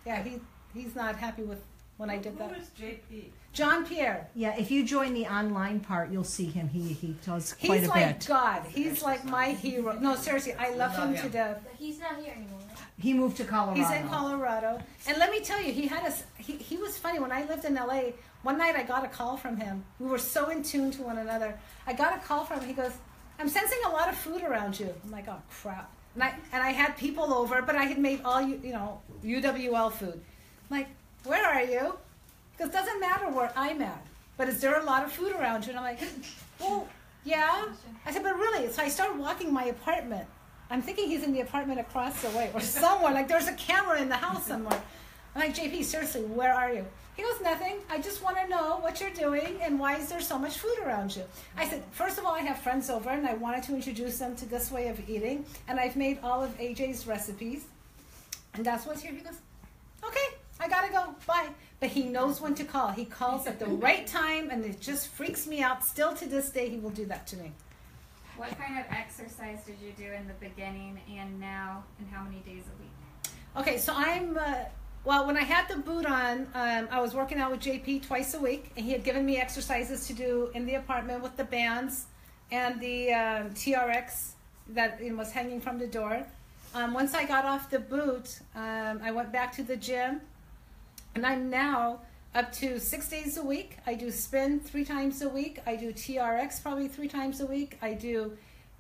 Yeah, 0.07 0.23
he 0.23 0.41
he's 0.73 0.95
not 0.95 1.17
happy 1.17 1.43
with 1.43 1.63
when 2.01 2.09
I 2.09 2.17
did 2.17 2.39
that. 2.39 2.51
Who 2.51 2.57
is 2.61 2.71
JP? 2.81 3.25
John 3.53 3.85
Pierre. 3.85 4.27
Yeah, 4.35 4.57
if 4.59 4.71
you 4.71 4.85
join 4.87 5.13
the 5.13 5.27
online 5.27 5.81
part, 5.81 6.11
you'll 6.11 6.25
see 6.39 6.47
him. 6.47 6.67
He 6.69 6.95
he 6.95 7.15
does 7.27 7.53
quite 7.53 7.81
He's 7.81 7.89
a 7.89 7.91
like 7.91 8.19
bit. 8.21 8.27
God. 8.27 8.63
He's 8.69 9.03
like 9.03 9.23
my 9.27 9.49
hero. 9.53 9.99
No, 10.01 10.15
seriously, 10.17 10.55
I 10.55 10.71
love 10.75 10.97
him 10.97 11.15
to 11.17 11.29
death. 11.29 11.61
But 11.63 11.75
he's 11.79 11.99
not 12.01 12.17
here 12.23 12.33
anymore. 12.35 12.61
right? 12.69 12.79
He 12.99 13.13
moved 13.13 13.37
to 13.37 13.45
Colorado. 13.45 13.79
He's 13.81 13.91
in 13.91 14.09
Colorado, 14.09 14.81
and 15.07 15.19
let 15.19 15.31
me 15.31 15.41
tell 15.41 15.61
you, 15.63 15.73
he 15.73 15.87
had 15.89 16.05
us. 16.07 16.23
He, 16.39 16.55
he 16.57 16.77
was 16.79 16.97
funny 16.97 17.19
when 17.19 17.33
I 17.33 17.45
lived 17.45 17.65
in 17.67 17.75
LA. 17.75 18.03
One 18.43 18.57
night, 18.57 18.77
I 18.77 18.83
got 18.83 19.05
a 19.05 19.09
call 19.09 19.37
from 19.37 19.59
him. 19.59 19.85
We 19.99 20.07
were 20.07 20.19
so 20.37 20.49
in 20.49 20.63
tune 20.63 20.91
to 20.93 21.03
one 21.03 21.19
another. 21.19 21.59
I 21.87 21.93
got 21.93 22.17
a 22.17 22.21
call 22.21 22.45
from 22.47 22.61
him. 22.61 22.69
He 22.69 22.75
goes, 22.75 22.93
"I'm 23.39 23.49
sensing 23.49 23.79
a 23.85 23.91
lot 23.91 24.09
of 24.09 24.15
food 24.17 24.43
around 24.43 24.81
you." 24.81 24.89
I'm 25.05 25.11
like, 25.11 25.29
"Oh 25.29 25.43
crap!" 25.51 25.91
And 26.15 26.23
I 26.23 26.31
and 26.53 26.63
I 26.63 26.71
had 26.71 26.97
people 26.97 27.35
over, 27.35 27.61
but 27.61 27.75
I 27.77 27.85
had 27.85 27.99
made 27.99 28.23
all 28.25 28.41
you 28.41 28.59
you 28.65 28.73
know 28.73 29.03
UWL 29.23 29.93
food. 29.93 30.15
I'm 30.71 30.77
like, 30.79 30.89
"Where 31.25 31.47
are 31.47 31.63
you?" 31.63 31.99
Because 32.57 32.71
it 32.71 32.73
doesn't 32.73 33.01
matter 33.01 33.29
where 33.31 33.53
I'm 33.57 33.81
at, 33.83 34.05
but 34.37 34.49
is 34.49 34.61
there 34.61 34.79
a 34.81 34.85
lot 34.85 35.05
of 35.05 35.13
food 35.13 35.33
around 35.33 35.65
you? 35.65 35.71
And 35.71 35.79
I'm 35.79 35.85
like, 35.85 36.01
"Well, 36.61 36.89
yeah." 37.25 37.67
I 38.07 38.13
said, 38.13 38.23
"But 38.23 38.37
really?" 38.37 38.71
So 38.73 38.83
I 38.83 38.89
started 38.89 39.19
walking 39.19 39.53
my 39.53 39.65
apartment. 39.65 40.27
I'm 40.71 40.83
thinking 40.83 41.09
he's 41.09 41.25
in 41.25 41.33
the 41.33 41.41
apartment 41.41 41.81
across 41.81 42.23
the 42.23 42.29
way 42.31 42.51
or 42.55 42.61
somewhere. 42.83 43.13
like 43.13 43.29
there's 43.29 43.49
a 43.49 43.55
camera 43.55 44.01
in 44.01 44.09
the 44.09 44.17
house 44.17 44.47
somewhere. 44.47 44.81
I'm 45.35 45.41
like, 45.41 45.55
JP, 45.55 45.85
seriously, 45.85 46.23
where 46.23 46.53
are 46.53 46.73
you? 46.73 46.85
He 47.17 47.23
goes, 47.23 47.41
nothing. 47.41 47.77
I 47.91 48.01
just 48.01 48.23
want 48.23 48.37
to 48.39 48.49
know 48.49 48.79
what 48.79 49.01
you're 49.01 49.11
doing 49.11 49.59
and 49.61 49.79
why 49.79 49.97
is 49.97 50.09
there 50.09 50.21
so 50.21 50.39
much 50.39 50.59
food 50.59 50.77
around 50.85 51.15
you? 51.15 51.23
I 51.57 51.69
said, 51.69 51.83
first 51.93 52.19
of 52.19 52.25
all, 52.25 52.35
I 52.35 52.41
have 52.41 52.59
friends 52.59 52.89
over 52.89 53.11
and 53.11 53.27
I 53.27 53.35
wanted 53.35 53.63
to 53.65 53.75
introduce 53.75 54.19
them 54.19 54.35
to 54.37 54.47
this 54.47 54.71
way 54.71 54.89
of 54.89 55.09
eating. 55.09 55.45
And 55.69 55.79
I've 55.79 55.97
made 55.97 56.19
all 56.23 56.43
of 56.43 56.57
AJ's 56.59 57.07
recipes. 57.07 57.65
And 58.55 58.65
that's 58.65 58.87
what's 58.87 59.03
here. 59.03 59.13
He 59.13 59.21
goes, 59.21 59.39
okay, 60.05 60.37
I 60.61 60.69
got 60.69 60.87
to 60.87 60.93
go. 60.93 61.15
Bye. 61.27 61.49
But 61.81 61.89
he 61.89 62.05
knows 62.05 62.41
when 62.41 62.55
to 62.57 62.65
call. 62.65 62.93
He 62.93 63.05
calls 63.05 63.47
at 63.47 63.59
the 63.59 63.67
right 63.87 64.07
time 64.07 64.51
and 64.51 64.65
it 64.65 64.81
just 64.81 65.09
freaks 65.09 65.47
me 65.47 65.63
out. 65.63 65.85
Still 65.85 66.15
to 66.15 66.27
this 66.27 66.51
day, 66.51 66.69
he 66.69 66.79
will 66.79 66.91
do 66.91 67.07
that 67.07 67.27
to 67.29 67.37
me. 67.37 67.53
What 68.37 68.57
kind 68.59 68.79
of 68.79 68.87
exercise 68.91 69.59
did 69.67 69.77
you 69.83 69.93
do 69.99 70.13
in 70.13 70.27
the 70.27 70.35
beginning 70.35 71.01
and 71.11 71.39
now, 71.41 71.85
and 71.99 72.09
how 72.09 72.23
many 72.23 72.39
days 72.39 72.65
a 72.65 72.81
week? 72.81 73.33
Okay, 73.57 73.77
so 73.77 73.93
I'm. 73.95 74.39
Uh, 74.39 74.65
well, 75.05 75.27
when 75.27 75.37
I 75.37 75.43
had 75.43 75.67
the 75.69 75.77
boot 75.77 76.07
on, 76.07 76.47
um, 76.55 76.89
I 76.91 77.01
was 77.01 77.15
working 77.15 77.39
out 77.39 77.51
with 77.51 77.61
JP 77.61 78.07
twice 78.07 78.35
a 78.35 78.41
week, 78.41 78.71
and 78.77 78.85
he 78.85 78.93
had 78.93 79.03
given 79.03 79.27
me 79.27 79.39
exercises 79.39 80.07
to 80.07 80.13
do 80.15 80.51
in 80.55 80.67
the 80.67 80.75
apartment 80.75 81.23
with 81.23 81.37
the 81.37 81.45
bands 81.45 82.07
and 82.51 82.81
the 82.81 83.13
um, 83.13 83.51
TRX 83.51 84.33
that 84.69 85.01
was 85.17 85.33
hanging 85.33 85.61
from 85.61 85.79
the 85.79 85.87
door. 85.87 86.25
Um, 86.75 86.95
once 86.95 87.15
I 87.15 87.25
got 87.25 87.45
off 87.45 87.71
the 87.71 87.81
boot, 87.81 88.41
um, 88.55 89.01
I 89.03 89.11
went 89.11 89.33
back 89.33 89.55
to 89.57 89.63
the 89.63 89.77
gym, 89.77 90.21
and 91.15 91.27
I'm 91.27 91.51
now 91.51 92.01
up 92.35 92.53
to 92.53 92.79
six 92.79 93.09
days 93.09 93.37
a 93.37 93.43
week. 93.43 93.79
I 93.87 93.95
do 93.95 94.11
spin 94.11 94.61
three 94.61 94.85
times 94.85 95.23
a 95.23 95.29
week. 95.29 95.61
I 95.67 95.77
do 95.77 95.93
TRX 95.93 96.63
probably 96.63 96.89
three 96.89 97.09
times 97.09 97.41
a 97.41 97.47
week. 97.47 97.79
I 97.83 97.95
do. 97.95 98.37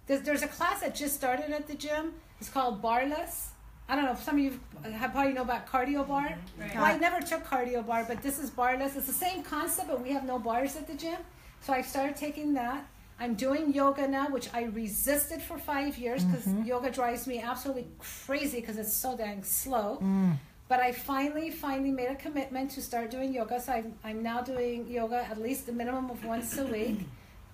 There's, 0.06 0.22
there's 0.22 0.42
a 0.42 0.48
class 0.48 0.80
that 0.80 0.94
just 0.94 1.14
started 1.14 1.50
at 1.50 1.66
the 1.66 1.74
gym. 1.74 2.14
It's 2.40 2.48
called 2.48 2.80
Barless. 2.80 3.50
I 3.88 3.96
don't 3.96 4.04
know 4.04 4.12
if 4.12 4.22
some 4.22 4.36
of 4.36 4.44
you 4.44 4.60
have 4.92 5.12
probably 5.12 5.32
know 5.32 5.42
about 5.42 5.66
cardio 5.66 5.98
mm-hmm. 5.98 6.08
bar. 6.08 6.38
Right. 6.58 6.74
Well, 6.74 6.84
I 6.84 6.96
never 6.96 7.20
took 7.20 7.44
cardio 7.44 7.84
bar, 7.84 8.04
but 8.06 8.22
this 8.22 8.38
is 8.38 8.48
barless. 8.48 8.96
It's 8.96 9.08
the 9.08 9.12
same 9.12 9.42
concept, 9.42 9.88
but 9.88 10.00
we 10.00 10.12
have 10.12 10.24
no 10.24 10.38
bars 10.38 10.76
at 10.76 10.86
the 10.86 10.94
gym. 10.94 11.18
So 11.60 11.72
I 11.72 11.82
started 11.82 12.16
taking 12.16 12.54
that. 12.54 12.86
I'm 13.18 13.34
doing 13.34 13.74
yoga 13.74 14.08
now, 14.08 14.30
which 14.30 14.48
I 14.54 14.62
resisted 14.62 15.42
for 15.42 15.58
five 15.58 15.98
years 15.98 16.22
mm-hmm. 16.24 16.32
because 16.32 16.66
yoga 16.66 16.90
drives 16.90 17.26
me 17.26 17.40
absolutely 17.40 17.88
crazy 17.98 18.60
because 18.60 18.78
it's 18.78 18.94
so 18.94 19.16
dang 19.16 19.42
slow. 19.42 19.98
Mm. 20.00 20.36
But 20.70 20.78
I 20.78 20.92
finally, 20.92 21.50
finally 21.50 21.90
made 21.90 22.10
a 22.10 22.14
commitment 22.14 22.70
to 22.76 22.80
start 22.80 23.10
doing 23.10 23.34
yoga. 23.34 23.60
So 23.60 23.72
I'm, 23.72 23.92
I'm 24.04 24.22
now 24.22 24.40
doing 24.40 24.86
yoga 24.86 25.16
at 25.16 25.42
least 25.42 25.68
a 25.68 25.72
minimum 25.72 26.08
of 26.10 26.24
once 26.24 26.56
a 26.58 26.64
week. 26.64 27.00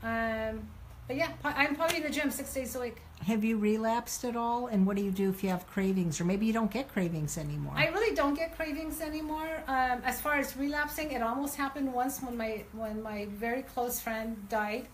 Um, 0.02 0.68
but 1.08 1.16
yeah, 1.16 1.30
I'm 1.42 1.74
probably 1.76 1.96
in 1.96 2.02
the 2.02 2.10
gym 2.10 2.30
six 2.30 2.52
days 2.52 2.76
a 2.76 2.80
week. 2.80 2.98
Have 3.26 3.42
you 3.42 3.56
relapsed 3.56 4.24
at 4.26 4.36
all? 4.36 4.66
And 4.66 4.86
what 4.86 4.96
do 4.96 5.02
you 5.02 5.10
do 5.10 5.30
if 5.30 5.42
you 5.42 5.48
have 5.48 5.66
cravings? 5.66 6.20
Or 6.20 6.24
maybe 6.24 6.44
you 6.44 6.52
don't 6.52 6.70
get 6.70 6.92
cravings 6.92 7.38
anymore? 7.38 7.72
I 7.74 7.86
really 7.88 8.14
don't 8.14 8.34
get 8.34 8.54
cravings 8.54 9.00
anymore. 9.00 9.48
Um, 9.66 10.02
as 10.04 10.20
far 10.20 10.34
as 10.34 10.54
relapsing, 10.54 11.12
it 11.12 11.22
almost 11.22 11.56
happened 11.56 11.94
once 11.94 12.20
when 12.20 12.36
my 12.36 12.64
when 12.72 13.02
my 13.02 13.28
very 13.30 13.62
close 13.62 13.98
friend 13.98 14.36
died, 14.50 14.88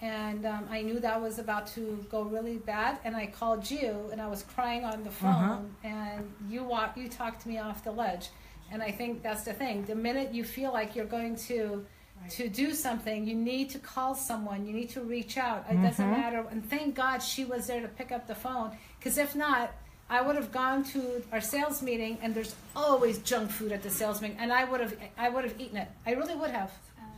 and 0.00 0.46
um, 0.46 0.68
I 0.70 0.82
knew 0.82 1.00
that 1.00 1.20
was 1.20 1.38
about 1.38 1.66
to 1.68 2.04
go 2.10 2.22
really 2.22 2.56
bad. 2.58 2.98
And 3.04 3.16
I 3.16 3.26
called 3.26 3.68
you, 3.70 4.08
and 4.12 4.20
I 4.20 4.28
was 4.28 4.42
crying 4.42 4.84
on 4.84 5.02
the 5.04 5.10
phone, 5.10 5.32
Uh-huh. 5.32 5.58
and 5.84 6.32
you 6.48 6.62
walk 6.64 6.96
you 6.96 7.08
talked 7.08 7.46
me 7.46 7.58
off 7.58 7.82
the 7.84 7.92
ledge. 7.92 8.28
And 8.70 8.82
I 8.82 8.90
think 8.92 9.22
that's 9.22 9.44
the 9.44 9.52
thing. 9.54 9.84
The 9.86 9.94
minute 9.94 10.32
you 10.34 10.44
feel 10.44 10.72
like 10.72 10.94
you're 10.94 11.06
going 11.18 11.36
to 11.50 11.84
to 12.30 12.48
do 12.48 12.74
something, 12.74 13.26
you 13.28 13.34
need 13.36 13.70
to 13.70 13.78
call 13.78 14.12
someone. 14.14 14.66
You 14.66 14.72
need 14.74 14.90
to 14.90 15.00
reach 15.02 15.38
out. 15.38 15.64
It 15.70 15.80
doesn't 15.80 16.04
Mhm. 16.04 16.16
matter. 16.20 16.44
And 16.50 16.68
thank 16.68 16.96
God 16.96 17.22
she 17.22 17.44
was 17.44 17.68
there 17.68 17.80
to 17.80 17.86
pick 17.86 18.10
up 18.10 18.26
the 18.26 18.34
phone. 18.34 18.76
Because 18.98 19.18
if 19.18 19.36
not, 19.36 19.70
I 20.10 20.20
would 20.20 20.34
have 20.34 20.50
gone 20.50 20.82
to 20.94 21.22
our 21.32 21.40
sales 21.40 21.80
meeting, 21.80 22.18
and 22.20 22.34
there's 22.34 22.56
always 22.74 23.18
junk 23.18 23.50
food 23.52 23.70
at 23.72 23.82
the 23.84 23.90
sales 23.90 24.20
meeting, 24.20 24.36
and 24.40 24.52
I 24.52 24.64
would 24.64 24.80
have 24.80 24.94
I 25.16 25.28
would 25.28 25.44
have 25.44 25.60
eaten 25.60 25.76
it. 25.76 25.88
I 26.06 26.12
really 26.12 26.34
would 26.34 26.50
have 26.50 26.72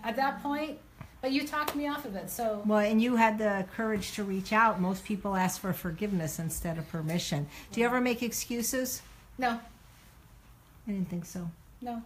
at 0.05 0.17
that 0.17 0.43
point. 0.43 0.79
But 1.21 1.33
you 1.33 1.47
talked 1.47 1.75
me 1.77 1.87
off 1.87 2.05
of 2.07 2.17
it. 2.17 2.31
So 2.31 2.63
Well, 2.67 2.79
and 2.79 3.01
you 3.03 3.17
had 3.17 3.37
the 3.39 3.67
courage 3.77 4.13
to 4.13 4.25
reach 4.25 4.53
out. 4.53 4.81
Most 4.81 5.05
people 5.05 5.37
ask 5.37 5.61
for 5.61 5.73
forgiveness 5.73 6.39
instead 6.39 6.79
of 6.79 6.89
permission. 6.91 7.47
Do 7.73 7.81
you 7.81 7.87
ever 7.87 8.01
make 8.01 8.23
excuses? 8.23 9.03
no, 9.39 9.61
I 10.87 10.91
didn't 10.91 11.09
think 11.11 11.25
so. 11.27 11.51
no. 11.81 12.03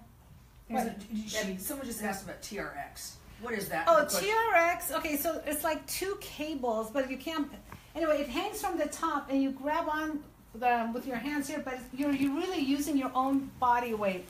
What? 0.69 0.87
a- 0.87 0.95
Debbie, 1.31 1.59
someone 1.59 1.87
just 1.87 2.03
asked 2.03 2.25
about 2.25 2.41
TRX. 2.43 3.13
What 3.43 3.53
is 3.55 3.69
that? 3.69 3.85
Oh, 3.87 4.05
TRX. 4.09 4.97
Okay, 4.99 5.17
so 5.17 5.43
it's 5.47 5.63
like 5.63 5.87
two 5.87 6.17
cables, 6.21 6.91
but 6.91 7.11
you 7.11 7.19
can't. 7.19 7.49
Anyway, 7.95 8.21
it 8.21 8.29
hangs 8.29 8.61
from 8.63 8.79
the 8.79 8.87
top, 8.87 9.31
and 9.31 9.43
you 9.43 9.51
grab 9.51 9.89
on 9.89 10.21
the, 10.55 10.91
with 10.95 11.07
your 11.07 11.17
hands 11.17 11.49
here, 11.49 11.61
but 11.63 11.79
you're 11.95 12.13
you're 12.13 12.35
really 12.35 12.61
using 12.61 12.97
your 12.97 13.11
own 13.15 13.51
body 13.61 13.93
weight. 13.93 14.27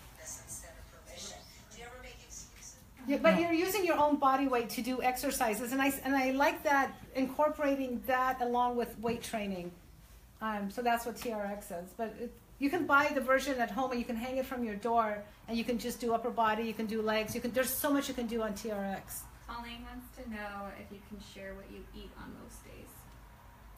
Yeah, 3.06 3.18
but 3.22 3.38
you're 3.38 3.52
using 3.52 3.84
your 3.84 3.98
own 3.98 4.16
body 4.16 4.48
weight 4.48 4.70
to 4.70 4.82
do 4.82 5.02
exercises, 5.02 5.72
and 5.72 5.80
I 5.82 5.92
and 6.04 6.14
I 6.16 6.30
like 6.30 6.62
that 6.64 6.92
incorporating 7.14 8.02
that 8.06 8.40
along 8.40 8.76
with 8.76 8.98
weight 9.00 9.22
training. 9.22 9.70
Um, 10.40 10.70
so 10.70 10.82
that's 10.82 11.06
what 11.06 11.16
TRX 11.16 11.60
is. 11.84 11.90
But 11.96 12.14
it, 12.20 12.32
you 12.58 12.70
can 12.70 12.86
buy 12.86 13.10
the 13.14 13.20
version 13.20 13.58
at 13.60 13.70
home, 13.70 13.90
and 13.90 14.00
you 14.00 14.06
can 14.06 14.16
hang 14.16 14.36
it 14.38 14.46
from 14.46 14.64
your 14.64 14.76
door, 14.76 15.22
and 15.48 15.56
you 15.58 15.64
can 15.64 15.78
just 15.78 16.00
do 16.00 16.14
upper 16.14 16.30
body. 16.30 16.62
You 16.64 16.74
can 16.74 16.86
do 16.86 17.02
legs. 17.02 17.34
You 17.34 17.40
can. 17.40 17.50
There's 17.50 17.70
so 17.70 17.92
much 17.92 18.08
you 18.08 18.14
can 18.14 18.26
do 18.26 18.42
on 18.42 18.52
TRX. 18.54 19.20
Colleen 19.46 19.84
wants 19.84 20.06
to 20.16 20.30
know 20.30 20.68
if 20.80 20.90
you 20.90 21.00
can 21.08 21.18
share 21.34 21.54
what 21.54 21.66
you 21.70 21.80
eat 21.94 22.10
on 22.18 22.32
most 22.42 22.64
days. 22.64 22.88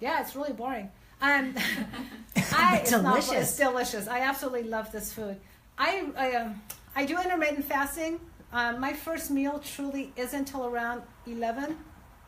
Yeah, 0.00 0.20
it's 0.20 0.36
really 0.36 0.52
boring. 0.52 0.90
Um, 1.20 1.54
I, 2.52 2.78
it's 2.82 2.90
not- 2.92 3.02
Delicious. 3.02 3.32
it's 3.32 3.56
delicious. 3.56 4.08
I 4.08 4.20
absolutely 4.20 4.64
love 4.64 4.92
this 4.92 5.12
food. 5.12 5.36
I 5.78 6.06
I, 6.16 6.32
um, 6.34 6.62
I 6.94 7.04
do 7.04 7.18
intermittent 7.20 7.64
fasting. 7.64 8.20
Um, 8.52 8.80
my 8.80 8.92
first 8.92 9.30
meal 9.30 9.58
truly 9.58 10.12
isn't 10.16 10.38
until 10.38 10.66
around 10.66 11.02
11. 11.26 11.76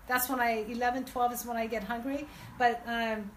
That's 0.09 0.29
when 0.29 0.41
I 0.41 0.65
11, 0.69 1.05
12 1.05 1.33
is 1.33 1.47
when 1.47 1.57
I 1.57 1.67
get 1.67 1.85
hungry. 1.85 2.27
But 2.59 2.83
um, 2.87 3.31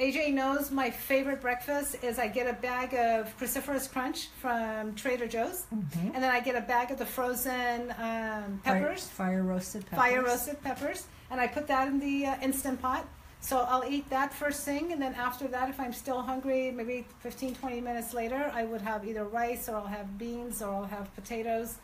AJ 0.00 0.32
knows 0.32 0.70
my 0.70 0.90
favorite 0.90 1.40
breakfast 1.40 1.96
is 2.02 2.18
I 2.18 2.28
get 2.28 2.48
a 2.48 2.52
bag 2.54 2.94
of 2.94 3.36
cruciferous 3.38 3.90
crunch 3.90 4.28
from 4.40 4.94
Trader 4.94 5.26
Joe's, 5.28 5.66
Mhm. 5.74 6.14
and 6.14 6.22
then 6.22 6.30
I 6.30 6.40
get 6.40 6.56
a 6.56 6.60
bag 6.60 6.90
of 6.90 6.98
the 6.98 7.06
frozen 7.06 7.90
um, 7.92 8.60
Fire- 8.64 8.80
peppers 8.80 9.06
Fire, 9.06 9.42
roasted 9.42 9.84
peppers. 9.86 9.98
fire 9.98 10.22
roasted 10.22 10.62
peppers, 10.62 11.06
and 11.30 11.40
I 11.40 11.46
put 11.46 11.66
that 11.68 11.88
in 11.88 12.00
the 12.00 12.26
uh, 12.26 12.36
instant 12.40 12.80
pot. 12.80 13.06
So 13.40 13.58
I'll 13.60 13.84
eat 13.84 14.08
that 14.10 14.32
first 14.32 14.64
thing, 14.64 14.92
and 14.92 15.02
then 15.02 15.14
after 15.14 15.46
that, 15.48 15.68
if 15.68 15.78
I'm 15.78 15.92
still 15.92 16.22
hungry, 16.22 16.70
maybe 16.70 17.06
15, 17.20 17.54
20 17.54 17.80
minutes 17.80 18.14
later, 18.14 18.50
I 18.54 18.64
would 18.64 18.80
have 18.80 19.06
either 19.06 19.24
rice 19.26 19.68
or 19.68 19.76
I'll 19.76 19.86
have 19.86 20.16
beans 20.18 20.62
or 20.62 20.72
I'll 20.74 20.86
have 20.86 21.14
potatoes 21.14 21.76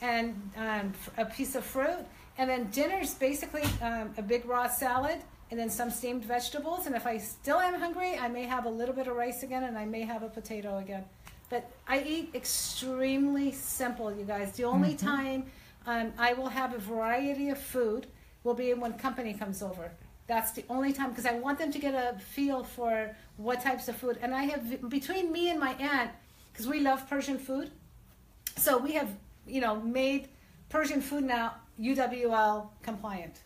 and 0.00 0.50
um, 0.56 0.92
a 1.16 1.24
piece 1.24 1.54
of 1.54 1.64
fruit. 1.64 2.04
And 2.38 2.50
then 2.50 2.64
dinner's 2.70 3.14
basically 3.14 3.64
um, 3.82 4.12
a 4.18 4.22
big 4.22 4.44
raw 4.44 4.68
salad 4.68 5.18
and 5.50 5.58
then 5.58 5.70
some 5.70 5.90
steamed 5.90 6.24
vegetables. 6.24 6.86
And 6.86 6.94
if 6.94 7.06
I 7.06 7.18
still 7.18 7.58
am 7.60 7.74
hungry, 7.80 8.18
I 8.18 8.28
may 8.28 8.44
have 8.44 8.66
a 8.66 8.70
little 8.70 8.94
bit 8.94 9.06
of 9.06 9.16
rice 9.16 9.42
again 9.42 9.64
and 9.64 9.78
I 9.78 9.84
may 9.86 10.02
have 10.02 10.22
a 10.22 10.28
potato 10.28 10.78
again. 10.78 11.04
But 11.48 11.70
I 11.86 12.02
eat 12.02 12.30
extremely 12.34 13.52
simple, 13.52 14.12
you 14.14 14.24
guys. 14.24 14.52
The 14.52 14.64
only 14.64 14.94
Mhm. 14.94 14.98
time 14.98 15.46
um, 15.86 16.12
I 16.18 16.32
will 16.32 16.48
have 16.48 16.74
a 16.74 16.78
variety 16.78 17.48
of 17.50 17.58
food 17.58 18.08
will 18.42 18.54
be 18.54 18.74
when 18.74 18.94
company 18.94 19.32
comes 19.34 19.62
over. 19.62 19.92
That's 20.26 20.50
the 20.50 20.64
only 20.68 20.92
time 20.92 21.10
because 21.10 21.26
I 21.26 21.34
want 21.38 21.58
them 21.60 21.70
to 21.70 21.78
get 21.78 21.94
a 21.94 22.18
feel 22.18 22.64
for 22.64 23.14
what 23.36 23.60
types 23.60 23.86
of 23.86 23.96
food. 23.96 24.18
And 24.20 24.34
I 24.34 24.46
have 24.46 24.88
between 24.88 25.30
me 25.30 25.48
and 25.48 25.60
my 25.60 25.74
aunt, 25.74 26.10
because 26.52 26.66
we 26.66 26.80
love 26.80 27.08
Persian 27.08 27.38
food, 27.38 27.70
so 28.56 28.78
we 28.78 28.92
have 28.94 29.08
you 29.46 29.60
know 29.60 29.76
made 29.80 30.28
Persian 30.68 31.00
food 31.00 31.24
now 31.24 31.54
UWL 31.80 32.68
compliant, 32.82 33.40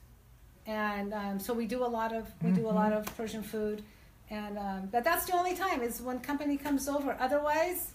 and 0.67 1.13
um, 1.15 1.39
so 1.41 1.53
we 1.55 1.67
do 1.67 1.85
a 1.85 1.87
lot 1.99 2.15
of 2.15 2.27
we 2.43 2.51
do 2.53 2.67
a 2.67 2.71
lot 2.83 2.93
of 2.93 3.05
Persian 3.17 3.43
food, 3.43 3.83
and 4.31 4.59
um, 4.59 4.89
but 4.91 5.05
that's 5.05 5.27
the 5.27 5.35
only 5.37 5.55
time 5.55 5.83
is 5.83 6.01
when 6.01 6.21
company 6.21 6.57
comes 6.57 6.89
over. 6.89 7.17
Otherwise, 7.21 7.93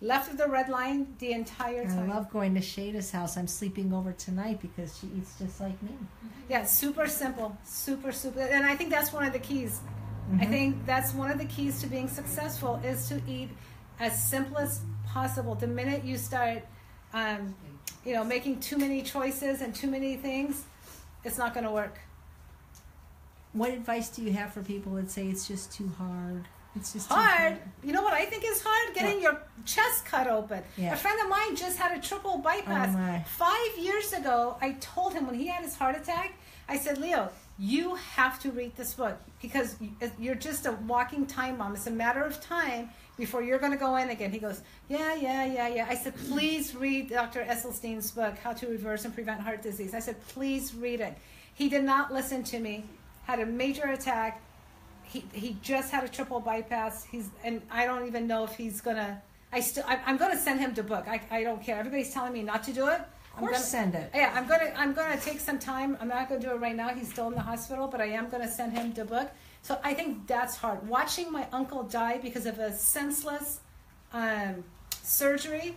left 0.00 0.30
of 0.30 0.36
the 0.38 0.48
red 0.48 0.68
line 0.68 1.14
the 1.18 1.32
entire 1.32 1.84
time. 1.84 2.10
I 2.10 2.14
love 2.14 2.30
going 2.30 2.54
to 2.54 2.60
Shayda's 2.60 3.10
house. 3.10 3.36
I'm 3.36 3.46
sleeping 3.46 3.92
over 3.92 4.12
tonight 4.12 4.60
because 4.60 4.98
she 4.98 5.08
eats 5.16 5.38
just 5.38 5.60
like 5.60 5.80
me. 5.82 5.92
Yeah, 6.48 6.64
super 6.64 7.06
simple, 7.06 7.56
super 7.64 8.12
super, 8.12 8.40
and 8.40 8.64
I 8.66 8.74
think 8.76 8.90
that's 8.90 9.12
one 9.12 9.24
of 9.24 9.32
the 9.32 9.38
keys. 9.38 9.80
I 10.40 10.46
Mhm. 10.46 10.48
think 10.50 10.86
that's 10.86 11.12
one 11.12 11.30
of 11.30 11.36
the 11.38 11.44
keys 11.44 11.80
to 11.82 11.86
being 11.86 12.08
successful 12.08 12.76
is 12.76 13.08
to 13.10 13.20
eat 13.28 13.50
as 14.00 14.12
simple 14.28 14.56
as 14.58 14.80
possible. 15.06 15.54
The 15.54 15.66
minute 15.66 16.02
you 16.02 16.16
start, 16.16 16.62
um, 17.14 17.54
you 18.04 18.12
know, 18.12 18.24
making 18.24 18.60
too 18.60 18.76
many 18.76 19.00
choices 19.00 19.62
and 19.62 19.74
too 19.74 19.86
many 19.86 20.16
things, 20.16 20.64
it's 21.24 21.38
not 21.38 21.54
going 21.54 21.64
to 21.64 21.70
work. 21.70 21.98
What 23.52 23.70
advice 23.70 24.10
do 24.10 24.22
you 24.22 24.32
have 24.32 24.52
for 24.52 24.62
people 24.62 24.92
that 24.94 25.10
say 25.10 25.28
it's 25.28 25.46
just 25.48 25.72
too 25.72 25.90
hard? 25.96 26.44
It's 26.76 26.92
just 26.92 27.08
too 27.08 27.14
Hard. 27.14 27.58
You 27.84 27.92
know 27.92 28.02
what 28.02 28.14
I 28.14 28.24
think 28.24 28.42
is 28.44 28.60
hard? 28.62 28.94
Getting 28.94 29.14
What? 29.14 29.22
your 29.22 29.42
chest 29.64 30.04
cut 30.06 30.26
open. 30.26 30.64
Yeah. 30.76 30.92
A 30.92 30.96
friend 30.96 31.18
of 31.22 31.28
mine 31.28 31.54
just 31.54 31.78
had 31.78 31.96
a 31.96 32.00
triple 32.00 32.38
bypass. 32.38 32.94
Oh. 32.98 33.24
Five 33.28 33.78
years 33.78 34.12
ago, 34.12 34.56
I 34.60 34.72
told 34.80 35.14
him 35.14 35.26
when 35.26 35.36
he 35.36 35.46
had 35.46 35.62
his 35.62 35.76
heart 35.76 35.96
attack, 35.96 36.34
I 36.68 36.76
said, 36.76 36.98
Leo, 36.98 37.30
you 37.58 37.94
have 37.94 38.40
to 38.40 38.50
read 38.50 38.74
this 38.76 38.94
book 38.94 39.16
because 39.40 39.76
you're 40.18 40.34
just 40.34 40.66
a 40.66 40.72
walking 40.88 41.26
time 41.26 41.58
bomb. 41.58 41.74
It's 41.74 41.86
a 41.86 41.92
matter 41.92 42.24
of 42.24 42.40
time 42.40 42.90
before 43.16 43.42
you're 43.42 43.58
going 43.58 43.72
to 43.72 43.78
go 43.78 43.96
in 43.96 44.10
again. 44.10 44.30
He 44.30 44.38
goes, 44.38 44.62
Yeah, 44.88 45.14
yeah, 45.14 45.44
yeah, 45.44 45.68
yeah. 45.68 45.86
I 45.88 45.94
said, 45.94 46.14
Please 46.28 46.74
read 46.74 47.10
Dr. 47.10 47.42
Esselstyn's 47.44 48.10
book, 48.10 48.36
How 48.38 48.52
to 48.52 48.66
Reverse 48.66 49.04
and 49.04 49.14
Prevent 49.14 49.40
Heart 49.40 49.62
Disease. 49.62 49.94
I 49.94 50.00
said, 50.00 50.16
Please 50.28 50.74
read 50.74 51.00
it. 51.00 51.16
He 51.54 51.68
did 51.68 51.84
not 51.84 52.12
listen 52.12 52.42
to 52.44 52.58
me, 52.58 52.84
had 53.24 53.38
a 53.40 53.46
major 53.46 53.84
attack. 53.86 54.40
He, 55.04 55.24
he 55.32 55.56
just 55.62 55.92
had 55.92 56.02
a 56.02 56.08
triple 56.08 56.40
bypass. 56.40 57.04
He's 57.04 57.28
and 57.44 57.62
I 57.70 57.86
don't 57.86 58.06
even 58.06 58.26
know 58.26 58.42
if 58.44 58.54
he's 58.56 58.80
gonna. 58.80 59.22
I 59.52 59.60
still 59.60 59.84
I'm 59.86 60.16
gonna 60.16 60.36
send 60.38 60.58
him 60.58 60.74
the 60.74 60.82
book. 60.82 61.06
I, 61.06 61.20
I 61.30 61.44
don't 61.44 61.62
care. 61.62 61.78
Everybody's 61.78 62.12
telling 62.12 62.32
me 62.32 62.42
not 62.42 62.64
to 62.64 62.72
do 62.72 62.88
it. 62.88 62.94
Of 62.98 63.06
I'm 63.36 63.40
course, 63.40 63.52
gonna, 63.52 63.64
send 63.64 63.94
it. 63.94 64.10
yeah, 64.12 64.32
I'm 64.34 64.48
gonna 64.48 64.72
I'm 64.76 64.92
gonna 64.92 65.20
take 65.20 65.38
some 65.38 65.60
time. 65.60 65.96
I'm 66.00 66.08
not 66.08 66.28
gonna 66.28 66.40
do 66.40 66.50
it 66.50 66.56
right 66.60 66.74
now. 66.74 66.88
He's 66.88 67.10
still 67.12 67.28
in 67.28 67.34
the 67.34 67.40
hospital, 67.42 67.86
but 67.86 68.00
I 68.00 68.06
am 68.06 68.28
gonna 68.28 68.50
send 68.50 68.72
him 68.72 68.92
the 68.92 69.04
book. 69.04 69.30
So 69.64 69.80
I 69.82 69.94
think 69.94 70.26
that's 70.26 70.56
hard. 70.58 70.86
Watching 70.86 71.32
my 71.32 71.46
uncle 71.50 71.84
die 71.84 72.18
because 72.18 72.44
of 72.44 72.58
a 72.58 72.70
senseless 72.76 73.60
um, 74.12 74.62
surgery, 75.02 75.74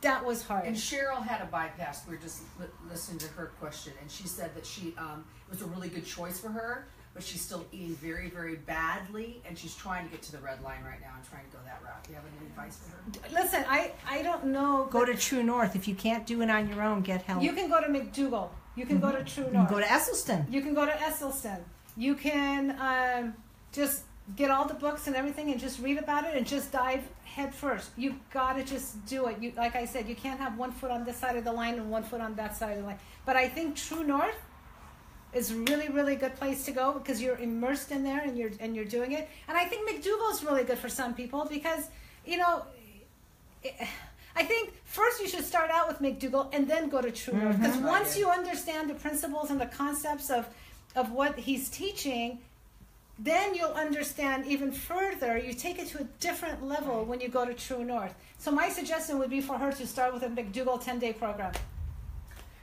that 0.00 0.24
was 0.26 0.42
hard. 0.42 0.66
And 0.66 0.74
Cheryl 0.74 1.24
had 1.24 1.40
a 1.40 1.46
bypass. 1.46 2.04
We 2.08 2.16
were 2.16 2.20
just 2.20 2.42
li- 2.58 2.66
listening 2.90 3.18
to 3.18 3.28
her 3.28 3.52
question, 3.60 3.92
and 4.02 4.10
she 4.10 4.26
said 4.26 4.52
that 4.56 4.66
she 4.66 4.92
um, 4.98 5.24
it 5.48 5.52
was 5.52 5.62
a 5.62 5.66
really 5.66 5.88
good 5.88 6.04
choice 6.04 6.40
for 6.40 6.48
her, 6.48 6.88
but 7.14 7.22
she's 7.22 7.40
still 7.40 7.64
eating 7.70 7.94
very, 7.94 8.28
very 8.28 8.56
badly, 8.56 9.40
and 9.46 9.56
she's 9.56 9.76
trying 9.76 10.04
to 10.06 10.10
get 10.10 10.20
to 10.22 10.32
the 10.32 10.38
red 10.38 10.60
line 10.64 10.82
right 10.82 11.00
now 11.00 11.12
and 11.16 11.24
trying 11.30 11.44
to 11.44 11.52
go 11.56 11.58
that 11.64 11.80
route. 11.84 12.02
Do 12.02 12.10
you 12.10 12.16
have 12.16 12.24
any 12.40 12.46
advice 12.48 12.76
for 12.78 12.90
her? 13.28 13.40
Listen, 13.40 13.64
I 13.68 13.92
I 14.04 14.22
don't 14.22 14.46
know. 14.46 14.88
Go 14.90 15.04
to 15.04 15.14
True 15.14 15.44
North. 15.44 15.76
If 15.76 15.86
you 15.86 15.94
can't 15.94 16.26
do 16.26 16.42
it 16.42 16.50
on 16.50 16.68
your 16.68 16.82
own, 16.82 17.02
get 17.02 17.22
help. 17.22 17.40
You 17.40 17.52
can 17.52 17.70
go 17.70 17.80
to 17.80 17.86
McDougall. 17.86 18.48
You 18.74 18.84
can 18.84 18.98
go 18.98 19.12
to 19.12 19.22
True 19.22 19.44
North. 19.44 19.46
You 19.46 19.52
can 19.52 19.52
North. 19.52 19.70
go 19.70 19.78
to 19.78 19.86
Esselstyn. 19.86 20.52
You 20.52 20.60
can 20.60 20.74
go 20.74 20.86
to 20.86 20.92
Esselstyn. 20.92 21.60
You 21.98 22.14
can 22.14 22.76
um, 22.80 23.34
just 23.72 24.04
get 24.36 24.50
all 24.50 24.66
the 24.66 24.74
books 24.74 25.06
and 25.06 25.16
everything 25.16 25.50
and 25.50 25.60
just 25.60 25.80
read 25.80 25.98
about 25.98 26.24
it 26.24 26.36
and 26.36 26.46
just 26.46 26.70
dive 26.72 27.02
head 27.24 27.54
first. 27.54 27.90
You 27.96 28.14
gotta 28.32 28.62
just 28.62 29.04
do 29.06 29.26
it. 29.26 29.42
You 29.42 29.52
like 29.56 29.74
I 29.74 29.84
said, 29.84 30.08
you 30.08 30.14
can't 30.14 30.38
have 30.38 30.56
one 30.56 30.72
foot 30.72 30.90
on 30.90 31.04
this 31.04 31.16
side 31.16 31.36
of 31.36 31.44
the 31.44 31.52
line 31.52 31.74
and 31.74 31.90
one 31.90 32.02
foot 32.02 32.20
on 32.20 32.34
that 32.36 32.56
side 32.56 32.72
of 32.72 32.78
the 32.78 32.86
line. 32.86 32.98
But 33.26 33.36
I 33.36 33.48
think 33.48 33.76
True 33.76 34.04
North 34.04 34.40
is 35.34 35.52
really 35.52 35.88
really 35.88 36.16
good 36.16 36.34
place 36.36 36.64
to 36.64 36.72
go 36.72 36.92
because 36.92 37.20
you're 37.20 37.36
immersed 37.36 37.90
in 37.90 38.02
there 38.02 38.20
and 38.20 38.38
you're 38.38 38.52
and 38.60 38.76
you're 38.76 38.84
doing 38.84 39.12
it. 39.12 39.28
And 39.48 39.58
I 39.58 39.64
think 39.64 39.88
McDougall's 39.88 40.44
really 40.44 40.64
good 40.64 40.78
for 40.78 40.88
some 40.88 41.14
people 41.14 41.46
because 41.50 41.88
you 42.24 42.38
know 42.38 42.64
I 44.36 44.44
think 44.44 44.72
first 44.84 45.20
you 45.20 45.28
should 45.28 45.44
start 45.44 45.70
out 45.70 45.88
with 45.88 45.98
McDougall 45.98 46.48
and 46.52 46.68
then 46.68 46.88
go 46.88 47.00
to 47.00 47.10
True 47.10 47.34
North. 47.34 47.58
Because 47.58 47.76
Right, 47.78 47.90
once 47.90 48.16
you 48.16 48.28
understand 48.28 48.88
the 48.88 48.94
principles 48.94 49.50
and 49.50 49.60
the 49.60 49.66
concepts 49.66 50.30
of, 50.30 50.46
of 50.98 51.12
what 51.12 51.38
he's 51.38 51.68
teaching, 51.68 52.40
then 53.18 53.54
you'll 53.54 53.78
understand 53.86 54.46
even 54.46 54.72
further. 54.72 55.38
You 55.38 55.52
take 55.54 55.78
it 55.78 55.86
to 55.88 56.00
a 56.00 56.04
different 56.20 56.64
level 56.64 57.04
when 57.04 57.20
you 57.20 57.28
go 57.28 57.44
to 57.44 57.54
True 57.54 57.84
North. 57.84 58.14
So 58.38 58.50
my 58.50 58.68
suggestion 58.68 59.18
would 59.20 59.30
be 59.30 59.40
for 59.40 59.56
her 59.56 59.70
to 59.72 59.86
start 59.86 60.12
with 60.12 60.22
a 60.24 60.28
McDougall 60.28 60.82
10 60.82 60.98
day 60.98 61.12
program. 61.12 61.52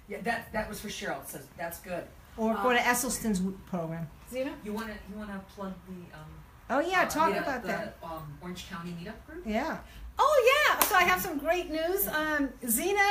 Yeah, 0.07 0.19
that 0.21 0.51
that 0.53 0.69
was 0.69 0.79
for 0.79 0.89
Cheryl. 0.89 1.25
So 1.27 1.39
that's 1.57 1.79
good. 1.79 2.03
Or 2.37 2.53
go 2.61 2.71
to 2.73 2.77
Esselstyn's 2.77 3.41
program. 3.67 4.07
Zena? 4.29 4.53
You 4.63 4.73
wanna 4.73 4.93
you 5.09 5.17
wanna 5.17 5.41
plug 5.55 5.73
the 5.87 6.17
um 6.17 6.31
Oh 6.69 6.79
yeah, 6.79 7.03
uh, 7.03 7.09
talk 7.09 7.31
the, 7.33 7.39
about 7.39 7.61
the, 7.61 7.69
that. 7.69 7.97
um 8.03 8.37
Orange 8.41 8.69
County 8.69 8.91
meetup 8.99 9.19
group? 9.25 9.43
Yeah. 9.45 9.77
Oh 10.19 10.37
yeah! 10.51 10.79
So 10.87 10.95
I 10.95 11.03
have 11.03 11.21
some 11.21 11.37
great 11.37 11.69
news. 11.71 12.07
Um, 12.07 12.49
Zena, 12.67 13.09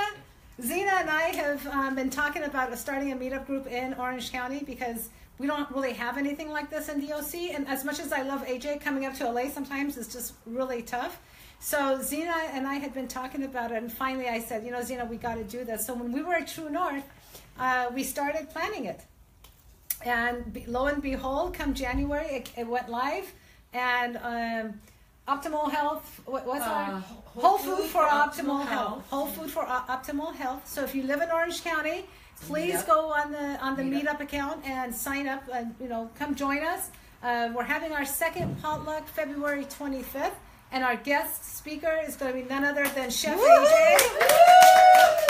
Zena 0.62 0.92
and 0.98 1.10
I 1.10 1.22
have 1.34 1.66
um, 1.66 1.94
been 1.96 2.10
talking 2.10 2.44
about 2.44 2.76
starting 2.78 3.10
a 3.10 3.16
meetup 3.16 3.46
group 3.46 3.66
in 3.66 3.92
Orange 3.94 4.30
County 4.30 4.62
because 4.64 5.08
we 5.38 5.48
don't 5.48 5.68
really 5.72 5.92
have 5.94 6.16
anything 6.16 6.50
like 6.50 6.70
this 6.70 6.88
in 6.88 7.04
DOC. 7.04 7.34
And 7.54 7.66
as 7.66 7.84
much 7.84 7.98
as 7.98 8.12
I 8.12 8.22
love 8.22 8.46
AJ, 8.46 8.80
coming 8.80 9.04
up 9.04 9.14
to 9.14 9.28
LA 9.28 9.48
sometimes 9.48 9.96
is 9.96 10.06
just 10.06 10.34
really 10.46 10.80
tough. 10.82 11.20
So 11.58 12.00
Zena 12.00 12.34
and 12.52 12.68
I 12.68 12.74
had 12.74 12.94
been 12.94 13.08
talking 13.08 13.42
about 13.42 13.72
it, 13.72 13.78
and 13.78 13.92
finally 13.92 14.28
I 14.28 14.38
said, 14.38 14.64
you 14.64 14.70
know, 14.70 14.82
Zena, 14.82 15.04
we 15.06 15.16
got 15.16 15.36
to 15.36 15.44
do 15.44 15.64
this. 15.64 15.86
So 15.86 15.94
when 15.94 16.12
we 16.12 16.22
were 16.22 16.34
at 16.34 16.46
True 16.46 16.70
North, 16.70 17.04
uh, 17.58 17.90
we 17.92 18.04
started 18.04 18.50
planning 18.50 18.84
it. 18.84 19.00
And 20.04 20.62
lo 20.68 20.86
and 20.86 21.02
behold, 21.02 21.54
come 21.54 21.74
January, 21.74 22.26
it, 22.26 22.50
it 22.56 22.68
went 22.68 22.88
live, 22.90 23.32
and 23.72 24.18
um, 24.18 24.80
Optimal 25.28 25.70
Health. 25.70 26.20
What, 26.26 26.46
what's 26.46 26.64
our 26.66 26.94
Uh, 26.96 27.00
Whole 27.40 27.58
Food 27.58 27.84
for 27.88 28.02
Optimal 28.04 28.66
Health. 28.66 29.04
Whole 29.08 29.26
Food 29.26 29.50
for 29.50 29.62
O- 29.64 29.84
Optimal 29.88 30.34
Health. 30.34 30.68
So 30.68 30.84
if 30.84 30.94
you 30.94 31.02
live 31.04 31.22
in 31.22 31.30
Orange 31.30 31.64
County, 31.64 32.04
please 32.42 32.74
Meetup. 32.82 32.86
go 32.86 33.12
on 33.12 33.32
the 33.32 33.58
on 33.64 33.76
the 33.76 33.82
Meetup. 33.82 34.02
Meetup 34.18 34.20
account 34.20 34.64
and 34.66 34.94
sign 34.94 35.26
up. 35.26 35.42
And 35.52 35.74
you 35.80 35.88
know, 35.88 36.10
come 36.18 36.34
join 36.34 36.58
us. 36.62 36.90
Uh, 37.22 37.48
we're 37.56 37.62
having 37.64 37.92
our 37.92 38.04
second 38.04 38.60
potluck 38.60 39.08
February 39.08 39.64
25th, 39.64 40.32
and 40.74 40.82
our 40.82 40.96
guest 40.96 41.56
speaker 41.56 42.00
is 42.04 42.16
going 42.16 42.32
to 42.34 42.42
be 42.42 42.46
none 42.48 42.64
other 42.64 42.86
than 42.88 43.08
Chef 43.08 43.38
AJ. 43.38 43.38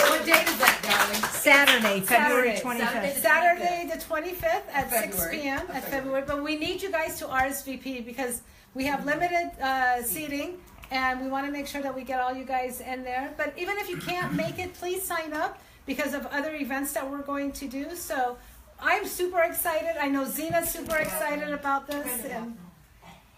What 0.09 0.25
date 0.25 0.47
is 0.47 0.57
that, 0.57 0.79
darling? 0.81 1.21
Saturday, 1.29 1.99
February 2.01 2.57
Saturday. 2.57 2.61
twenty 2.61 2.79
Saturday 3.21 3.89
the 3.93 3.99
25th 3.99 4.63
at 4.73 4.89
6 4.89 5.27
p.m. 5.29 5.59
At 5.59 5.83
February. 5.83 5.91
February. 5.91 6.23
But 6.25 6.43
we 6.43 6.57
need 6.57 6.81
you 6.81 6.91
guys 6.91 7.19
to 7.19 7.25
RSVP 7.25 8.03
because 8.03 8.41
we 8.73 8.85
have 8.85 9.05
limited 9.05 9.51
uh, 9.61 10.01
seating 10.01 10.57
and 10.89 11.21
we 11.21 11.27
want 11.27 11.45
to 11.45 11.51
make 11.51 11.67
sure 11.67 11.81
that 11.83 11.93
we 11.93 12.01
get 12.01 12.19
all 12.19 12.33
you 12.33 12.43
guys 12.43 12.81
in 12.81 13.03
there. 13.03 13.31
But 13.37 13.53
even 13.55 13.77
if 13.77 13.87
you 13.87 13.97
can't 13.97 14.33
make 14.33 14.57
it, 14.57 14.73
please 14.73 15.03
sign 15.03 15.31
up 15.31 15.61
because 15.85 16.15
of 16.15 16.25
other 16.27 16.55
events 16.55 16.93
that 16.93 17.09
we're 17.09 17.21
going 17.21 17.51
to 17.53 17.67
do. 17.67 17.95
So 17.95 18.37
I'm 18.79 19.05
super 19.05 19.41
excited. 19.43 19.95
I 20.01 20.07
know 20.07 20.25
Zena's 20.25 20.71
super 20.71 20.95
excited 20.97 21.51
about 21.51 21.85
this. 21.87 22.25
And 22.25 22.57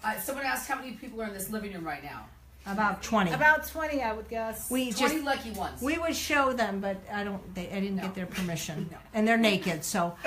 Uh, 0.04 0.20
someone 0.20 0.45
asked 0.45 0.68
how 0.68 0.76
many 0.76 0.91
people 0.93 1.22
are 1.22 1.26
in 1.28 1.34
this 1.34 1.50
living 1.50 1.74
room 1.74 1.86
right 1.86 2.04
now. 2.04 2.26
About 2.66 3.02
twenty. 3.02 3.32
about 3.32 3.66
20, 3.66 4.02
I 4.02 4.12
would 4.12 4.28
guess. 4.28 4.70
we 4.70 4.91
Twenty 4.91 5.14
just 5.16 5.24
lucky 5.26 5.52
ones. 5.52 5.82
we 5.82 5.98
would 5.98 6.14
show 6.14 6.52
them, 6.52 6.82
but 6.82 6.98
I 7.12 7.24
don't. 7.24 7.56
They, 7.56 7.70
I 7.72 7.80
didn't 7.80 7.95
No. 7.95 8.02
get 8.04 8.14
their 8.16 8.26
permission, 8.26 8.89
No. 8.91 8.98
and 9.14 9.26
they're 9.26 9.38
naked. 9.38 9.86
So 9.86 10.18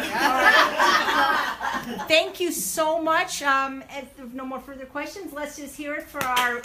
thank 2.09 2.41
you 2.41 2.51
so 2.51 2.99
much. 3.03 3.43
Um, 3.43 3.85
if 3.91 4.17
there's 4.17 4.33
no 4.33 4.47
more 4.47 4.59
further 4.61 4.87
questions, 4.87 5.35
let's 5.35 5.57
just 5.59 5.77
hear 5.77 5.93
it 5.97 6.05
for 6.05 6.25
our 6.25 6.63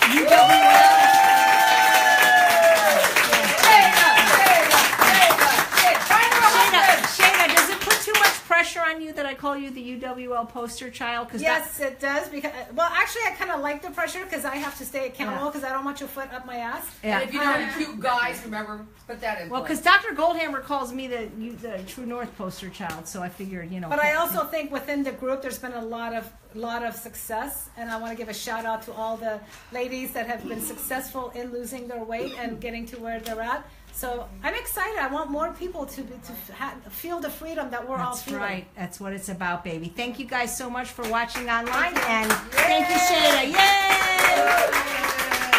Shayda, 5.65 6.83
Shayda, 7.15 7.55
does 7.55 7.69
it 7.69 7.79
put 7.81 7.99
too 8.01 8.13
much 8.19 8.29
pressure 8.55 8.79
on 8.79 9.01
you 9.01 9.11
that 9.11 9.25
I 9.25 9.33
call 9.33 9.57
you 9.57 9.69
the 9.69 9.83
UWL 9.99 10.47
poster 10.47 10.89
child? 10.89 11.27
Because 11.27 11.41
Yes, 11.41 11.79
it 11.81 11.99
does. 11.99 12.29
Because 12.29 12.53
well, 12.73 12.89
actually, 12.93 13.23
I 13.27 13.31
kind 13.31 13.51
of 13.51 13.59
like 13.59 13.81
the 13.81 13.91
pressure 13.91 14.23
because 14.23 14.45
I 14.45 14.55
have 14.55 14.77
to 14.77 14.85
stay 14.85 15.07
accountable 15.07 15.45
Yeah. 15.47 15.51
because 15.51 15.63
I 15.65 15.73
don't 15.73 15.83
want 15.83 15.99
your 15.99 16.07
foot 16.07 16.31
up 16.33 16.45
my 16.45 16.57
ass. 16.57 16.85
yeah. 17.03 17.19
And 17.19 17.27
if 17.27 17.33
you 17.33 17.41
know 17.41 17.51
any 17.53 17.71
cute 17.73 17.99
guys, 17.99 18.41
remember 18.45 18.85
put 19.07 19.19
that 19.21 19.41
in. 19.41 19.49
Well, 19.49 19.61
because 19.61 19.81
Dr. 19.81 20.15
Goldhamer 20.15 20.63
calls 20.63 20.93
me 20.93 21.07
the 21.07 21.21
you, 21.37 21.51
the 21.57 21.79
True 21.85 22.05
North 22.05 22.31
poster 22.37 22.69
child, 22.69 23.07
so 23.07 23.21
I 23.21 23.29
figured, 23.29 23.71
you 23.73 23.79
know. 23.81 23.89
But 23.89 23.99
I 23.99 24.13
also 24.15 24.45
think 24.45 24.71
within 24.71 25.03
the 25.03 25.11
group, 25.11 25.41
there's 25.41 25.59
been 25.59 25.73
a 25.73 25.85
lot 25.97 26.13
of 26.15 26.23
lot 26.53 26.81
of 26.85 26.95
success, 26.95 27.69
and 27.77 27.89
I 27.91 27.97
want 27.97 28.11
to 28.13 28.17
give 28.17 28.29
a 28.29 28.33
shout 28.33 28.65
out 28.65 28.81
to 28.83 28.93
all 28.93 29.17
the 29.17 29.41
ladies 29.73 30.13
that 30.13 30.25
have 30.27 30.47
been 30.47 30.61
successful 30.61 31.29
in 31.35 31.51
losing 31.51 31.89
their 31.89 32.03
weight 32.05 32.33
and 32.39 32.61
getting 32.61 32.85
to 32.91 32.95
where 32.97 33.19
they're 33.19 33.41
at. 33.41 33.67
So 33.95 34.27
I'm 34.43 34.53
excited. 34.55 34.99
I 34.99 35.07
want 35.07 35.31
more 35.31 35.53
people 35.53 35.85
to 35.85 36.01
be, 36.01 36.13
to 36.25 36.53
ha- 36.53 36.75
feel 36.89 37.21
the 37.21 37.29
freedom 37.29 37.71
that 37.71 37.87
we're 37.87 37.95
all 37.95 38.11
That's 38.11 38.23
feeling. 38.23 38.41
right. 38.41 38.67
That's 38.75 38.99
what 38.99 39.13
it's 39.13 39.29
about, 39.29 39.63
baby. 39.63 39.87
Thank 39.87 40.19
you 40.19 40.25
guys 40.25 40.55
so 40.55 40.69
much 40.69 40.89
for 40.89 41.07
watching 41.09 41.49
online, 41.49 41.93
and 41.95 42.29
thank 42.51 42.89
you, 42.89 42.95
Shayda. 42.95 43.53
Yay! 43.55 45.21